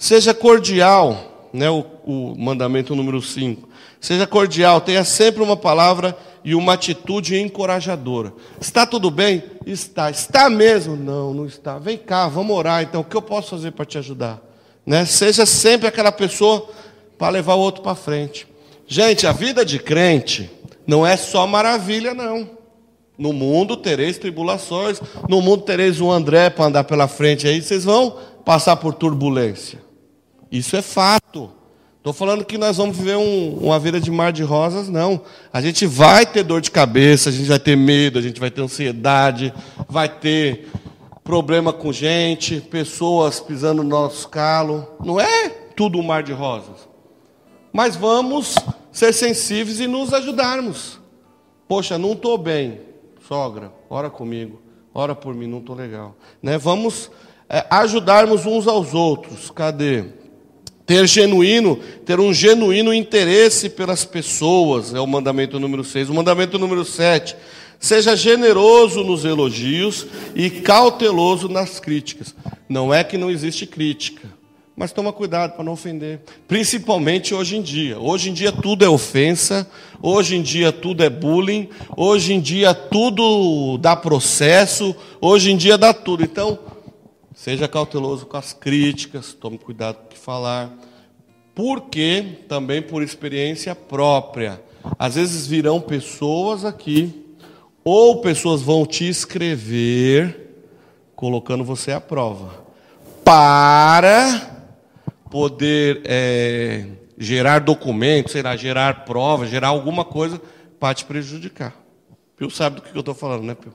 Seja 0.00 0.34
cordial, 0.34 1.48
né? 1.52 1.70
O, 1.70 1.84
o 2.04 2.34
mandamento 2.36 2.96
número 2.96 3.22
5. 3.22 3.68
Seja 4.00 4.26
cordial, 4.26 4.80
tenha 4.80 5.04
sempre 5.04 5.40
uma 5.40 5.56
palavra 5.56 6.18
e 6.42 6.56
uma 6.56 6.72
atitude 6.72 7.38
encorajadora. 7.38 8.32
Está 8.60 8.84
tudo 8.84 9.12
bem? 9.12 9.44
Está. 9.64 10.10
Está 10.10 10.50
mesmo? 10.50 10.96
Não, 10.96 11.32
não 11.32 11.46
está. 11.46 11.78
Vem 11.78 11.96
cá, 11.96 12.26
vamos 12.26 12.56
orar. 12.56 12.82
Então, 12.82 13.02
o 13.02 13.04
que 13.04 13.16
eu 13.16 13.22
posso 13.22 13.50
fazer 13.50 13.70
para 13.70 13.84
te 13.84 13.96
ajudar? 13.96 14.42
Né? 14.84 15.04
Seja 15.04 15.46
sempre 15.46 15.86
aquela 15.86 16.10
pessoa 16.10 16.68
para 17.16 17.28
levar 17.28 17.54
o 17.54 17.60
outro 17.60 17.80
para 17.80 17.94
frente. 17.94 18.44
Gente, 18.88 19.24
a 19.24 19.30
vida 19.30 19.64
de 19.64 19.78
crente 19.78 20.50
não 20.84 21.06
é 21.06 21.16
só 21.16 21.46
maravilha, 21.46 22.12
não. 22.12 22.63
No 23.16 23.32
mundo 23.32 23.76
tereis 23.76 24.18
tribulações, 24.18 25.00
no 25.28 25.40
mundo 25.40 25.62
tereis 25.62 26.00
um 26.00 26.10
André 26.10 26.50
para 26.50 26.64
andar 26.64 26.84
pela 26.84 27.06
frente 27.06 27.46
aí, 27.46 27.62
vocês 27.62 27.84
vão 27.84 28.16
passar 28.44 28.76
por 28.76 28.94
turbulência. 28.94 29.80
Isso 30.50 30.76
é 30.76 30.82
fato. 30.82 31.50
Estou 31.98 32.12
falando 32.12 32.44
que 32.44 32.58
nós 32.58 32.76
vamos 32.76 32.96
viver 32.98 33.16
um, 33.16 33.56
uma 33.58 33.78
vida 33.78 34.00
de 34.00 34.10
mar 34.10 34.32
de 34.32 34.42
rosas, 34.42 34.88
não. 34.88 35.22
A 35.52 35.60
gente 35.60 35.86
vai 35.86 36.26
ter 36.26 36.42
dor 36.42 36.60
de 36.60 36.70
cabeça, 36.70 37.30
a 37.30 37.32
gente 37.32 37.48
vai 37.48 37.58
ter 37.58 37.76
medo, 37.76 38.18
a 38.18 38.22
gente 38.22 38.40
vai 38.40 38.50
ter 38.50 38.60
ansiedade, 38.60 39.54
vai 39.88 40.08
ter 40.08 40.68
problema 41.22 41.72
com 41.72 41.92
gente, 41.92 42.60
pessoas 42.60 43.40
pisando 43.40 43.82
no 43.82 43.88
nosso 43.88 44.28
calo. 44.28 44.86
Não 45.02 45.20
é 45.20 45.48
tudo 45.48 45.98
um 45.98 46.02
mar 46.02 46.22
de 46.22 46.32
rosas. 46.32 46.88
Mas 47.72 47.96
vamos 47.96 48.56
ser 48.92 49.12
sensíveis 49.14 49.80
e 49.80 49.86
nos 49.86 50.12
ajudarmos. 50.12 51.00
Poxa, 51.66 51.96
não 51.96 52.12
estou 52.12 52.36
bem 52.36 52.93
sogra, 53.26 53.72
ora 53.88 54.10
comigo, 54.10 54.60
ora 54.92 55.14
por 55.14 55.34
mim, 55.34 55.46
não 55.46 55.58
estou 55.58 55.74
legal. 55.74 56.16
Né? 56.42 56.58
Vamos 56.58 57.10
é, 57.48 57.64
ajudarmos 57.70 58.46
uns 58.46 58.66
aos 58.66 58.94
outros. 58.94 59.50
Cadê? 59.50 60.04
Ter 60.86 61.06
genuíno, 61.06 61.76
ter 62.04 62.20
um 62.20 62.32
genuíno 62.32 62.92
interesse 62.92 63.70
pelas 63.70 64.04
pessoas, 64.04 64.92
é 64.92 65.00
o 65.00 65.06
mandamento 65.06 65.58
número 65.58 65.82
6. 65.82 66.10
O 66.10 66.14
mandamento 66.14 66.58
número 66.58 66.84
7, 66.84 67.34
seja 67.80 68.14
generoso 68.14 69.02
nos 69.02 69.24
elogios 69.24 70.06
e 70.34 70.50
cauteloso 70.50 71.48
nas 71.48 71.80
críticas. 71.80 72.34
Não 72.68 72.92
é 72.92 73.02
que 73.02 73.16
não 73.16 73.30
existe 73.30 73.66
crítica. 73.66 74.28
Mas 74.76 74.92
toma 74.92 75.12
cuidado 75.12 75.52
para 75.52 75.62
não 75.62 75.72
ofender. 75.72 76.20
Principalmente 76.48 77.32
hoje 77.32 77.56
em 77.56 77.62
dia. 77.62 77.98
Hoje 77.98 78.30
em 78.30 78.32
dia 78.32 78.50
tudo 78.50 78.84
é 78.84 78.88
ofensa, 78.88 79.70
hoje 80.02 80.34
em 80.34 80.42
dia 80.42 80.72
tudo 80.72 81.04
é 81.04 81.08
bullying, 81.08 81.68
hoje 81.96 82.32
em 82.32 82.40
dia 82.40 82.74
tudo 82.74 83.78
dá 83.78 83.94
processo, 83.94 84.94
hoje 85.20 85.52
em 85.52 85.56
dia 85.56 85.78
dá 85.78 85.94
tudo. 85.94 86.24
Então, 86.24 86.58
seja 87.34 87.68
cauteloso 87.68 88.26
com 88.26 88.36
as 88.36 88.52
críticas, 88.52 89.32
tome 89.32 89.58
cuidado 89.58 89.96
com 89.96 90.06
o 90.06 90.08
que 90.08 90.18
falar. 90.18 90.72
Porque, 91.54 92.38
também 92.48 92.82
por 92.82 93.00
experiência 93.00 93.76
própria, 93.76 94.60
às 94.98 95.14
vezes 95.14 95.46
virão 95.46 95.80
pessoas 95.80 96.64
aqui, 96.64 97.24
ou 97.84 98.20
pessoas 98.20 98.60
vão 98.60 98.84
te 98.84 99.08
escrever, 99.08 100.64
colocando 101.14 101.62
você 101.62 101.92
à 101.92 102.00
prova, 102.00 102.64
para 103.24 104.53
poder 105.34 106.02
é, 106.04 106.86
gerar 107.18 107.58
documentos, 107.58 108.30
sei 108.30 108.40
lá, 108.40 108.56
gerar 108.56 109.04
provas, 109.04 109.50
gerar 109.50 109.66
alguma 109.66 110.04
coisa 110.04 110.40
para 110.78 110.94
te 110.94 111.04
prejudicar. 111.04 111.74
Pio 112.36 112.48
sabe 112.48 112.76
do 112.76 112.82
que 112.82 112.96
eu 112.96 113.00
estou 113.00 113.16
falando, 113.16 113.42
né, 113.42 113.56
Pio? 113.56 113.74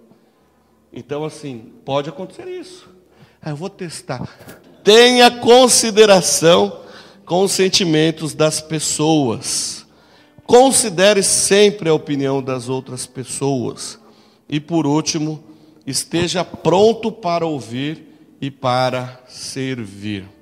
Então, 0.94 1.26
assim, 1.26 1.74
pode 1.84 2.08
acontecer 2.08 2.48
isso. 2.48 2.90
Ah, 3.42 3.50
eu 3.50 3.58
vou 3.58 3.70
testar. 3.70 4.26
Tenha 4.86 5.30
consideração 5.30 6.80
com 7.26 7.44
os 7.44 7.52
sentimentos 7.52 8.34
das 8.34 8.62
pessoas. 8.62 9.86
Considere 10.46 11.22
sempre 11.22 11.90
a 11.90 11.94
opinião 11.94 12.42
das 12.42 12.70
outras 12.70 13.06
pessoas. 13.06 14.00
E 14.48 14.62
por 14.62 14.88
último, 14.88 15.44
esteja 15.86 16.46
pronto 16.46 17.12
para 17.12 17.46
ouvir 17.46 18.08
e 18.40 18.50
para 18.50 19.22
servir. 19.28 20.39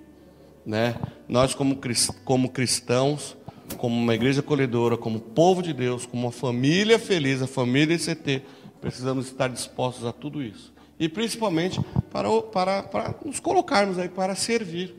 Né? 0.68 0.96
Nós 1.30 1.56
como, 1.56 1.80
como 2.26 2.50
cristãos, 2.50 3.38
como 3.78 3.96
uma 3.96 4.14
igreja 4.14 4.42
acolhedora, 4.42 4.98
como 4.98 5.18
povo 5.18 5.64
de 5.64 5.72
Deus, 5.72 6.06
como 6.06 6.24
uma 6.24 6.32
família 6.32 7.00
feliz, 7.00 7.42
a 7.42 7.48
família 7.48 7.96
ICT, 7.96 8.44
precisamos 8.82 9.28
estar 9.28 9.48
dispostos 9.48 10.06
a 10.06 10.12
tudo 10.12 10.44
isso. 10.44 10.74
E 11.00 11.08
principalmente 11.08 11.80
para, 12.12 12.30
para, 12.42 12.84
para 12.84 13.16
nos 13.24 13.40
colocarmos 13.40 13.98
aí 13.98 14.10
para 14.10 14.36
servir, 14.36 14.94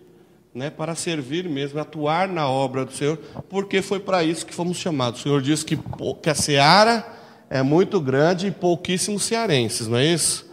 né? 0.54 0.70
para 0.70 0.94
servir 0.94 1.46
mesmo, 1.48 1.78
atuar 1.78 2.28
na 2.28 2.48
obra 2.48 2.86
do 2.86 2.92
Senhor, 2.92 3.18
porque 3.48 3.82
foi 3.82 4.00
para 4.00 4.24
isso 4.24 4.46
que 4.46 4.54
fomos 4.54 4.78
chamados. 4.78 5.20
O 5.20 5.22
Senhor 5.24 5.42
diz 5.42 5.62
que, 5.62 5.78
que 6.22 6.30
a 6.30 6.34
seara 6.34 7.06
é 7.50 7.62
muito 7.62 8.00
grande 8.00 8.46
e 8.46 8.50
pouquíssimos 8.50 9.22
cearenses, 9.24 9.86
não 9.86 9.98
é 9.98 10.06
isso? 10.06 10.48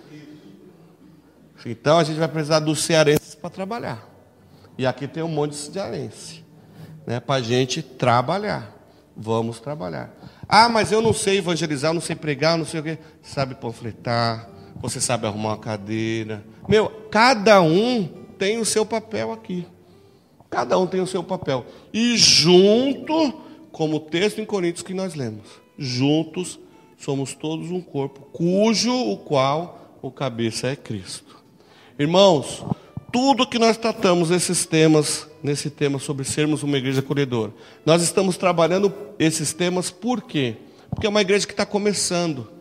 Então 1.66 1.98
a 1.98 2.04
gente 2.04 2.18
vai 2.18 2.28
precisar 2.28 2.60
dos 2.60 2.84
cearenses 2.84 3.34
para 3.34 3.50
trabalhar. 3.50 4.15
E 4.78 4.86
aqui 4.86 5.08
tem 5.08 5.24
um 5.24 5.28
monte 5.28 5.52
de 5.52 5.58
cearense, 5.58 6.44
né, 7.06 7.20
para 7.20 7.36
a 7.36 7.42
gente 7.42 7.82
trabalhar. 7.82 8.74
Vamos 9.16 9.60
trabalhar. 9.60 10.14
Ah, 10.48 10.68
mas 10.68 10.92
eu 10.92 11.02
não 11.02 11.14
sei 11.14 11.38
evangelizar, 11.38 11.94
não 11.94 12.02
sei 12.02 12.16
pregar, 12.16 12.58
não 12.58 12.66
sei 12.66 12.80
o 12.82 12.84
quê. 12.84 12.98
Sabe 13.22 13.56
panfletar, 13.56 14.50
você 14.82 15.00
sabe 15.00 15.26
arrumar 15.26 15.50
uma 15.50 15.58
cadeira. 15.58 16.44
Meu, 16.68 16.90
cada 17.10 17.62
um 17.62 18.08
tem 18.38 18.60
o 18.60 18.66
seu 18.66 18.86
papel 18.86 19.32
aqui. 19.32 19.66
Cada 20.50 20.78
um 20.78 20.86
tem 20.86 21.02
o 21.02 21.08
seu 21.08 21.24
papel. 21.24 21.66
E 21.94 22.18
junto, 22.18 23.34
como 23.72 23.98
o 23.98 24.00
texto 24.00 24.40
em 24.40 24.46
Coríntios 24.46 24.84
que 24.84 24.94
nós 24.94 25.16
lemos, 25.16 25.48
juntos 25.78 26.60
somos 26.98 27.34
todos 27.34 27.72
um 27.72 27.82
corpo, 27.82 28.22
cujo 28.32 28.94
o 28.94 29.18
qual 29.18 29.98
o 30.02 30.12
cabeça 30.12 30.68
é 30.68 30.76
Cristo. 30.76 31.44
Irmãos, 31.98 32.64
tudo 33.16 33.48
que 33.48 33.58
nós 33.58 33.78
tratamos 33.78 34.30
esses 34.30 34.66
temas, 34.66 35.26
nesse 35.42 35.70
tema 35.70 36.00
sobre 36.00 36.26
sermos 36.26 36.64
uma 36.64 36.78
igreja 36.78 37.00
acolhedora, 37.00 37.54
nós 37.86 38.02
estamos 38.02 38.36
trabalhando 38.36 38.94
esses 39.18 39.54
temas 39.54 39.90
por 39.90 40.24
quê? 40.24 40.58
Porque 40.90 41.08
é 41.08 41.10
uma 41.10 41.22
igreja 41.22 41.48
que 41.48 41.54
está 41.54 41.66
começando. 41.66 42.52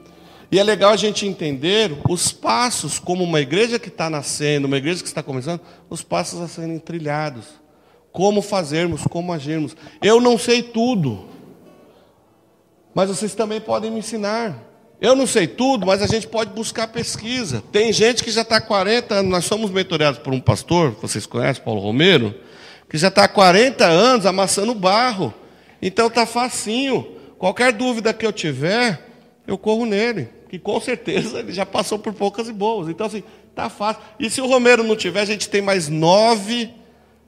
E 0.52 0.60
é 0.60 0.62
legal 0.62 0.92
a 0.92 0.96
gente 0.96 1.26
entender 1.26 1.90
os 2.08 2.30
passos, 2.30 3.00
como 3.00 3.24
uma 3.24 3.40
igreja 3.40 3.80
que 3.80 3.88
está 3.88 4.08
nascendo, 4.08 4.68
uma 4.68 4.76
igreja 4.76 5.02
que 5.02 5.08
está 5.08 5.24
começando, 5.24 5.60
os 5.90 6.02
passos 6.02 6.40
a 6.40 6.46
serem 6.46 6.78
trilhados. 6.78 7.46
Como 8.12 8.40
fazermos, 8.40 9.02
como 9.10 9.32
agirmos. 9.32 9.76
Eu 10.00 10.20
não 10.20 10.38
sei 10.38 10.62
tudo, 10.62 11.30
mas 12.94 13.08
vocês 13.08 13.34
também 13.34 13.60
podem 13.60 13.90
me 13.90 13.98
ensinar. 13.98 14.56
Eu 15.04 15.14
não 15.14 15.26
sei 15.26 15.46
tudo, 15.46 15.84
mas 15.84 16.00
a 16.00 16.06
gente 16.06 16.26
pode 16.26 16.52
buscar 16.52 16.88
pesquisa. 16.88 17.62
Tem 17.70 17.92
gente 17.92 18.24
que 18.24 18.30
já 18.30 18.40
está 18.40 18.56
há 18.56 18.60
40 18.62 19.16
anos, 19.16 19.30
nós 19.30 19.44
somos 19.44 19.70
mentoreados 19.70 20.18
por 20.18 20.32
um 20.32 20.40
pastor, 20.40 20.92
vocês 20.92 21.26
conhecem, 21.26 21.62
Paulo 21.62 21.78
Romero, 21.78 22.34
que 22.88 22.96
já 22.96 23.08
está 23.08 23.24
há 23.24 23.28
40 23.28 23.84
anos 23.84 24.24
amassando 24.24 24.74
barro. 24.74 25.34
Então 25.82 26.06
está 26.06 26.24
facinho. 26.24 27.06
Qualquer 27.36 27.70
dúvida 27.74 28.14
que 28.14 28.24
eu 28.24 28.32
tiver, 28.32 29.06
eu 29.46 29.58
corro 29.58 29.84
nele. 29.84 30.30
Que 30.48 30.58
com 30.58 30.80
certeza 30.80 31.40
ele 31.40 31.52
já 31.52 31.66
passou 31.66 31.98
por 31.98 32.14
poucas 32.14 32.48
e 32.48 32.52
boas. 32.54 32.88
Então, 32.88 33.06
assim, 33.06 33.22
está 33.50 33.68
fácil. 33.68 34.00
E 34.18 34.30
se 34.30 34.40
o 34.40 34.46
Romero 34.46 34.82
não 34.82 34.96
tiver, 34.96 35.20
a 35.20 35.26
gente 35.26 35.50
tem 35.50 35.60
mais 35.60 35.86
nove, 35.86 36.72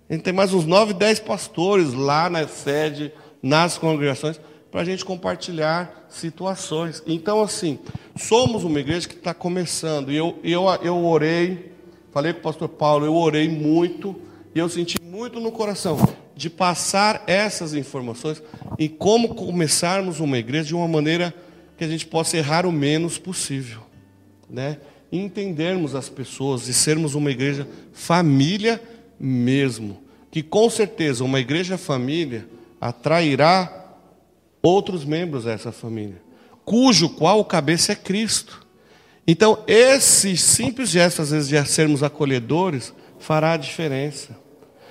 a 0.09 0.15
gente 0.15 0.23
tem 0.23 0.33
mais 0.33 0.55
uns 0.55 0.65
nove, 0.65 0.95
dez 0.95 1.21
pastores 1.21 1.93
lá 1.93 2.31
na 2.31 2.49
sede, 2.49 3.13
nas 3.43 3.77
congregações 3.77 4.41
para 4.77 4.83
a 4.83 4.85
gente 4.85 5.07
compartilhar 5.07 6.07
situações. 6.11 7.03
Então, 7.07 7.41
assim, 7.41 7.79
somos 8.15 8.63
uma 8.63 8.79
igreja 8.79 9.09
que 9.09 9.15
está 9.15 9.33
começando. 9.33 10.13
E 10.13 10.17
eu, 10.17 10.39
eu, 10.45 10.67
eu 10.83 11.03
orei, 11.03 11.73
falei 12.13 12.35
com 12.35 12.41
o 12.41 12.43
pastor 12.43 12.69
Paulo, 12.69 13.07
eu 13.07 13.15
orei 13.15 13.49
muito, 13.49 14.15
e 14.55 14.59
eu 14.59 14.69
senti 14.69 15.01
muito 15.01 15.41
no 15.41 15.51
coração 15.51 15.97
de 16.35 16.51
passar 16.51 17.25
essas 17.27 17.73
informações 17.73 18.43
e 18.79 18.87
como 18.87 19.35
começarmos 19.35 20.21
uma 20.21 20.37
igreja 20.37 20.65
de 20.65 20.75
uma 20.75 20.87
maneira 20.87 21.33
que 21.79 21.83
a 21.83 21.89
gente 21.89 22.07
possa 22.07 22.37
errar 22.37 22.67
o 22.67 22.71
menos 22.71 23.17
possível. 23.17 23.81
Né? 24.47 24.77
Entendermos 25.11 25.95
as 25.95 26.11
pessoas 26.11 26.69
e 26.69 26.75
sermos 26.75 27.15
uma 27.15 27.31
igreja 27.31 27.67
família 27.95 28.79
mesmo. 29.19 30.03
Que 30.31 30.43
com 30.43 30.69
certeza 30.69 31.25
uma 31.25 31.41
igreja 31.41 31.79
família 31.79 32.47
atrairá 32.79 33.86
outros 34.67 35.05
membros 35.05 35.45
dessa 35.45 35.71
família, 35.71 36.21
cujo 36.65 37.11
qual 37.11 37.39
o 37.39 37.45
cabeça 37.45 37.93
é 37.93 37.95
Cristo. 37.95 38.67
Então, 39.27 39.63
esse 39.67 40.37
simples 40.37 40.91
gesto, 40.91 41.23
às 41.23 41.31
vezes, 41.31 41.49
de 41.49 41.65
sermos 41.67 42.03
acolhedores, 42.03 42.93
fará 43.19 43.53
a 43.53 43.57
diferença. 43.57 44.37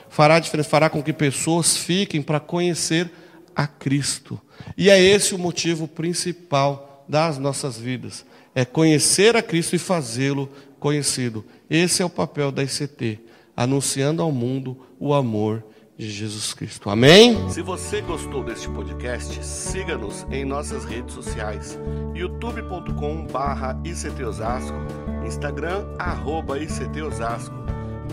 Fará 0.09 0.35
a 0.35 0.39
diferença, 0.39 0.69
fará 0.69 0.89
com 0.89 1.03
que 1.03 1.13
pessoas 1.13 1.77
fiquem 1.77 2.21
para 2.21 2.39
conhecer 2.39 3.11
a 3.55 3.67
Cristo. 3.67 4.39
E 4.77 4.89
é 4.89 5.01
esse 5.01 5.35
o 5.35 5.39
motivo 5.39 5.87
principal 5.87 7.05
das 7.07 7.37
nossas 7.37 7.77
vidas. 7.77 8.25
É 8.53 8.63
conhecer 8.63 9.35
a 9.35 9.41
Cristo 9.41 9.75
e 9.75 9.79
fazê-lo 9.79 10.49
conhecido. 10.79 11.45
Esse 11.69 12.01
é 12.01 12.05
o 12.05 12.09
papel 12.09 12.51
da 12.51 12.63
ICT, 12.63 13.19
anunciando 13.55 14.21
ao 14.21 14.31
mundo 14.31 14.77
o 14.99 15.13
amor 15.13 15.63
de 15.97 16.09
Jesus 16.09 16.53
Cristo. 16.53 16.89
Amém? 16.89 17.49
Se 17.49 17.61
você 17.61 17.99
gostou 18.01 18.43
deste 18.43 18.67
podcast, 18.69 19.41
siga-nos 19.43 20.25
em 20.29 20.45
nossas 20.45 20.85
redes 20.85 21.15
sociais: 21.15 21.79
youtube.com/ictosasco, 22.13 24.77
Instagram 25.25 25.87
arroba 25.97 26.59
@ictosasco 26.59 27.55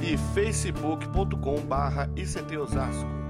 e 0.02 0.16
facebook.com/ictosasco. 0.34 3.21